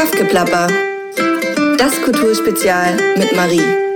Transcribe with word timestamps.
Kaffgeplapper. 0.00 0.66
Das 1.76 2.00
Kulturspezial 2.00 2.96
mit 3.18 3.36
Marie. 3.36 3.89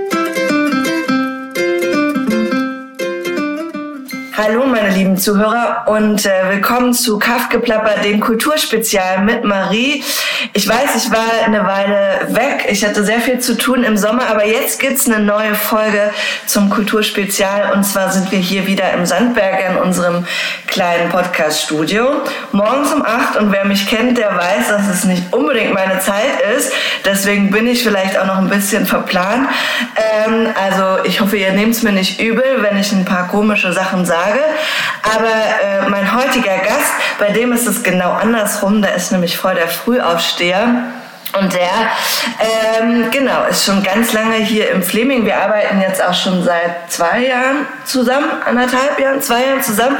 Hallo 4.37 4.65
meine 4.65 4.89
lieben 4.89 5.17
Zuhörer 5.17 5.85
und 5.85 6.25
äh, 6.25 6.49
willkommen 6.49 6.93
zu 6.93 7.19
Kaffgeplapper, 7.19 8.01
dem 8.01 8.19
Kulturspezial 8.19 9.21
mit 9.21 9.45
Marie. 9.45 10.03
Ich 10.51 10.67
weiß, 10.67 10.93
ich 10.97 11.09
war 11.09 11.23
eine 11.45 11.65
Weile 11.65 12.27
weg. 12.35 12.65
Ich 12.67 12.83
hatte 12.83 13.05
sehr 13.05 13.21
viel 13.21 13.39
zu 13.39 13.57
tun 13.57 13.85
im 13.85 13.95
Sommer, 13.95 14.27
aber 14.29 14.45
jetzt 14.45 14.81
gibt's 14.81 15.07
eine 15.07 15.23
neue 15.23 15.55
Folge 15.55 16.11
zum 16.47 16.69
Kulturspezial. 16.69 17.71
Und 17.73 17.85
zwar 17.85 18.11
sind 18.11 18.29
wir 18.33 18.39
hier 18.39 18.67
wieder 18.67 18.91
im 18.91 19.05
Sandberg 19.05 19.69
in 19.69 19.77
unserem 19.77 20.27
kleinen 20.67 21.09
Podcast-Studio. 21.09 22.21
Morgens 22.51 22.91
um 22.91 23.05
acht. 23.05 23.37
Und 23.37 23.53
wer 23.53 23.63
mich 23.63 23.87
kennt, 23.87 24.17
der 24.17 24.35
weiß, 24.35 24.67
dass 24.67 24.89
es 24.89 25.05
nicht 25.05 25.31
unbedingt 25.31 25.73
meine 25.73 25.99
Zeit 25.99 26.41
ist. 26.57 26.73
Deswegen 27.05 27.51
bin 27.51 27.67
ich 27.67 27.83
vielleicht 27.83 28.19
auch 28.19 28.25
noch 28.25 28.39
ein 28.39 28.49
bisschen 28.49 28.85
verplant. 28.85 29.47
Ähm, 29.95 30.47
also 30.61 31.05
ich 31.05 31.21
hoffe, 31.21 31.37
ihr 31.37 31.53
nehmt's 31.53 31.83
mir 31.83 31.93
nicht 31.93 32.19
übel, 32.19 32.43
wenn 32.59 32.77
ich 32.77 32.91
ein 32.91 33.05
paar 33.05 33.29
komische 33.29 33.71
Sachen 33.71 34.05
sage. 34.05 34.24
Aber 35.03 35.27
äh, 35.27 35.89
mein 35.89 36.15
heutiger 36.15 36.57
Gast, 36.57 36.93
bei 37.19 37.31
dem 37.31 37.51
ist 37.51 37.67
es 37.67 37.83
genau 37.83 38.11
andersrum. 38.11 38.81
Da 38.81 38.89
ist 38.89 39.11
nämlich 39.11 39.37
voll 39.37 39.55
der 39.55 39.67
Frühaufsteher. 39.67 40.85
Und 41.39 41.53
der, 41.53 41.69
ähm, 42.79 43.11
genau, 43.11 43.43
ist 43.49 43.65
schon 43.65 43.83
ganz 43.83 44.13
lange 44.13 44.35
hier 44.35 44.71
im 44.71 44.81
Fleming. 44.81 45.25
Wir 45.25 45.37
arbeiten 45.37 45.81
jetzt 45.81 46.01
auch 46.01 46.13
schon 46.13 46.43
seit 46.43 46.89
zwei 46.89 47.25
Jahren 47.25 47.67
zusammen, 47.83 48.29
anderthalb 48.45 48.97
Jahren, 48.99 49.21
zwei 49.21 49.45
Jahren 49.45 49.61
zusammen. 49.61 49.97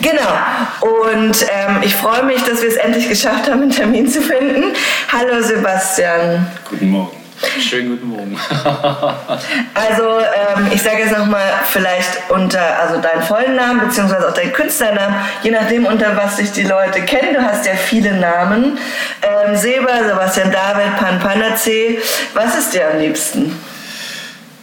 Genau. 0.00 1.00
Und 1.02 1.44
ähm, 1.50 1.78
ich 1.82 1.96
freue 1.96 2.22
mich, 2.22 2.44
dass 2.44 2.62
wir 2.62 2.68
es 2.68 2.76
endlich 2.76 3.08
geschafft 3.08 3.50
haben, 3.50 3.62
einen 3.62 3.72
Termin 3.72 4.06
zu 4.06 4.20
finden. 4.20 4.74
Hallo 5.12 5.42
Sebastian. 5.42 6.46
Guten 6.70 6.90
Morgen. 6.90 7.17
Schönen 7.60 7.90
guten 7.90 8.08
Morgen. 8.08 8.38
also 9.74 10.18
ähm, 10.18 10.70
ich 10.72 10.82
sage 10.82 10.98
jetzt 10.98 11.16
nochmal 11.16 11.52
vielleicht 11.70 12.30
unter 12.30 12.80
also 12.80 13.00
deinen 13.00 13.22
vollen 13.22 13.54
Namen 13.54 13.80
beziehungsweise 13.80 14.28
auch 14.28 14.34
deinen 14.34 14.52
Künstlernamen, 14.52 15.14
je 15.42 15.50
nachdem 15.50 15.86
unter 15.86 16.16
was 16.16 16.36
sich 16.36 16.50
die 16.50 16.64
Leute 16.64 17.02
kennen. 17.02 17.34
Du 17.34 17.42
hast 17.42 17.64
ja 17.66 17.74
viele 17.74 18.14
Namen. 18.14 18.78
Ähm, 19.22 19.56
Seba, 19.56 20.04
Sebastian 20.06 20.50
David, 20.50 20.96
Pan 20.96 21.20
Panace. 21.20 21.98
Was 22.34 22.58
ist 22.58 22.74
dir 22.74 22.90
am 22.90 22.98
liebsten? 22.98 23.56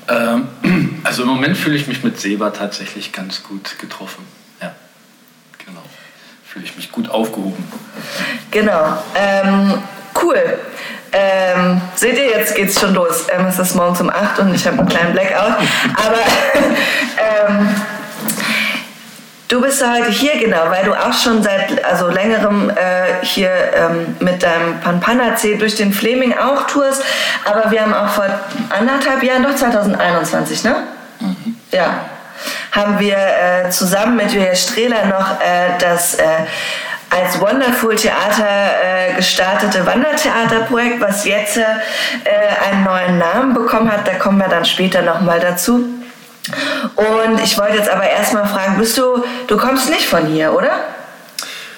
Ähm, 0.09 0.99
also 1.03 1.23
im 1.23 1.29
Moment 1.29 1.57
fühle 1.57 1.77
ich 1.77 1.87
mich 1.87 2.03
mit 2.03 2.19
Seba 2.19 2.49
tatsächlich 2.49 3.11
ganz 3.13 3.43
gut 3.43 3.79
getroffen. 3.79 4.25
Ja, 4.61 4.73
genau. 5.65 5.81
Fühle 6.45 6.65
ich 6.65 6.75
mich 6.75 6.91
gut 6.91 7.09
aufgehoben. 7.09 7.63
Genau. 8.51 8.97
Ähm, 9.15 9.81
cool. 10.21 10.59
Ähm, 11.17 11.64
seht 12.05 12.17
ihr, 12.19 12.37
jetzt 12.37 12.53
geht's 12.53 12.79
schon 12.79 12.93
los. 12.93 13.25
Ähm, 13.35 13.47
es 13.47 13.57
ist 13.57 13.73
morgens 13.73 13.99
um 13.99 14.11
8 14.11 14.37
und 14.39 14.53
ich 14.53 14.67
habe 14.67 14.77
einen 14.77 14.87
kleinen 14.87 15.13
Blackout. 15.13 15.55
Aber 15.95 16.19
ähm, 17.49 17.75
du 19.47 19.59
bist 19.59 19.83
heute 19.83 20.11
hier, 20.11 20.37
genau, 20.37 20.69
weil 20.69 20.85
du 20.85 20.93
auch 20.93 21.13
schon 21.13 21.41
seit 21.41 21.83
also 21.83 22.09
längerem 22.09 22.69
äh, 22.69 23.25
hier 23.25 23.49
ähm, 23.73 24.15
mit 24.19 24.43
deinem 24.43 24.79
Panpana-C 24.81 25.55
durch 25.55 25.77
den 25.77 25.91
Fleming 25.91 26.37
auch 26.37 26.67
tourst. 26.67 27.03
Aber 27.43 27.71
wir 27.71 27.81
haben 27.81 27.93
auch 27.95 28.09
vor 28.09 28.27
anderthalb 28.69 29.23
Jahren, 29.23 29.41
doch 29.41 29.55
2021, 29.55 30.63
ne? 30.63 30.75
Mhm. 31.19 31.55
Ja. 31.71 32.01
Haben 32.71 32.99
wir 32.99 33.17
äh, 33.17 33.69
zusammen 33.71 34.17
mit 34.17 34.31
Julia 34.31 34.53
Strehler 34.53 35.05
noch 35.05 35.41
äh, 35.41 35.77
das 35.79 36.15
äh, 36.15 36.23
als 37.09 37.39
Wonderful 37.39 37.95
Theater 37.95 38.45
äh, 38.45 39.15
gestartete 39.15 39.85
Wandertheaterprojekt, 39.85 40.99
was 41.01 41.25
jetzt 41.25 41.57
äh, 41.57 41.63
einen 42.69 42.83
neuen 42.83 43.17
Namen 43.17 43.53
bekommen 43.53 43.91
hat. 43.91 44.07
Da 44.07 44.15
kommen 44.15 44.37
wir 44.37 44.47
dann 44.47 44.65
später 44.65 45.01
nochmal 45.01 45.39
dazu. 45.39 45.85
Und 46.95 47.39
ich 47.43 47.57
wollte 47.57 47.77
jetzt 47.77 47.89
aber 47.89 48.07
erstmal 48.07 48.45
fragen, 48.45 48.77
bist 48.77 48.97
du, 48.97 49.23
du 49.47 49.57
kommst 49.57 49.89
nicht 49.89 50.05
von 50.05 50.27
hier, 50.27 50.53
oder? 50.53 50.71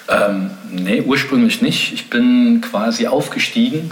Ähm, 0.09 0.51
nee, 0.69 1.01
ursprünglich 1.01 1.61
nicht. 1.61 1.93
Ich 1.93 2.09
bin 2.09 2.61
quasi 2.61 3.07
aufgestiegen, 3.07 3.91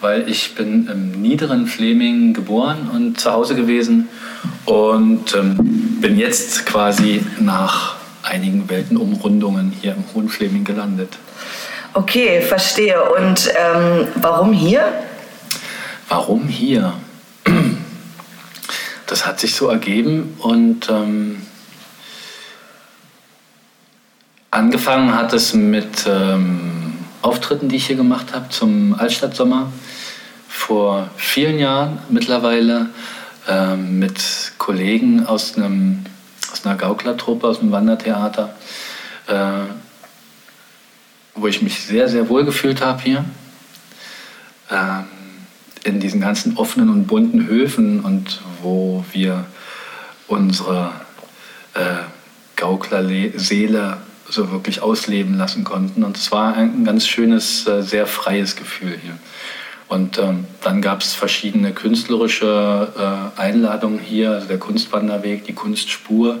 weil 0.00 0.28
ich 0.28 0.54
bin 0.54 0.88
im 0.88 1.20
niederen 1.20 1.66
Fleming 1.66 2.32
geboren 2.32 2.90
und 2.92 3.20
zu 3.20 3.30
Hause 3.30 3.54
gewesen 3.54 4.08
und 4.64 5.34
ähm, 5.34 5.98
bin 6.00 6.18
jetzt 6.18 6.64
quasi 6.66 7.24
nach 7.38 7.99
einigen 8.30 8.68
Weltenumrundungen 8.70 9.72
hier 9.80 9.94
im 9.94 10.04
Hohenfleming 10.14 10.64
gelandet. 10.64 11.18
Okay, 11.92 12.40
verstehe. 12.40 13.02
Und 13.12 13.50
ähm, 13.58 14.08
warum 14.14 14.52
hier? 14.52 14.92
Warum 16.08 16.46
hier? 16.48 16.94
Das 19.06 19.26
hat 19.26 19.40
sich 19.40 19.56
so 19.56 19.66
ergeben 19.66 20.36
und 20.38 20.88
ähm, 20.88 21.42
angefangen 24.52 25.16
hat 25.16 25.32
es 25.32 25.52
mit 25.52 26.06
ähm, 26.06 26.94
Auftritten, 27.20 27.68
die 27.68 27.76
ich 27.76 27.88
hier 27.88 27.96
gemacht 27.96 28.32
habe 28.32 28.48
zum 28.50 28.94
Altstadtsommer 28.94 29.72
vor 30.48 31.10
vielen 31.16 31.58
Jahren 31.58 31.98
mittlerweile 32.08 32.90
ähm, 33.48 33.98
mit 33.98 34.52
Kollegen 34.58 35.26
aus 35.26 35.56
einem 35.56 36.04
aus 36.52 36.66
einer 36.66 36.76
Gauklertruppe, 36.76 37.46
aus 37.46 37.60
dem 37.60 37.72
Wandertheater, 37.72 38.54
äh, 39.26 39.64
wo 41.34 41.46
ich 41.46 41.62
mich 41.62 41.82
sehr, 41.82 42.08
sehr 42.08 42.28
wohl 42.28 42.44
gefühlt 42.44 42.80
habe 42.80 43.02
hier. 43.02 43.24
Ähm, 44.70 45.04
in 45.84 46.00
diesen 46.00 46.20
ganzen 46.20 46.56
offenen 46.56 46.90
und 46.90 47.06
bunten 47.06 47.46
Höfen 47.46 48.00
und 48.00 48.40
wo 48.62 49.04
wir 49.12 49.46
unsere 50.26 50.92
äh, 51.74 51.80
Gauklerseele 52.56 53.96
so 54.28 54.50
wirklich 54.52 54.82
ausleben 54.82 55.36
lassen 55.36 55.64
konnten. 55.64 56.04
Und 56.04 56.16
es 56.16 56.30
war 56.30 56.54
ein 56.54 56.84
ganz 56.84 57.06
schönes, 57.06 57.66
äh, 57.66 57.82
sehr 57.82 58.06
freies 58.06 58.56
Gefühl 58.56 58.98
hier. 59.02 59.18
Und 59.90 60.18
ähm, 60.18 60.46
dann 60.62 60.82
gab 60.82 61.00
es 61.00 61.14
verschiedene 61.14 61.72
künstlerische 61.72 63.32
äh, 63.36 63.40
Einladungen 63.40 63.98
hier, 63.98 64.30
also 64.30 64.46
der 64.46 64.58
Kunstwanderweg, 64.58 65.44
die 65.46 65.52
Kunstspur. 65.52 66.38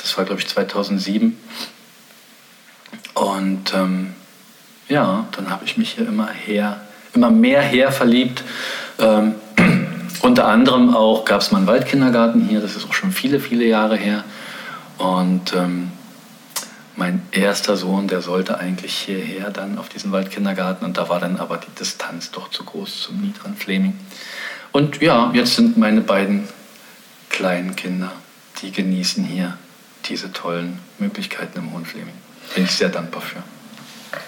Das 0.00 0.16
war, 0.16 0.24
glaube 0.24 0.40
ich, 0.40 0.48
2007. 0.48 1.36
Und 3.12 3.74
ähm, 3.74 4.14
ja, 4.88 5.26
dann 5.36 5.50
habe 5.50 5.66
ich 5.66 5.76
mich 5.76 5.92
hier 5.92 6.08
immer 6.08 6.28
her, 6.28 6.80
immer 7.12 7.30
mehr 7.30 7.60
her 7.60 7.92
verliebt. 7.92 8.42
Ähm, 8.98 9.34
unter 10.22 10.48
anderem 10.48 10.96
auch 10.96 11.26
gab 11.26 11.42
es 11.42 11.52
mal 11.52 11.58
einen 11.58 11.66
Waldkindergarten 11.66 12.48
hier, 12.48 12.60
das 12.60 12.74
ist 12.74 12.88
auch 12.88 12.94
schon 12.94 13.12
viele, 13.12 13.38
viele 13.38 13.66
Jahre 13.66 13.96
her. 13.96 14.24
Und 14.96 15.52
ähm, 15.54 15.92
mein 16.96 17.22
erster 17.32 17.76
Sohn, 17.76 18.08
der 18.08 18.20
sollte 18.20 18.58
eigentlich 18.58 18.94
hierher 18.94 19.50
dann 19.50 19.78
auf 19.78 19.88
diesen 19.88 20.12
Waldkindergarten 20.12 20.84
und 20.84 20.98
da 20.98 21.08
war 21.08 21.20
dann 21.20 21.38
aber 21.38 21.56
die 21.56 21.70
Distanz 21.78 22.30
doch 22.30 22.50
zu 22.50 22.64
groß 22.64 23.02
zum 23.02 23.20
niederen 23.20 23.56
Fleming. 23.56 23.98
Und 24.72 25.00
ja, 25.00 25.30
jetzt 25.34 25.56
sind 25.56 25.76
meine 25.76 26.00
beiden 26.00 26.48
kleinen 27.30 27.76
Kinder, 27.76 28.12
die 28.60 28.72
genießen 28.72 29.24
hier 29.24 29.56
diese 30.06 30.32
tollen 30.32 30.78
Möglichkeiten 30.98 31.58
im 31.58 31.72
Hohen 31.72 31.86
Fleming. 31.86 32.14
Bin 32.54 32.64
ich 32.64 32.72
sehr 32.72 32.88
dankbar 32.88 33.22
für. 33.22 33.42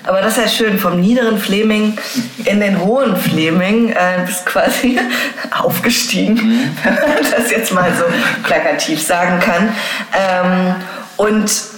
Aber 0.05 0.21
das 0.21 0.39
ist 0.39 0.45
ja 0.45 0.49
schön, 0.49 0.79
vom 0.79 1.01
niederen 1.01 1.39
Fleming 1.39 1.99
in 2.45 2.61
den 2.61 2.81
hohen 2.81 3.17
Fleming 3.17 3.91
äh, 3.91 4.23
bist 4.25 4.47
quasi 4.47 4.99
aufgestiegen, 5.51 6.35
mhm. 6.35 6.77
wenn 6.83 6.95
man 6.95 7.31
das 7.37 7.51
jetzt 7.51 7.73
mal 7.73 7.93
so 7.95 8.05
plakativ 8.43 9.03
sagen 9.03 9.41
kann. 9.41 9.75
Ähm, 10.13 10.77
und 11.17 11.74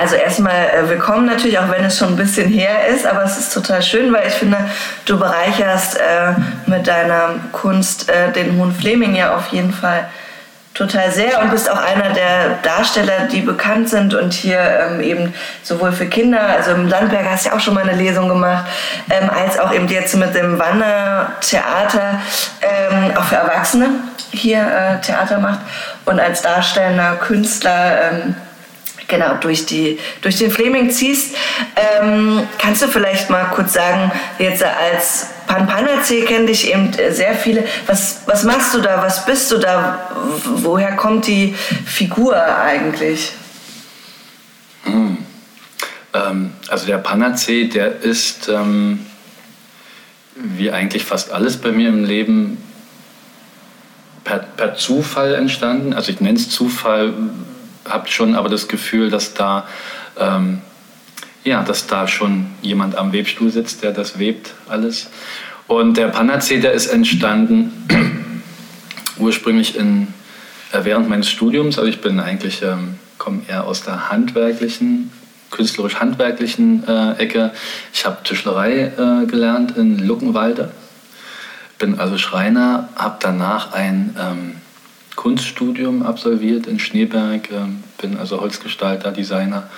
also 0.00 0.16
erstmal 0.16 0.70
äh, 0.70 0.88
willkommen 0.88 1.26
natürlich, 1.26 1.58
auch 1.58 1.70
wenn 1.70 1.84
es 1.84 1.96
schon 1.96 2.08
ein 2.08 2.16
bisschen 2.16 2.48
her 2.48 2.88
ist, 2.88 3.06
aber 3.06 3.22
es 3.22 3.38
ist 3.38 3.54
total 3.54 3.80
schön, 3.82 4.12
weil 4.12 4.26
ich 4.26 4.34
finde, 4.34 4.58
du 5.04 5.16
bereicherst 5.16 5.96
äh, 5.96 6.32
mit 6.66 6.88
deiner 6.88 7.36
Kunst 7.52 8.08
äh, 8.08 8.32
den 8.32 8.58
Hohen 8.58 8.74
Fleming 8.74 9.14
ja 9.14 9.36
auf 9.36 9.48
jeden 9.48 9.72
Fall 9.72 10.08
total 10.74 11.12
sehr 11.12 11.40
und 11.40 11.50
bist 11.50 11.70
auch 11.70 11.76
einer 11.78 12.10
der 12.10 12.58
Darsteller, 12.62 13.28
die 13.30 13.42
bekannt 13.42 13.88
sind 13.88 14.14
und 14.14 14.32
hier 14.32 14.58
ähm, 14.58 15.00
eben 15.00 15.34
sowohl 15.62 15.92
für 15.92 16.06
Kinder, 16.06 16.40
also 16.40 16.72
im 16.72 16.88
Landberg 16.88 17.24
hast 17.30 17.44
du 17.44 17.50
ja 17.50 17.56
auch 17.56 17.60
schon 17.60 17.74
mal 17.74 17.88
eine 17.88 17.96
Lesung 17.96 18.28
gemacht, 18.28 18.64
ähm, 19.10 19.30
als 19.30 19.60
auch 19.60 19.72
eben 19.72 19.86
jetzt 19.86 20.16
mit 20.16 20.34
dem 20.34 20.58
Wandertheater 20.58 22.20
ähm, 22.62 23.16
auch 23.16 23.24
für 23.24 23.36
Erwachsene 23.36 23.90
hier 24.32 24.62
äh, 24.62 25.00
Theater 25.04 25.38
macht 25.38 25.60
und 26.06 26.18
als 26.18 26.42
darstellender 26.42 27.16
Künstler 27.16 28.34
genau 29.12 29.34
durch, 29.34 29.66
die, 29.66 29.98
durch 30.22 30.38
den 30.38 30.50
Fleming 30.50 30.90
ziehst. 30.90 31.36
Ähm, 31.76 32.42
kannst 32.58 32.82
du 32.82 32.88
vielleicht 32.88 33.28
mal 33.30 33.44
kurz 33.54 33.74
sagen, 33.74 34.10
jetzt 34.38 34.64
als 34.64 35.26
Panpanazee 35.46 36.22
kenne 36.22 36.46
dich 36.46 36.72
eben 36.72 36.90
sehr 37.10 37.34
viele. 37.34 37.64
Was, 37.86 38.22
was 38.26 38.42
machst 38.44 38.74
du 38.74 38.80
da? 38.80 39.02
Was 39.02 39.26
bist 39.26 39.52
du 39.52 39.58
da? 39.58 40.10
Woher 40.56 40.96
kommt 40.96 41.26
die 41.26 41.54
Figur 41.84 42.34
eigentlich? 42.34 43.32
Hm. 44.84 45.18
Ähm, 46.14 46.52
also 46.68 46.86
der 46.86 46.98
Panazee, 46.98 47.68
der 47.68 48.00
ist 48.00 48.48
ähm, 48.48 49.04
wie 50.34 50.70
eigentlich 50.70 51.04
fast 51.04 51.32
alles 51.32 51.58
bei 51.58 51.70
mir 51.70 51.90
im 51.90 52.04
Leben 52.04 52.56
per, 54.24 54.38
per 54.38 54.74
Zufall 54.76 55.34
entstanden. 55.34 55.92
Also 55.92 56.12
ich 56.12 56.20
nenne 56.20 56.38
es 56.38 56.48
Zufall, 56.48 57.12
habe 57.92 58.08
schon 58.08 58.34
aber 58.34 58.48
das 58.48 58.68
Gefühl, 58.68 59.10
dass 59.10 59.34
da, 59.34 59.66
ähm, 60.18 60.60
ja, 61.44 61.62
dass 61.62 61.86
da 61.86 62.08
schon 62.08 62.46
jemand 62.62 62.96
am 62.96 63.12
Webstuhl 63.12 63.50
sitzt, 63.50 63.82
der 63.82 63.92
das 63.92 64.18
webt 64.18 64.54
alles. 64.68 65.10
Und 65.66 65.96
der 65.96 66.08
Panacee, 66.08 66.60
der 66.60 66.72
ist 66.72 66.86
entstanden 66.86 67.72
ursprünglich 69.18 69.76
in, 69.76 70.08
äh, 70.72 70.80
während 70.82 71.08
meines 71.08 71.28
Studiums. 71.28 71.78
Also 71.78 71.90
ich 71.90 72.00
bin 72.00 72.20
eigentlich, 72.20 72.62
ähm, 72.62 72.98
komme 73.18 73.42
eher 73.48 73.64
aus 73.64 73.82
der 73.82 74.10
handwerklichen 74.10 75.10
künstlerisch-handwerklichen 75.52 76.88
äh, 76.88 77.12
Ecke. 77.18 77.52
Ich 77.92 78.04
habe 78.04 78.22
Tischlerei 78.24 78.92
äh, 78.96 79.26
gelernt 79.26 79.76
in 79.76 79.98
Luckenwalde, 79.98 80.72
bin 81.78 82.00
also 82.00 82.18
Schreiner, 82.18 82.88
habe 82.96 83.18
danach 83.20 83.72
ein 83.72 84.16
ähm, 84.18 84.61
Kunststudium 85.16 86.02
absolviert 86.02 86.66
in 86.66 86.78
Schneeberg, 86.78 87.50
äh, 87.50 87.66
bin 88.00 88.16
also 88.16 88.40
Holzgestalter, 88.40 89.12
Designer. 89.12 89.68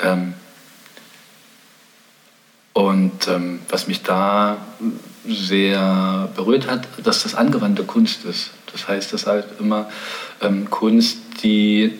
Ähm, 0.00 0.34
und 2.72 3.26
ähm, 3.26 3.60
was 3.68 3.88
mich 3.88 4.02
da 4.02 4.58
sehr 5.26 6.28
berührt 6.36 6.70
hat, 6.70 6.86
dass 7.02 7.24
das 7.24 7.34
angewandte 7.34 7.84
Kunst 7.84 8.24
ist. 8.24 8.50
Das 8.72 8.86
heißt, 8.86 9.12
das 9.12 9.26
halt 9.26 9.46
immer 9.58 9.90
ähm, 10.40 10.70
Kunst, 10.70 11.18
die 11.42 11.98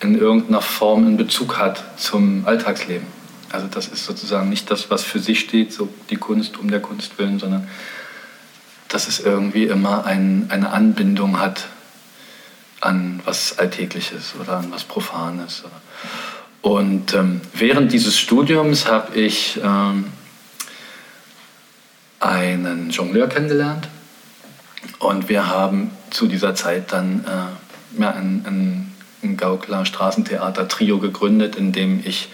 in 0.00 0.18
irgendeiner 0.18 0.60
Form 0.60 1.06
einen 1.06 1.16
Bezug 1.16 1.58
hat 1.58 1.82
zum 1.98 2.46
Alltagsleben. 2.46 3.06
Also 3.50 3.66
das 3.66 3.88
ist 3.88 4.04
sozusagen 4.04 4.48
nicht 4.50 4.70
das, 4.70 4.90
was 4.90 5.02
für 5.02 5.18
sich 5.18 5.40
steht, 5.40 5.72
so 5.72 5.88
die 6.10 6.16
Kunst 6.16 6.58
um 6.58 6.70
der 6.70 6.80
Kunst 6.80 7.18
willen, 7.18 7.38
sondern 7.38 7.66
dass 8.88 9.08
es 9.08 9.20
irgendwie 9.20 9.64
immer 9.64 10.04
ein, 10.04 10.46
eine 10.50 10.70
Anbindung 10.70 11.38
hat 11.40 11.68
an 12.80 13.20
was 13.24 13.58
Alltägliches 13.58 14.34
oder 14.40 14.58
an 14.58 14.70
was 14.70 14.84
Profanes. 14.84 15.64
Und 16.62 17.14
ähm, 17.14 17.40
während 17.54 17.92
dieses 17.92 18.18
Studiums 18.18 18.86
habe 18.86 19.18
ich 19.18 19.60
ähm, 19.62 20.06
einen 22.20 22.90
Jongleur 22.90 23.28
kennengelernt 23.28 23.88
und 24.98 25.28
wir 25.28 25.46
haben 25.46 25.90
zu 26.10 26.26
dieser 26.26 26.54
Zeit 26.54 26.92
dann 26.92 27.24
äh, 27.24 28.00
ja, 28.00 28.10
ein, 28.10 28.44
ein 28.46 28.88
ein 29.22 29.36
Gaukler 29.36 29.84
Straßentheater 29.84 30.68
Trio 30.68 30.98
gegründet, 30.98 31.56
in 31.56 31.72
dem 31.72 32.00
ich 32.04 32.28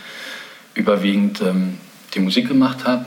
überwiegend 0.74 1.40
ähm, 1.40 1.78
die 2.14 2.20
Musik 2.20 2.48
gemacht 2.48 2.84
habe 2.84 3.06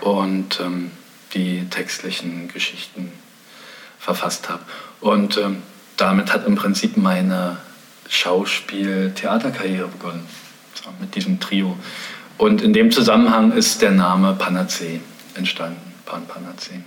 und 0.00 0.60
ähm, 0.60 0.90
die 1.34 1.68
textlichen 1.70 2.48
Geschichten 2.48 3.12
verfasst 3.98 4.48
habe. 4.48 4.62
Und 5.00 5.36
ähm, 5.36 5.62
damit 5.96 6.32
hat 6.32 6.46
im 6.46 6.56
Prinzip 6.56 6.96
meine 6.96 7.58
Schauspiel-Theaterkarriere 8.08 9.88
begonnen, 9.88 10.26
so, 10.74 10.90
mit 11.00 11.14
diesem 11.14 11.38
Trio. 11.40 11.76
Und 12.38 12.62
in 12.62 12.72
dem 12.72 12.90
Zusammenhang 12.90 13.52
ist 13.52 13.82
der 13.82 13.90
Name 13.90 14.34
Panacee 14.34 15.00
entstanden, 15.34 15.92
Pan 16.06 16.26
Panacee. 16.26 16.80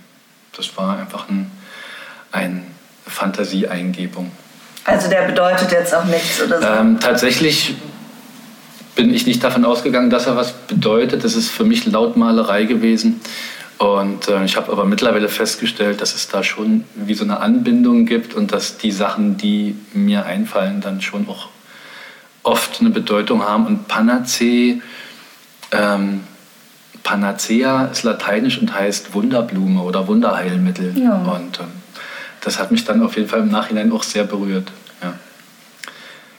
Das 0.56 0.76
war 0.76 0.98
einfach 0.98 1.28
ein, 1.28 1.50
eine 2.32 2.62
Fantasieeingebung. 3.06 4.32
Also 4.84 5.08
der 5.08 5.22
bedeutet 5.22 5.72
jetzt 5.72 5.94
auch 5.94 6.04
nichts 6.04 6.42
oder 6.42 6.60
so? 6.60 6.66
Ähm, 6.66 7.00
tatsächlich 7.00 7.74
bin 8.94 9.12
ich 9.12 9.26
nicht 9.26 9.42
davon 9.42 9.64
ausgegangen, 9.64 10.10
dass 10.10 10.26
er 10.26 10.36
was 10.36 10.52
bedeutet. 10.52 11.24
Das 11.24 11.34
ist 11.34 11.50
für 11.50 11.64
mich 11.64 11.86
Lautmalerei 11.86 12.64
gewesen. 12.64 13.20
Und 13.78 14.28
äh, 14.28 14.44
ich 14.44 14.56
habe 14.56 14.70
aber 14.70 14.84
mittlerweile 14.84 15.28
festgestellt, 15.28 16.00
dass 16.00 16.14
es 16.14 16.28
da 16.28 16.44
schon 16.44 16.84
wie 16.94 17.14
so 17.14 17.24
eine 17.24 17.40
Anbindung 17.40 18.06
gibt 18.06 18.34
und 18.34 18.52
dass 18.52 18.78
die 18.78 18.92
Sachen, 18.92 19.36
die 19.36 19.76
mir 19.92 20.26
einfallen, 20.26 20.80
dann 20.80 21.00
schon 21.00 21.28
auch 21.28 21.48
oft 22.42 22.80
eine 22.80 22.90
Bedeutung 22.90 23.42
haben. 23.42 23.66
Und 23.66 23.88
Panacee, 23.88 24.80
ähm, 25.72 26.22
Panacea 27.02 27.86
ist 27.86 28.04
lateinisch 28.04 28.58
und 28.58 28.72
heißt 28.72 29.12
Wunderblume 29.12 29.82
oder 29.82 30.06
Wunderheilmittel. 30.06 30.96
Ja. 30.96 31.16
Und 31.16 31.58
ähm, 31.58 31.66
das 32.42 32.58
hat 32.58 32.70
mich 32.70 32.84
dann 32.84 33.02
auf 33.02 33.16
jeden 33.16 33.28
Fall 33.28 33.40
im 33.40 33.50
Nachhinein 33.50 33.90
auch 33.90 34.04
sehr 34.04 34.24
berührt. 34.24 34.70
Ja. 35.02 35.14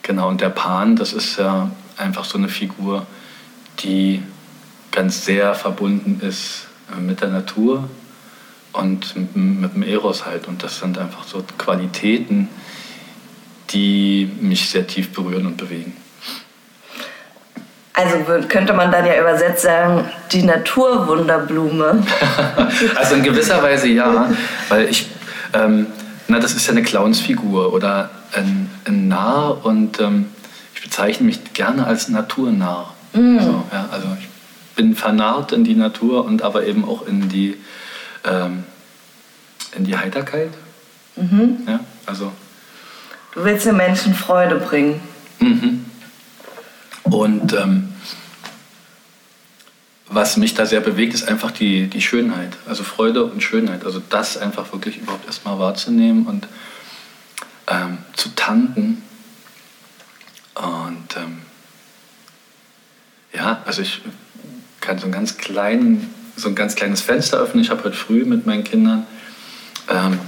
Genau, 0.04 0.30
und 0.30 0.40
der 0.40 0.50
Pan, 0.50 0.96
das 0.96 1.12
ist 1.12 1.38
ja 1.38 1.70
einfach 1.98 2.24
so 2.24 2.38
eine 2.38 2.48
Figur, 2.48 3.06
die 3.80 4.24
ganz 4.92 5.26
sehr 5.26 5.54
verbunden 5.54 6.22
ist 6.26 6.68
mit 7.00 7.22
der 7.22 7.30
Natur 7.30 7.90
und 8.74 9.16
mit 9.36 9.76
dem 9.76 9.84
Eros 9.84 10.26
halt. 10.26 10.48
Und 10.48 10.64
das 10.64 10.80
sind 10.80 10.98
einfach 10.98 11.24
so 11.26 11.44
Qualitäten, 11.58 12.50
die 13.72 14.30
mich 14.42 14.70
sehr 14.70 14.86
tief 14.86 15.12
berühren 15.14 15.46
und 15.46 15.58
bewegen. 15.58 15.96
Also 17.94 18.18
könnte 18.50 18.74
man 18.74 18.92
dann 18.92 19.06
ja 19.06 19.20
übersetzt 19.20 19.64
sagen, 19.64 20.04
die 20.32 20.44
Naturwunderblume. 20.44 22.04
also 22.96 23.16
in 23.16 23.24
gewisser 23.24 23.64
Weise 23.64 23.88
ja, 23.88 24.30
weil 24.68 24.90
ich 24.90 25.08
ähm, 25.54 25.88
na, 26.28 26.40
das 26.40 26.54
ist 26.54 26.66
ja 26.66 26.72
eine 26.72 26.84
Clownsfigur 26.84 27.74
oder 27.74 28.10
ein, 28.34 28.70
ein 28.86 29.08
Narr 29.08 29.64
und 29.64 30.00
ähm, 30.00 30.28
ich 30.74 30.82
bezeichne 30.82 31.26
mich 31.26 31.54
gerne 31.54 31.86
als 31.86 32.10
Naturnarr. 32.10 32.94
Mm. 33.14 33.40
So, 33.40 33.64
ja, 33.72 33.88
also 33.92 34.08
ich 34.20 34.25
bin 34.76 34.96
vernarrt 34.96 35.52
in 35.52 35.64
die 35.64 35.76
Natur 35.76 36.26
und 36.26 36.42
aber 36.42 36.66
eben 36.66 36.86
auch 36.86 37.08
in 37.08 37.30
die, 37.30 37.58
ähm, 38.24 38.64
in 39.76 39.86
die 39.86 39.98
Heiterkeit. 39.98 40.52
Mhm. 41.16 41.60
Ja, 41.68 41.80
also, 42.06 42.32
du 43.34 43.44
willst 43.44 43.66
den 43.66 43.78
Menschen 43.78 44.14
Freude 44.14 44.56
bringen. 44.56 45.00
Mhm. 45.40 45.86
Und 47.04 47.54
ähm, 47.54 47.94
was 50.08 50.38
mich 50.38 50.54
da 50.54 50.66
sehr 50.66 50.82
bewegt, 50.82 51.14
ist 51.14 51.28
einfach 51.28 51.52
die, 51.52 51.88
die 51.88 52.02
Schönheit. 52.02 52.58
Also 52.68 52.84
Freude 52.84 53.26
und 53.26 53.42
Schönheit. 53.42 53.86
Also 53.86 54.02
das 54.10 54.38
einfach 54.38 54.72
wirklich 54.72 54.98
überhaupt 54.98 55.26
erstmal 55.26 55.60
wahrzunehmen 55.60 56.26
und 56.26 56.48
ähm, 57.68 57.98
zu 58.16 58.30
tanken. 58.36 59.02
Und 60.56 61.18
ähm, 61.18 61.42
ja, 63.34 63.62
also 63.66 63.82
ich 63.82 64.02
kann 64.86 64.98
so, 64.98 65.06
einen 65.06 65.14
ganz 65.14 65.38
kleinen, 65.38 66.14
so 66.36 66.50
ein 66.50 66.56
ganz 66.56 66.76
kleines 66.76 67.02
Fenster 67.02 67.38
öffnen. 67.38 67.64
Ich 67.64 67.70
habe 67.70 67.84
heute 67.84 67.96
früh 67.96 68.26
mit 68.26 68.46
meinen 68.46 68.64
Kindern 68.64 69.08
ähm, 69.90 70.20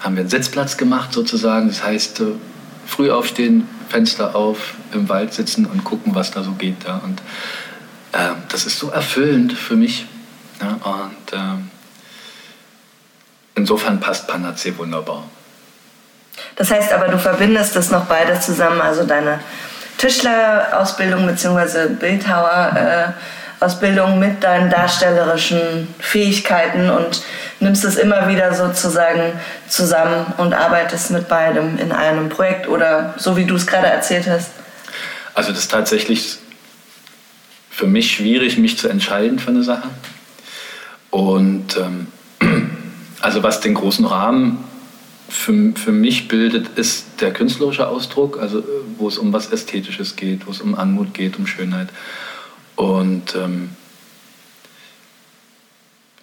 haben 0.00 0.14
wir 0.14 0.20
einen 0.20 0.30
Sitzplatz 0.30 0.76
gemacht 0.76 1.12
sozusagen. 1.12 1.68
Das 1.68 1.82
heißt, 1.82 2.20
äh, 2.20 2.24
früh 2.86 3.10
aufstehen, 3.10 3.68
Fenster 3.88 4.34
auf, 4.34 4.74
im 4.92 5.08
Wald 5.08 5.32
sitzen 5.34 5.66
und 5.66 5.84
gucken, 5.84 6.14
was 6.14 6.30
da 6.30 6.42
so 6.42 6.52
geht. 6.52 6.84
Ja. 6.86 7.00
Und 7.04 7.20
äh, 8.12 8.34
das 8.48 8.66
ist 8.66 8.78
so 8.78 8.90
erfüllend 8.90 9.52
für 9.52 9.76
mich. 9.76 10.06
Ja, 10.60 10.78
und 10.84 11.32
äh, 11.32 11.62
insofern 13.54 14.00
passt 14.00 14.26
Panacee 14.26 14.76
wunderbar. 14.76 15.24
Das 16.56 16.70
heißt 16.70 16.92
aber, 16.92 17.08
du 17.08 17.18
verbindest 17.18 17.76
das 17.76 17.90
noch 17.90 18.06
beides 18.06 18.46
zusammen, 18.46 18.80
also 18.80 19.04
deine 19.04 19.40
Tischlerausbildung 19.98 21.26
bzw. 21.26 21.88
Bildhauerausbildung 21.94 22.76
äh, 22.76 23.12
mit 24.18 24.44
deinen 24.44 24.70
darstellerischen 24.70 25.88
Fähigkeiten 25.98 26.90
und 26.90 27.22
nimmst 27.60 27.84
es 27.84 27.96
immer 27.96 28.28
wieder 28.28 28.54
sozusagen 28.54 29.32
zusammen 29.68 30.26
und 30.36 30.54
arbeitest 30.54 31.10
mit 31.10 31.28
beidem 31.28 31.78
in 31.78 31.92
einem 31.92 32.28
Projekt 32.28 32.68
oder 32.68 33.14
so 33.18 33.36
wie 33.36 33.44
du 33.44 33.56
es 33.56 33.66
gerade 33.66 33.88
erzählt 33.88 34.28
hast? 34.28 34.50
Also 35.34 35.50
das 35.50 35.60
ist 35.60 35.70
tatsächlich 35.70 36.38
für 37.70 37.86
mich 37.86 38.12
schwierig, 38.12 38.58
mich 38.58 38.78
zu 38.78 38.88
entscheiden 38.88 39.38
für 39.38 39.50
eine 39.50 39.62
Sache. 39.62 39.88
Und 41.10 41.76
ähm, 41.76 42.08
also 43.20 43.42
was 43.42 43.60
den 43.60 43.74
großen 43.74 44.04
Rahmen 44.04 44.64
für, 45.28 45.72
für 45.74 45.92
mich 45.92 46.28
bildet, 46.28 46.78
ist 46.78 47.06
der 47.20 47.32
künstlerische 47.32 47.86
Ausdruck, 47.86 48.40
also 48.40 48.64
wo 48.96 49.08
es 49.08 49.18
um 49.18 49.32
was 49.32 49.52
Ästhetisches 49.52 50.16
geht, 50.16 50.46
wo 50.46 50.50
es 50.50 50.60
um 50.60 50.74
Anmut 50.74 51.14
geht, 51.14 51.38
um 51.38 51.46
Schönheit. 51.46 51.88
Und 52.78 53.34
ähm, 53.34 53.70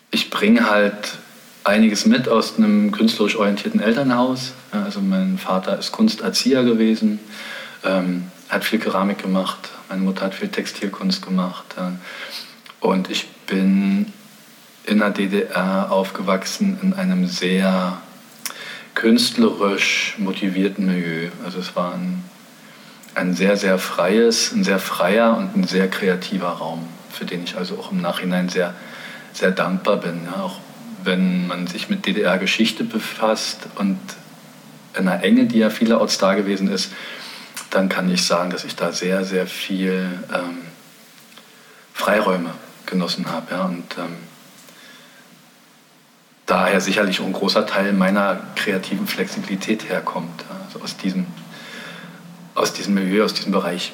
ich 0.10 0.30
bringe 0.30 0.70
halt 0.70 1.18
einiges 1.66 2.06
mit 2.06 2.30
aus 2.30 2.58
einem 2.58 2.94
künstlerisch 2.94 3.36
orientierten 3.36 3.82
Elternhaus. 3.82 4.54
Also 4.72 5.02
mein 5.02 5.38
Vater 5.38 5.78
ist 5.78 5.92
Kunsterzieher 5.92 6.64
gewesen, 6.64 7.20
ähm, 7.84 8.32
hat 8.48 8.64
viel 8.64 8.80
Keramik 8.80 9.22
gemacht, 9.22 9.70
meine 9.90 10.04
Mutter 10.04 10.22
hat 10.28 10.34
viel 10.34 10.48
Textilkunst 10.48 11.26
gemacht. 11.26 11.66
Und 12.80 13.12
ich 13.12 13.28
bin 13.48 14.14
in 14.86 15.00
der 15.00 15.10
DDR 15.10 15.92
aufgewachsen 15.92 16.80
in 16.82 16.94
einem 16.94 17.28
sehr 17.28 17.98
künstlerisch 18.94 20.16
motivierten 20.20 20.86
Milieu. 20.86 21.32
Also 21.44 21.60
es 21.60 21.76
war 21.76 21.96
ein, 21.96 22.24
ein 23.16 23.34
sehr, 23.34 23.58
sehr 23.58 23.80
freies, 23.80 24.52
ein 24.52 24.64
sehr 24.64 24.80
freier 24.80 25.38
und 25.38 25.56
ein 25.56 25.64
sehr 25.66 25.90
kreativer 25.90 26.50
Raum, 26.50 26.88
für 27.10 27.26
den 27.26 27.44
ich 27.44 27.58
also 27.58 27.80
auch 27.80 27.92
im 27.92 28.02
Nachhinein 28.02 28.50
sehr, 28.50 28.74
sehr 29.34 29.52
dankbar 29.52 29.98
bin. 29.98 30.22
Ja, 30.26 30.44
auch 30.44 30.60
wenn 31.04 31.48
man 31.48 31.68
sich 31.68 31.90
mit 31.90 32.06
DDR-Geschichte 32.06 32.84
befasst 32.84 33.68
und 33.76 34.00
in 34.98 35.08
einer 35.08 35.24
Enge, 35.24 35.46
die 35.46 35.60
ja 35.60 35.70
vielerorts 35.70 36.18
da 36.18 36.34
gewesen 36.34 36.70
ist, 36.70 36.92
dann 37.70 37.90
kann 37.90 38.10
ich 38.12 38.26
sagen, 38.26 38.52
dass 38.52 38.64
ich 38.64 38.76
da 38.76 38.92
sehr, 38.92 39.26
sehr 39.26 39.48
viel 39.48 40.08
ähm, 40.34 40.60
Freiräume 41.94 42.52
genossen 42.86 43.30
habe. 43.30 43.52
Ja, 43.52 43.66
und 43.66 43.98
ähm, 43.98 44.16
daher 46.46 46.80
sicherlich 46.80 47.20
ein 47.20 47.34
großer 47.34 47.66
Teil 47.66 47.94
meiner 47.94 48.40
kreativen 48.56 49.08
Flexibilität 49.08 49.90
herkommt, 49.90 50.46
also 50.66 50.82
aus 50.82 50.98
diesem, 50.98 51.26
aus 52.56 52.74
diesem 52.74 52.94
Milieu, 52.94 53.24
aus 53.24 53.34
diesem 53.34 53.52
Bereich. 53.52 53.92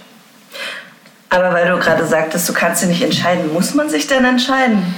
Aber 1.30 1.52
weil 1.54 1.68
du 1.68 1.78
gerade 1.78 2.06
sagtest, 2.06 2.48
du 2.48 2.54
kannst 2.54 2.82
dich 2.82 2.90
nicht 2.90 3.02
entscheiden, 3.02 3.52
muss 3.54 3.74
man 3.74 3.90
sich 3.90 4.08
denn 4.08 4.24
entscheiden? 4.24 4.96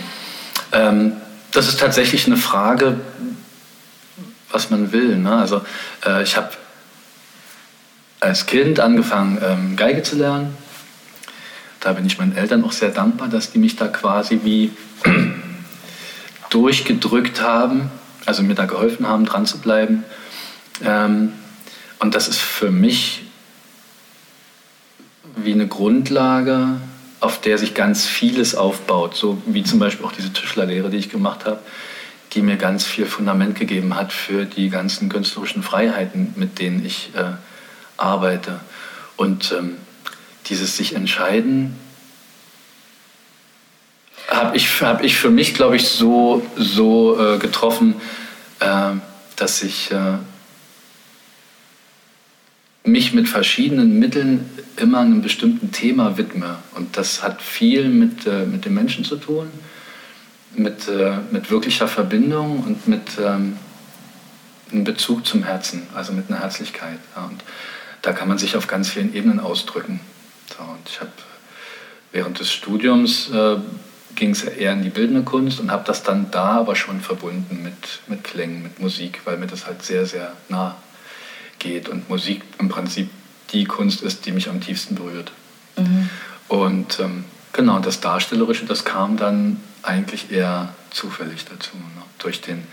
Ähm, 0.72 1.14
das 1.52 1.68
ist 1.68 1.80
tatsächlich 1.80 2.26
eine 2.26 2.38
Frage, 2.38 3.00
was 4.52 4.70
man 4.70 4.92
will. 4.92 5.18
Ne? 5.18 5.36
Also 5.36 5.62
äh, 6.06 6.24
ich 6.24 6.36
habe 6.36 6.50
als 8.20 8.46
Kind 8.46 8.80
angefangen, 8.80 9.40
ähm, 9.44 9.76
Geige 9.76 10.02
zu 10.02 10.16
lernen. 10.16 10.58
Da 11.80 11.94
bin 11.94 12.06
ich 12.06 12.18
meinen 12.18 12.36
Eltern 12.36 12.64
auch 12.64 12.72
sehr 12.72 12.90
dankbar, 12.90 13.28
dass 13.28 13.52
die 13.52 13.60
mich 13.60 13.76
da 13.76 13.88
quasi 13.88 14.40
wie 14.44 14.72
durchgedrückt 16.50 17.42
haben, 17.42 17.92
also 18.26 18.42
mir 18.42 18.56
da 18.56 18.66
geholfen 18.66 19.08
haben, 19.08 19.26
dran 19.26 19.46
zu 19.46 19.60
bleiben. 19.60 20.04
Ähm, 20.84 21.34
und 22.00 22.16
das 22.16 22.28
ist 22.28 22.40
für 22.40 22.72
mich 22.72 23.23
wie 25.36 25.54
eine 25.54 25.68
Grundlage, 25.68 26.80
auf 27.20 27.40
der 27.40 27.58
sich 27.58 27.74
ganz 27.74 28.06
vieles 28.06 28.56
aufbaut, 28.56 29.16
so 29.16 29.42
wie 29.46 29.64
zum 29.64 29.80
Beispiel 29.80 30.06
auch 30.06 30.12
diese 30.12 30.34
Tischlerlehre, 30.34 30.90
die 30.90 30.98
ich 30.98 31.10
gemacht 31.10 31.46
habe, 31.46 31.60
die 32.34 32.42
mir 32.42 32.58
ganz 32.58 32.86
viel 32.86 33.06
Fundament 33.06 33.58
gegeben 33.58 33.96
hat 33.96 34.12
für 34.12 34.46
die 34.46 34.70
ganzen 34.70 35.10
künstlerischen 35.10 35.64
Freiheiten, 35.64 36.34
mit 36.36 36.60
denen 36.60 36.86
ich 36.86 37.12
äh, 37.16 37.34
arbeite. 37.98 38.60
Und 39.16 39.54
ähm, 39.58 39.78
dieses 40.48 40.76
sich 40.76 40.96
entscheiden, 40.96 41.76
habe 44.28 44.58
ich, 44.58 44.82
hab 44.82 45.04
ich 45.04 45.16
für 45.16 45.30
mich, 45.30 45.54
glaube 45.54 45.76
ich, 45.76 45.88
so, 45.88 46.46
so 46.58 47.20
äh, 47.20 47.38
getroffen, 47.38 47.96
äh, 48.60 48.92
dass 49.36 49.64
ich 49.64 49.92
äh, 49.92 50.18
mich 52.84 53.14
mit 53.14 53.30
verschiedenen 53.30 54.00
Mitteln 54.00 54.50
immer 54.78 55.00
einem 55.00 55.22
bestimmten 55.22 55.72
Thema 55.72 56.18
widme. 56.18 56.58
Und 56.76 56.98
das 56.98 57.24
hat 57.24 57.42
viel 57.42 57.88
mit, 57.88 58.28
äh, 58.28 58.46
mit 58.46 58.66
den 58.66 58.74
Menschen 58.74 59.06
zu 59.06 59.16
tun, 59.16 59.48
mit, 60.56 60.88
äh, 60.88 61.18
mit 61.32 61.50
wirklicher 61.50 61.88
Verbindung 61.88 62.60
und 62.60 62.88
mit 62.88 63.18
ähm, 63.20 63.58
einem 64.72 64.84
Bezug 64.84 65.26
zum 65.26 65.44
Herzen, 65.44 65.84
also 65.96 66.12
mit 66.14 66.30
einer 66.30 66.40
Herzlichkeit. 66.40 67.00
Ja. 67.16 67.26
Und 67.26 67.44
da 68.02 68.12
kann 68.12 68.28
man 68.28 68.38
sich 68.38 68.58
auf 68.58 68.68
ganz 68.68 68.90
vielen 68.90 69.14
Ebenen 69.14 69.40
ausdrücken. 69.40 70.02
So, 70.50 70.64
und 70.64 70.90
ich 70.90 71.00
habe 71.00 71.12
während 72.12 72.40
des 72.40 72.52
Studiums 72.52 73.30
äh, 73.32 73.58
ging 74.16 74.32
es 74.32 74.44
eher 74.44 74.74
in 74.74 74.84
die 74.84 74.90
bildende 74.90 75.24
Kunst 75.24 75.60
und 75.60 75.72
habe 75.72 75.84
das 75.86 76.04
dann 76.04 76.30
da 76.32 76.58
aber 76.60 76.76
schon 76.76 77.00
verbunden 77.00 77.64
mit, 77.64 78.02
mit 78.08 78.24
Klängen, 78.24 78.62
mit 78.62 78.80
Musik, 78.80 79.22
weil 79.24 79.38
mir 79.38 79.48
das 79.48 79.66
halt 79.66 79.82
sehr, 79.84 80.06
sehr 80.06 80.34
nah 80.50 80.76
geht 81.64 81.90
und 81.90 82.10
Musik 82.10 82.44
im 82.60 82.70
Prinzip 82.70 83.10
die 83.52 83.64
Kunst 83.66 84.04
ist, 84.04 84.26
die 84.26 84.32
mich 84.32 84.50
am 84.50 84.62
tiefsten 84.62 84.96
berührt. 84.96 85.32
Mhm. 85.78 86.10
Und 86.48 87.00
ähm, 87.00 87.26
genau, 87.54 87.80
das 87.80 88.02
Darstellerische, 88.02 88.66
das 88.66 88.84
kam 88.86 89.18
dann 89.18 89.58
eigentlich 89.82 90.32
eher 90.32 90.70
zufällig 90.92 91.46
dazu, 91.46 91.76
ne? 91.76 92.04
durch, 92.20 92.42
den, 92.42 92.68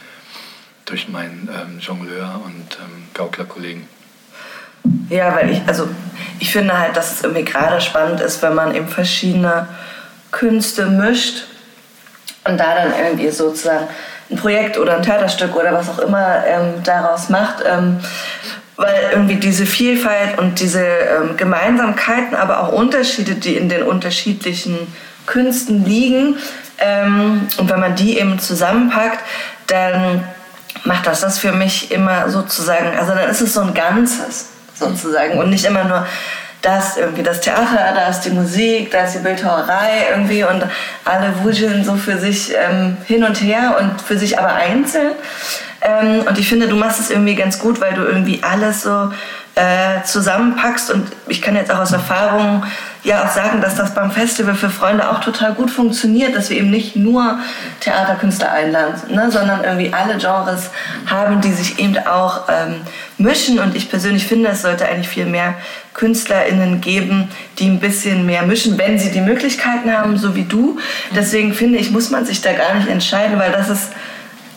durch 0.85 1.09
meinen 1.09 1.49
ähm, 1.52 1.78
Jongleur 1.78 2.40
und 2.44 2.78
ähm, 2.78 3.09
Gaukler-Kollegen. 3.14 3.88
Ja, 5.09 5.35
weil 5.35 5.50
ich, 5.50 5.61
also 5.66 5.88
ich 6.38 6.52
finde 6.52 6.78
halt, 6.78 6.97
dass 6.97 7.12
es 7.12 7.23
irgendwie 7.23 7.44
gerade 7.44 7.80
spannend 7.80 8.20
ist, 8.20 8.42
wenn 8.42 8.54
man 8.54 8.75
eben 8.75 8.88
verschiedene 8.88 9.68
Künste 10.30 10.87
mischt 10.87 11.44
und 12.44 12.59
da 12.59 12.75
dann 12.75 12.92
irgendwie 12.97 13.30
sozusagen 13.30 13.88
ein 14.30 14.37
Projekt 14.37 14.78
oder 14.78 14.97
ein 14.97 15.02
Theaterstück 15.02 15.54
oder 15.56 15.73
was 15.73 15.88
auch 15.88 15.99
immer 15.99 16.44
ähm, 16.47 16.82
daraus 16.85 17.28
macht. 17.28 17.62
Ähm, 17.66 18.00
weil 18.81 19.11
irgendwie 19.13 19.37
diese 19.37 19.67
Vielfalt 19.67 20.39
und 20.39 20.59
diese 20.59 20.83
ähm, 20.83 21.37
Gemeinsamkeiten, 21.37 22.35
aber 22.35 22.61
auch 22.61 22.73
Unterschiede, 22.73 23.35
die 23.35 23.55
in 23.55 23.69
den 23.69 23.83
unterschiedlichen 23.83 24.79
Künsten 25.27 25.85
liegen, 25.85 26.37
ähm, 26.79 27.47
und 27.59 27.69
wenn 27.69 27.79
man 27.79 27.95
die 27.95 28.19
eben 28.19 28.39
zusammenpackt, 28.39 29.21
dann 29.67 30.25
macht 30.85 31.07
das 31.07 31.21
das 31.21 31.39
für 31.39 31.53
mich 31.53 31.93
immer 31.93 32.31
sozusagen, 32.31 32.97
also 32.99 33.13
dann 33.13 33.29
ist 33.29 33.43
es 33.43 33.53
so 33.53 33.61
ein 33.61 33.75
Ganzes 33.75 34.47
sozusagen 34.75 35.39
und 35.39 35.51
nicht 35.51 35.67
immer 35.67 35.85
nur 35.85 36.07
das 36.63 36.97
irgendwie 36.97 37.23
das 37.23 37.43
Theater, 37.43 37.93
da 37.95 38.09
ist 38.09 38.23
die 38.23 38.31
Musik, 38.31 38.91
da 38.91 39.05
ist 39.05 39.15
die 39.15 39.19
Bildhauerei 39.19 40.07
irgendwie 40.11 40.43
und 40.45 40.65
alle 41.05 41.35
wuscheln 41.43 41.85
so 41.85 41.97
für 41.97 42.17
sich 42.17 42.55
ähm, 42.55 42.97
hin 43.07 43.25
und 43.25 43.43
her 43.43 43.77
und 43.79 44.01
für 44.01 44.17
sich 44.17 44.39
aber 44.39 44.55
einzeln. 44.55 45.13
Ähm, 45.83 46.27
und 46.29 46.39
ich 46.39 46.49
finde, 46.49 46.69
du 46.69 46.77
machst 46.77 47.01
es 47.01 47.11
irgendwie 47.11 47.35
ganz 47.35 47.59
gut, 47.59 47.81
weil 47.81 47.95
du 47.95 48.03
irgendwie 48.03 48.43
alles 48.43 48.83
so 48.83 49.11
äh, 49.55 50.03
zusammenpackst. 50.05 50.91
Und 50.91 51.09
ich 51.29 51.43
kann 51.43 51.57
jetzt 51.57 51.73
auch 51.73 51.79
aus 51.79 51.93
Erfahrung 51.93 52.65
ja 53.03 53.25
auch 53.25 53.31
sagen, 53.31 53.61
dass 53.63 53.77
das 53.77 53.95
beim 53.95 54.11
Festival 54.11 54.55
für 54.55 54.69
Freunde 54.69 55.11
auch 55.11 55.21
total 55.21 55.55
gut 55.55 55.71
funktioniert, 55.71 56.37
dass 56.37 56.51
wir 56.51 56.59
eben 56.59 56.71
nicht 56.71 56.97
nur 56.97 57.39
Theaterkünstler 57.81 58.53
einladen, 58.53 58.95
ne, 59.09 59.31
sondern 59.31 59.65
irgendwie 59.65 59.93
alle 59.93 60.19
Genres 60.19 60.71
haben, 61.07 61.41
die 61.41 61.53
sich 61.53 61.79
eben 61.79 61.97
auch 62.07 62.43
ähm, 62.49 62.83
mischen. 63.17 63.59
Und 63.59 63.75
ich 63.75 63.91
persönlich 63.91 64.27
finde, 64.27 64.51
es 64.51 64.63
sollte 64.63 64.87
eigentlich 64.87 65.09
viel 65.09 65.27
mehr 65.27 65.55
KünstlerInnen 65.95 66.81
geben, 66.81 67.29
die 67.59 67.67
ein 67.69 67.81
bisschen 67.81 68.27
mehr 68.27 68.43
mischen, 68.43 68.79
wenn 68.79 68.99
sie 68.99 69.11
die 69.11 69.21
Möglichkeiten 69.23 69.93
haben, 69.93 70.19
so 70.19 70.35
wie 70.35 70.45
du. 70.45 70.79
Deswegen 71.15 71.55
finde 71.55 71.79
ich, 71.79 71.91
muss 71.91 72.11
man 72.11 72.27
sich 72.27 72.43
da 72.43 72.53
gar 72.53 72.75
nicht 72.75 72.89
entscheiden, 72.89 73.39
weil 73.39 73.53
das 73.53 73.71
ist 73.71 73.89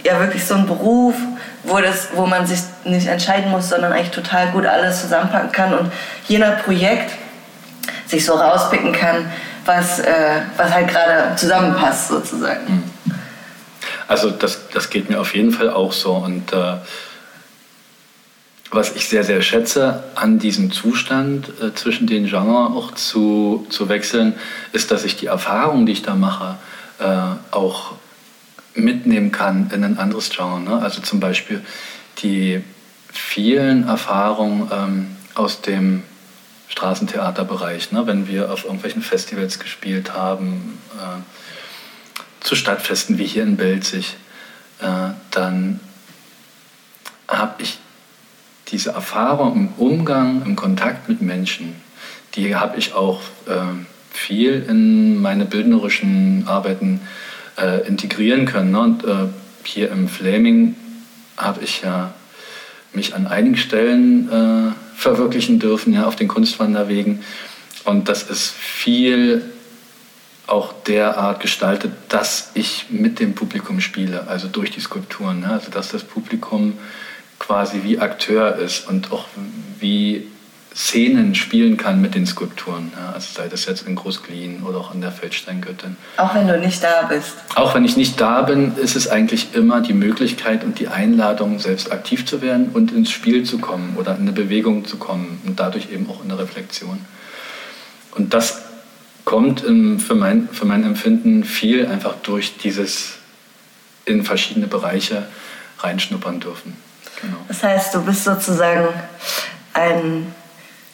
ja 0.04 0.20
wirklich 0.20 0.46
so 0.46 0.56
ein 0.56 0.66
Beruf, 0.66 1.16
wo, 1.64 1.80
das, 1.80 2.10
wo 2.14 2.26
man 2.26 2.46
sich 2.46 2.60
nicht 2.84 3.08
entscheiden 3.08 3.52
muss, 3.52 3.70
sondern 3.70 3.94
eigentlich 3.94 4.12
total 4.12 4.52
gut 4.52 4.66
alles 4.66 5.02
zusammenpacken 5.02 5.52
kann 5.52 5.74
und 5.74 5.92
je 6.28 6.38
nach 6.38 6.64
Projekt 6.64 7.12
sich 8.06 8.26
so 8.26 8.34
rauspicken 8.34 8.92
kann, 8.92 9.32
was, 9.66 10.00
äh, 10.00 10.42
was 10.58 10.72
halt 10.72 10.90
gerade 10.90 11.36
zusammenpasst 11.36 12.10
sozusagen. 12.10 12.66
Mhm. 12.68 13.14
Also 14.08 14.30
das, 14.30 14.70
das 14.74 14.90
geht 14.90 15.10
mir 15.10 15.20
auf 15.20 15.34
jeden 15.34 15.52
Fall 15.52 15.70
auch 15.70 15.94
so 15.94 16.14
und 16.14 16.52
äh, 16.52 16.76
was 18.72 18.96
ich 18.96 19.08
sehr, 19.08 19.24
sehr 19.24 19.42
schätze 19.42 20.04
an 20.16 20.40
diesem 20.40 20.72
Zustand 20.72 21.50
äh, 21.62 21.74
zwischen 21.76 22.08
den 22.08 22.26
Genres 22.26 22.72
auch 22.76 22.92
zu, 22.92 23.66
zu 23.70 23.88
wechseln, 23.88 24.34
ist, 24.72 24.92
dass 24.92 25.06
ich 25.06 25.16
die 25.16 25.28
Erfahrungen, 25.28 25.86
die 25.86 25.94
ich 25.94 26.02
da 26.02 26.16
mache, 26.16 26.56
äh, 27.00 27.06
auch 27.52 27.94
mitnehmen 28.76 29.32
kann 29.32 29.70
in 29.74 29.84
ein 29.84 29.98
anderes 29.98 30.30
Genre. 30.30 30.60
Ne? 30.60 30.80
Also 30.80 31.02
zum 31.02 31.20
Beispiel 31.20 31.62
die 32.22 32.64
vielen 33.12 33.88
Erfahrungen 33.88 34.70
ähm, 34.72 35.08
aus 35.36 35.62
dem 35.62 36.04
Straßentheaterbereich, 36.70 37.92
ne? 37.92 38.08
wenn 38.08 38.28
wir 38.28 38.52
auf 38.52 38.66
irgendwelchen 38.66 39.02
Festivals 39.02 39.60
gespielt 39.60 40.14
haben, 40.14 40.80
äh, 40.96 41.22
zu 42.44 42.56
Stadtfesten 42.56 43.18
wie 43.18 43.26
hier 43.26 43.44
in 43.44 43.58
Belzig, 43.58 44.16
äh, 44.82 45.12
dann 45.32 45.80
habe 47.28 47.62
ich 47.62 47.80
diese 48.70 48.92
Erfahrung 48.92 49.56
im 49.56 49.68
Umgang, 49.78 50.44
im 50.44 50.56
Kontakt 50.56 51.08
mit 51.08 51.22
Menschen, 51.22 51.76
die 52.34 52.56
habe 52.56 52.78
ich 52.80 52.94
auch 52.94 53.22
äh, 53.46 53.62
viel 54.12 54.66
in 54.68 55.22
meine 55.22 55.46
bildnerischen 55.46 56.48
Arbeiten 56.48 57.02
äh, 57.04 57.08
integrieren 57.88 58.46
können. 58.46 58.72
Ne? 58.72 58.80
Und 58.80 59.04
äh, 59.04 59.28
hier 59.64 59.92
im 59.92 60.08
Flaming 60.08 60.76
habe 61.38 61.64
ich 61.64 61.82
ja 61.82 62.14
mich 62.94 63.16
an 63.16 63.28
einigen 63.28 63.58
Stellen 63.58 64.30
äh, 64.30 64.72
verwirklichen 64.96 65.60
dürfen, 65.60 65.94
ja, 65.94 66.06
auf 66.06 66.16
den 66.16 66.28
Kunstwanderwegen. 66.28 67.24
Und 67.86 68.10
das 68.10 68.24
ist 68.24 68.52
viel 68.52 69.44
auch 70.46 70.74
derart 70.84 71.40
gestaltet, 71.40 71.92
dass 72.10 72.52
ich 72.54 72.88
mit 72.90 73.20
dem 73.20 73.34
Publikum 73.34 73.80
spiele, 73.80 74.28
also 74.28 74.48
durch 74.48 74.72
die 74.72 74.82
Skulpturen. 74.82 75.42
Ne? 75.42 75.50
Also 75.50 75.72
dass 75.72 75.90
das 75.90 76.04
Publikum 76.04 76.78
quasi 77.40 77.82
wie 77.84 78.00
Akteur 78.00 78.56
ist 78.58 78.88
und 78.88 79.12
auch 79.12 79.26
wie 79.80 80.28
Szenen 80.76 81.36
spielen 81.36 81.78
kann 81.78 82.02
mit 82.02 82.16
den 82.16 82.26
Skulpturen. 82.26 82.92
Ja, 82.98 83.14
also 83.14 83.28
sei 83.34 83.48
das 83.48 83.66
jetzt 83.66 83.88
in 83.88 83.96
Großglien 83.96 84.64
oder 84.64 84.80
auch 84.80 84.92
an 84.92 85.02
der 85.02 85.12
Feldsteingöttin. 85.12 85.98
Auch 86.18 86.34
wenn 86.34 86.48
du 86.48 86.60
nicht 86.60 86.84
da 86.84 87.04
bist. 87.04 87.36
Auch 87.56 87.76
wenn 87.76 87.86
ich 87.86 87.96
nicht 87.96 88.20
da 88.20 88.42
bin, 88.42 88.76
ist 88.78 88.96
es 88.96 89.08
eigentlich 89.08 89.54
immer 89.54 89.82
die 89.82 89.94
Möglichkeit 89.94 90.64
und 90.64 90.80
die 90.80 90.88
Einladung, 90.88 91.60
selbst 91.60 91.92
aktiv 91.92 92.26
zu 92.26 92.42
werden 92.42 92.70
und 92.74 92.92
ins 92.92 93.12
Spiel 93.12 93.44
zu 93.44 93.60
kommen 93.60 93.96
oder 93.98 94.16
in 94.16 94.22
eine 94.22 94.32
Bewegung 94.32 94.86
zu 94.86 94.98
kommen 94.98 95.42
und 95.46 95.60
dadurch 95.60 95.92
eben 95.92 96.10
auch 96.10 96.24
in 96.24 96.32
eine 96.32 96.40
Reflexion. 96.40 97.06
Und 98.16 98.34
das 98.34 98.64
kommt 99.26 99.64
im, 99.64 100.00
für, 100.00 100.16
mein, 100.16 100.50
für 100.52 100.66
mein 100.66 100.84
Empfinden 100.84 101.44
viel 101.44 101.86
einfach 101.86 102.16
durch 102.24 102.58
dieses 102.58 103.14
in 104.06 104.24
verschiedene 104.24 104.68
Bereiche 104.68 105.28
reinschnuppern 105.80 106.40
dürfen. 106.40 106.76
Genau. 107.22 107.38
Das 107.48 107.64
heißt, 107.64 107.94
du 107.94 108.02
bist 108.02 108.24
sozusagen 108.24 108.88
ein 109.74 110.34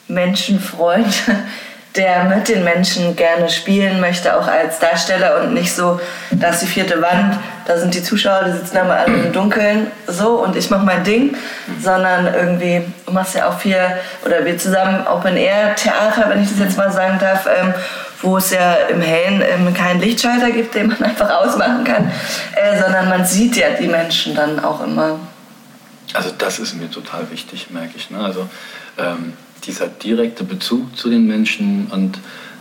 Menschenfreund, 0.09 1.07
der 1.95 2.25
mit 2.25 2.47
den 2.47 2.63
Menschen 2.63 3.15
gerne 3.15 3.49
spielen 3.49 3.99
möchte, 3.99 4.37
auch 4.37 4.47
als 4.47 4.79
Darsteller 4.79 5.41
und 5.41 5.53
nicht 5.53 5.73
so, 5.73 5.99
da 6.31 6.49
ist 6.49 6.61
die 6.61 6.67
vierte 6.67 7.01
Wand, 7.01 7.35
da 7.65 7.77
sind 7.77 7.95
die 7.95 8.03
Zuschauer, 8.03 8.43
die 8.45 8.51
sitzen 8.51 8.77
immer 8.77 8.95
alle 8.95 9.13
im 9.13 9.33
Dunkeln, 9.33 9.87
so 10.07 10.43
und 10.43 10.55
ich 10.55 10.69
mache 10.69 10.85
mein 10.85 11.03
Ding, 11.03 11.35
sondern 11.81 12.31
irgendwie, 12.33 12.83
du 13.05 13.11
machst 13.11 13.35
ja 13.35 13.49
auch 13.49 13.59
viel, 13.59 13.77
oder 14.23 14.45
wir 14.45 14.57
zusammen 14.57 15.07
Open-Air-Theater, 15.07 16.29
wenn 16.29 16.43
ich 16.43 16.49
das 16.49 16.59
jetzt 16.59 16.77
mal 16.77 16.91
sagen 16.91 17.17
darf, 17.19 17.47
ähm, 17.47 17.73
wo 18.21 18.37
es 18.37 18.51
ja 18.51 18.73
im 18.89 19.01
Hellen 19.01 19.41
ähm, 19.41 19.73
keinen 19.73 19.99
Lichtschalter 19.99 20.51
gibt, 20.51 20.75
den 20.75 20.87
man 20.87 21.01
einfach 21.03 21.29
ausmachen 21.29 21.83
kann, 21.83 22.11
äh, 22.55 22.79
sondern 22.79 23.09
man 23.09 23.25
sieht 23.25 23.55
ja 23.55 23.71
die 23.71 23.87
Menschen 23.87 24.35
dann 24.35 24.63
auch 24.63 24.83
immer. 24.83 25.19
Also 26.13 26.31
das 26.37 26.59
ist 26.59 26.75
mir 26.75 26.89
total 26.89 27.29
wichtig, 27.31 27.69
merke 27.69 27.93
ich. 27.95 28.09
Ne? 28.09 28.19
Also 28.19 28.47
ähm, 28.97 29.33
dieser 29.69 29.87
direkte 29.87 30.43
Bezug 30.43 30.97
zu 30.97 31.11
den 31.11 31.27
Menschen 31.27 31.87
und 31.91 32.17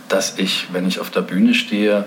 dass 0.09 0.37
ich, 0.37 0.67
wenn 0.71 0.87
ich 0.87 0.99
auf 0.99 1.09
der 1.09 1.21
Bühne 1.21 1.55
stehe, 1.55 2.05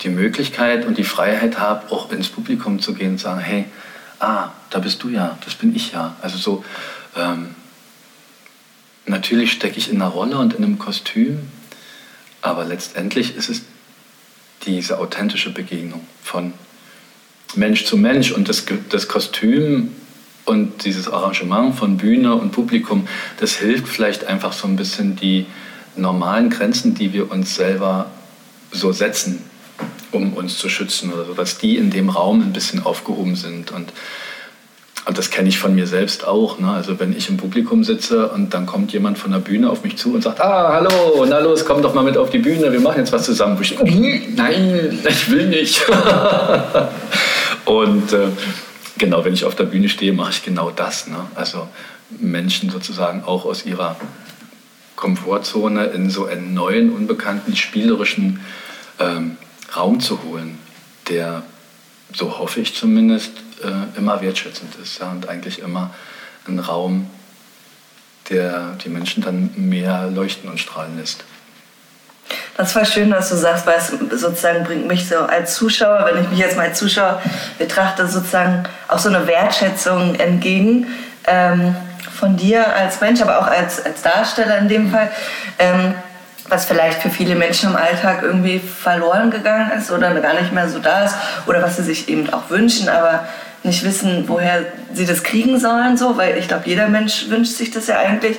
die 0.00 0.08
Möglichkeit 0.08 0.86
und 0.86 0.96
die 0.96 1.04
Freiheit 1.04 1.58
habe, 1.58 1.92
auch 1.92 2.10
ins 2.10 2.28
Publikum 2.28 2.80
zu 2.80 2.94
gehen 2.94 3.12
und 3.12 3.20
sagen, 3.20 3.40
hey, 3.40 3.66
ah, 4.20 4.48
da 4.70 4.78
bist 4.78 5.02
du 5.02 5.10
ja, 5.10 5.38
das 5.44 5.54
bin 5.54 5.76
ich 5.76 5.92
ja. 5.92 6.16
Also 6.22 6.38
so, 6.38 6.64
ähm, 7.14 7.54
natürlich 9.04 9.52
stecke 9.52 9.76
ich 9.76 9.90
in 9.90 10.00
einer 10.00 10.10
Rolle 10.10 10.38
und 10.38 10.54
in 10.54 10.64
einem 10.64 10.78
Kostüm, 10.78 11.40
aber 12.40 12.64
letztendlich 12.64 13.36
ist 13.36 13.50
es 13.50 13.62
diese 14.64 14.98
authentische 14.98 15.50
Begegnung 15.50 16.06
von 16.22 16.54
Mensch 17.54 17.84
zu 17.84 17.98
Mensch 17.98 18.32
und 18.32 18.48
das, 18.48 18.64
das 18.88 19.08
Kostüm 19.08 19.92
und 20.44 20.84
dieses 20.84 21.08
Arrangement 21.08 21.74
von 21.74 21.96
Bühne 21.96 22.34
und 22.34 22.50
Publikum, 22.52 23.06
das 23.38 23.54
hilft 23.54 23.88
vielleicht 23.88 24.26
einfach 24.26 24.52
so 24.52 24.66
ein 24.66 24.76
bisschen 24.76 25.16
die 25.16 25.46
normalen 25.96 26.50
Grenzen, 26.50 26.94
die 26.94 27.12
wir 27.12 27.30
uns 27.30 27.54
selber 27.54 28.06
so 28.72 28.92
setzen, 28.92 29.44
um 30.10 30.32
uns 30.34 30.58
zu 30.58 30.68
schützen 30.68 31.12
oder 31.12 31.24
so, 31.24 31.34
dass 31.34 31.58
die 31.58 31.76
in 31.76 31.90
dem 31.90 32.08
Raum 32.08 32.40
ein 32.40 32.52
bisschen 32.52 32.84
aufgehoben 32.84 33.36
sind. 33.36 33.70
Und, 33.70 33.92
und 35.06 35.18
das 35.18 35.30
kenne 35.30 35.48
ich 35.48 35.58
von 35.58 35.74
mir 35.74 35.86
selbst 35.86 36.26
auch. 36.26 36.58
Ne? 36.58 36.70
Also 36.70 36.98
wenn 36.98 37.16
ich 37.16 37.28
im 37.28 37.36
Publikum 37.36 37.84
sitze 37.84 38.28
und 38.28 38.54
dann 38.54 38.66
kommt 38.66 38.92
jemand 38.92 39.18
von 39.18 39.30
der 39.30 39.38
Bühne 39.38 39.70
auf 39.70 39.84
mich 39.84 39.96
zu 39.96 40.14
und 40.14 40.22
sagt, 40.22 40.40
ah, 40.40 40.72
hallo, 40.72 41.24
na 41.28 41.38
los, 41.38 41.64
komm 41.64 41.82
doch 41.82 41.94
mal 41.94 42.04
mit 42.04 42.16
auf 42.16 42.30
die 42.30 42.38
Bühne, 42.38 42.72
wir 42.72 42.80
machen 42.80 42.98
jetzt 42.98 43.12
was 43.12 43.24
zusammen. 43.24 43.58
Ich, 43.60 43.78
nein, 44.34 44.98
ich 45.08 45.30
will 45.30 45.48
nicht. 45.48 45.82
und 47.66 48.12
äh, 48.12 48.28
genau, 48.98 49.24
wenn 49.24 49.34
ich 49.34 49.44
auf 49.44 49.54
der 49.54 49.64
Bühne 49.64 49.88
stehe, 49.88 50.12
mache 50.12 50.30
ich 50.30 50.44
genau 50.44 50.70
das. 50.70 51.06
Ne? 51.06 51.26
Also 51.34 51.68
Menschen 52.10 52.70
sozusagen 52.70 53.24
auch 53.24 53.44
aus 53.44 53.64
ihrer 53.64 53.96
Komfortzone 54.96 55.86
in 55.86 56.10
so 56.10 56.26
einen 56.26 56.54
neuen, 56.54 56.92
unbekannten, 56.92 57.56
spielerischen 57.56 58.40
ähm, 58.98 59.36
Raum 59.74 60.00
zu 60.00 60.22
holen, 60.22 60.58
der, 61.08 61.42
so 62.12 62.38
hoffe 62.38 62.60
ich 62.60 62.74
zumindest, 62.74 63.32
äh, 63.62 63.98
immer 63.98 64.20
wertschätzend 64.20 64.74
ist 64.82 65.00
ja, 65.00 65.10
und 65.10 65.28
eigentlich 65.28 65.60
immer 65.60 65.94
ein 66.46 66.58
Raum, 66.58 67.08
der 68.28 68.76
die 68.84 68.88
Menschen 68.88 69.22
dann 69.22 69.50
mehr 69.56 70.10
leuchten 70.10 70.48
und 70.48 70.60
strahlen 70.60 70.96
lässt. 70.96 71.24
Das 72.56 72.74
war 72.76 72.84
schön, 72.84 73.10
dass 73.10 73.30
du 73.30 73.36
sagst, 73.36 73.66
weil 73.66 73.76
es 73.76 73.88
sozusagen 74.20 74.64
bringt 74.64 74.86
mich 74.86 75.08
so 75.08 75.18
als 75.18 75.54
Zuschauer, 75.54 76.06
wenn 76.06 76.22
ich 76.22 76.30
mich 76.30 76.38
jetzt 76.38 76.56
mal 76.56 76.68
als 76.68 76.78
Zuschauer 76.78 77.20
betrachte, 77.58 78.06
sozusagen 78.06 78.64
auch 78.88 78.98
so 78.98 79.08
eine 79.08 79.26
Wertschätzung 79.26 80.14
entgegen 80.16 80.86
ähm, 81.26 81.74
von 82.18 82.36
dir 82.36 82.74
als 82.76 83.00
Mensch, 83.00 83.20
aber 83.20 83.40
auch 83.40 83.46
als, 83.46 83.84
als 83.84 84.02
Darsteller 84.02 84.58
in 84.58 84.68
dem 84.68 84.90
Fall. 84.90 85.10
Ähm, 85.58 85.94
was 86.48 86.66
vielleicht 86.66 87.00
für 87.00 87.08
viele 87.08 87.34
Menschen 87.34 87.70
im 87.70 87.76
Alltag 87.76 88.22
irgendwie 88.22 88.58
verloren 88.58 89.30
gegangen 89.30 89.70
ist 89.78 89.90
oder 89.90 90.12
gar 90.20 90.34
nicht 90.34 90.52
mehr 90.52 90.68
so 90.68 90.80
da 90.80 91.04
ist 91.04 91.14
oder 91.46 91.62
was 91.62 91.78
sie 91.78 91.82
sich 91.82 92.08
eben 92.08 92.30
auch 92.32 92.50
wünschen, 92.50 92.90
aber 92.90 93.26
nicht 93.62 93.84
wissen, 93.84 94.24
woher 94.26 94.64
sie 94.92 95.06
das 95.06 95.22
kriegen 95.22 95.58
sollen, 95.58 95.96
so, 95.96 96.18
weil 96.18 96.36
ich 96.36 96.48
glaube, 96.48 96.64
jeder 96.66 96.88
Mensch 96.88 97.28
wünscht 97.28 97.52
sich 97.52 97.70
das 97.70 97.86
ja 97.86 97.98
eigentlich. 97.98 98.36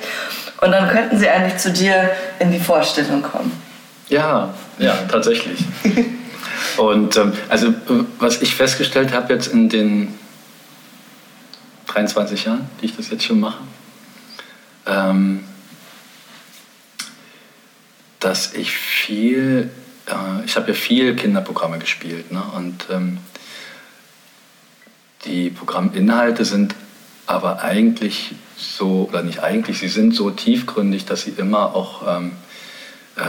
Und 0.60 0.70
dann 0.70 0.88
könnten 0.88 1.18
sie 1.18 1.28
eigentlich 1.28 1.56
zu 1.56 1.72
dir 1.72 2.10
in 2.38 2.52
die 2.52 2.60
Vorstellung 2.60 3.22
kommen. 3.22 3.63
Ja, 4.08 4.54
ja, 4.78 4.94
tatsächlich. 5.10 5.60
Und 6.76 7.16
ähm, 7.16 7.32
also 7.48 7.72
was 8.18 8.42
ich 8.42 8.54
festgestellt 8.54 9.12
habe 9.12 9.32
jetzt 9.32 9.46
in 9.46 9.68
den 9.68 10.14
23 11.86 12.44
Jahren, 12.44 12.68
die 12.80 12.86
ich 12.86 12.96
das 12.96 13.10
jetzt 13.10 13.24
schon 13.24 13.40
mache, 13.40 13.62
ähm, 14.86 15.44
dass 18.18 18.54
ich 18.54 18.72
viel, 18.72 19.70
äh, 20.06 20.44
ich 20.44 20.56
habe 20.56 20.68
ja 20.68 20.74
viel 20.74 21.14
Kinderprogramme 21.14 21.78
gespielt 21.78 22.32
ne? 22.32 22.42
und 22.56 22.86
ähm, 22.90 23.18
die 25.24 25.50
Programminhalte 25.50 26.44
sind 26.44 26.74
aber 27.26 27.62
eigentlich 27.62 28.34
so, 28.56 29.08
oder 29.08 29.22
nicht 29.22 29.42
eigentlich, 29.42 29.78
sie 29.78 29.88
sind 29.88 30.14
so 30.14 30.30
tiefgründig, 30.30 31.06
dass 31.06 31.22
sie 31.22 31.34
immer 31.36 31.74
auch 31.74 32.16
ähm, 32.16 32.32
äh, 33.16 33.20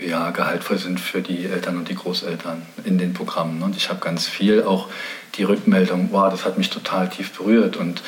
ja, 0.00 0.30
gehaltvoll 0.30 0.78
sind 0.78 1.00
für 1.00 1.22
die 1.22 1.46
Eltern 1.46 1.76
und 1.76 1.88
die 1.88 1.94
Großeltern 1.94 2.62
in 2.84 2.98
den 2.98 3.14
Programmen. 3.14 3.62
Und 3.62 3.76
ich 3.76 3.88
habe 3.88 4.00
ganz 4.00 4.26
viel 4.26 4.62
auch 4.62 4.88
die 5.36 5.44
Rückmeldung, 5.44 6.08
wow, 6.12 6.30
das 6.30 6.44
hat 6.44 6.58
mich 6.58 6.70
total 6.70 7.08
tief 7.08 7.32
berührt 7.32 7.76
und 7.76 8.02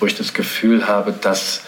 wo 0.00 0.06
ich 0.06 0.14
das 0.14 0.32
Gefühl 0.34 0.88
habe, 0.88 1.12
dass 1.12 1.62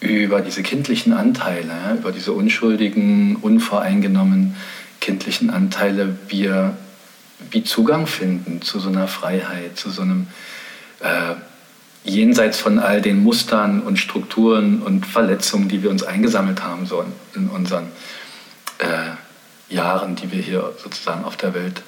über 0.00 0.40
diese 0.40 0.62
kindlichen 0.62 1.12
Anteile, 1.12 1.96
über 1.98 2.12
diese 2.12 2.32
unschuldigen, 2.32 3.36
unvoreingenommenen 3.36 4.56
kindlichen 5.00 5.50
Anteile 5.50 6.16
wir 6.28 6.76
wie 7.50 7.64
Zugang 7.64 8.06
finden 8.06 8.62
zu 8.62 8.78
so 8.78 8.88
einer 8.88 9.08
Freiheit, 9.08 9.76
zu 9.76 9.90
so 9.90 10.02
einem 10.02 10.26
äh, 11.00 11.34
jenseits 12.04 12.58
von 12.58 12.78
all 12.78 13.02
den 13.02 13.22
Mustern 13.22 13.82
und 13.82 13.98
Strukturen 13.98 14.82
und 14.82 15.06
Verletzungen, 15.06 15.68
die 15.68 15.82
wir 15.82 15.90
uns 15.90 16.02
eingesammelt 16.02 16.62
haben 16.62 16.86
so 16.86 17.04
in 17.34 17.48
unseren 17.48 17.88
äh, 18.78 19.74
Jahren, 19.74 20.16
die 20.16 20.30
wir 20.30 20.42
hier 20.42 20.72
sozusagen 20.82 21.24
auf 21.24 21.36
der 21.36 21.54
Welt 21.54 21.82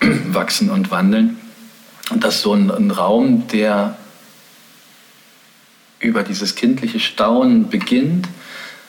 wachsen 0.00 0.70
und 0.70 0.90
wandeln. 0.90 1.38
Und 2.10 2.24
dass 2.24 2.42
so 2.42 2.54
ein, 2.54 2.70
ein 2.70 2.90
Raum, 2.90 3.48
der 3.48 3.96
über 6.00 6.22
dieses 6.22 6.54
kindliche 6.54 7.00
Staunen 7.00 7.68
beginnt, 7.68 8.26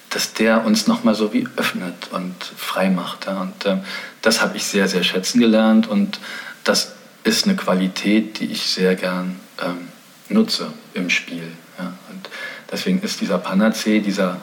dass 0.09 0.33
der 0.33 0.65
uns 0.65 0.87
nochmal 0.87 1.15
so 1.15 1.33
wie 1.33 1.47
öffnet 1.55 2.09
und 2.11 2.35
frei 2.43 2.89
macht. 2.89 3.27
Und 3.27 3.65
äh, 3.65 3.77
das 4.21 4.41
habe 4.41 4.57
ich 4.57 4.65
sehr, 4.65 4.87
sehr 4.87 5.03
schätzen 5.03 5.39
gelernt 5.39 5.87
und 5.87 6.19
das 6.63 6.93
ist 7.23 7.45
eine 7.45 7.55
Qualität, 7.55 8.39
die 8.39 8.45
ich 8.45 8.63
sehr 8.63 8.95
gern 8.95 9.39
ähm, 9.61 9.87
nutze 10.29 10.71
im 10.93 11.09
Spiel. 11.09 11.51
Ja. 11.77 11.93
Und 12.09 12.29
deswegen 12.71 13.01
ist 13.01 13.21
dieser 13.21 13.37
Panacee, 13.37 13.99
dieser, 13.99 14.37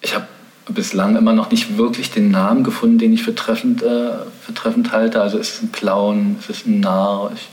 ich 0.00 0.14
habe 0.14 0.27
bislang 0.72 1.16
immer 1.16 1.32
noch 1.32 1.50
nicht 1.50 1.76
wirklich 1.76 2.10
den 2.10 2.30
Namen 2.30 2.64
gefunden, 2.64 2.98
den 2.98 3.12
ich 3.12 3.22
für 3.22 3.34
treffend, 3.34 3.82
äh, 3.82 4.10
für 4.40 4.54
treffend 4.54 4.92
halte. 4.92 5.20
Also 5.20 5.38
ist 5.38 5.54
es 5.54 5.62
ein 5.62 5.72
Clown, 5.72 6.36
ist 6.40 6.50
es 6.50 6.66
ein 6.66 6.80
Narr. 6.80 7.32
Ich, 7.34 7.48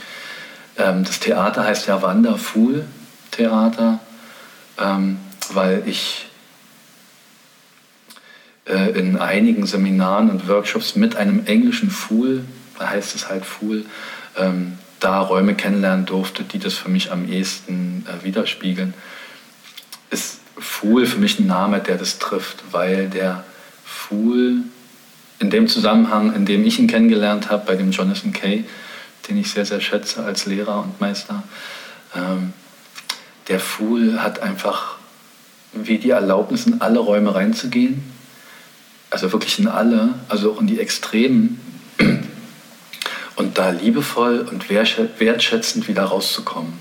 ähm, 0.77 1.03
das 1.03 1.19
Theater 1.19 1.63
heißt 1.63 1.87
ja 1.87 2.01
Wanderfuhl 2.01 2.85
Theater, 3.31 3.99
ähm, 4.79 5.17
weil 5.53 5.83
ich 5.85 6.27
äh, 8.65 8.97
in 8.97 9.17
einigen 9.17 9.65
Seminaren 9.65 10.29
und 10.29 10.47
Workshops 10.47 10.95
mit 10.95 11.15
einem 11.15 11.45
englischen 11.45 11.89
Fool, 11.89 12.43
da 12.79 12.89
heißt 12.89 13.15
es 13.15 13.29
halt 13.29 13.45
Fool, 13.45 13.85
ähm, 14.37 14.77
da 14.99 15.19
Räume 15.19 15.55
kennenlernen 15.55 16.05
durfte, 16.05 16.43
die 16.43 16.59
das 16.59 16.73
für 16.73 16.89
mich 16.89 17.11
am 17.11 17.29
ehesten 17.29 18.05
äh, 18.07 18.23
widerspiegeln. 18.23 18.93
Ist 20.09 20.39
Fool 20.57 21.05
für 21.05 21.19
mich 21.19 21.39
ein 21.39 21.47
Name, 21.47 21.79
der 21.79 21.97
das 21.97 22.19
trifft, 22.19 22.63
weil 22.71 23.09
der 23.09 23.43
Fool 23.83 24.63
in 25.39 25.49
dem 25.49 25.67
Zusammenhang, 25.67 26.33
in 26.33 26.45
dem 26.45 26.65
ich 26.65 26.79
ihn 26.79 26.87
kennengelernt 26.87 27.49
habe, 27.49 27.65
bei 27.65 27.75
dem 27.75 27.91
Jonathan 27.91 28.31
Kay, 28.31 28.63
den 29.27 29.37
ich 29.37 29.51
sehr, 29.51 29.65
sehr 29.65 29.81
schätze 29.81 30.23
als 30.23 30.45
Lehrer 30.45 30.83
und 30.83 31.01
Meister, 31.01 31.43
ähm, 32.15 32.53
der 33.47 33.59
Fool 33.59 34.21
hat 34.21 34.39
einfach 34.39 34.95
wie 35.73 35.97
die 35.97 36.11
Erlaubnis, 36.11 36.65
in 36.65 36.81
alle 36.81 36.99
Räume 36.99 37.35
reinzugehen, 37.35 38.03
also 39.09 39.31
wirklich 39.33 39.59
in 39.59 39.67
alle, 39.67 40.13
also 40.29 40.53
auch 40.53 40.61
in 40.61 40.67
die 40.67 40.79
Extremen, 40.79 41.59
und 43.35 43.57
da 43.57 43.69
liebevoll 43.71 44.47
und 44.49 44.69
wertschätzend 44.69 45.87
wieder 45.87 46.03
rauszukommen. 46.03 46.73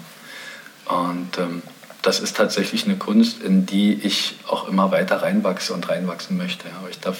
Und 0.87 1.38
ähm, 1.38 1.62
das 2.04 2.20
ist 2.20 2.36
tatsächlich 2.36 2.84
eine 2.84 2.96
Kunst, 2.96 3.42
in 3.42 3.64
die 3.64 3.94
ich 3.94 4.36
auch 4.46 4.68
immer 4.68 4.90
weiter 4.90 5.22
reinwachse 5.22 5.72
und 5.72 5.88
reinwachsen 5.88 6.36
möchte. 6.36 6.66
Aber 6.78 6.90
ich 6.90 7.00
darf 7.00 7.16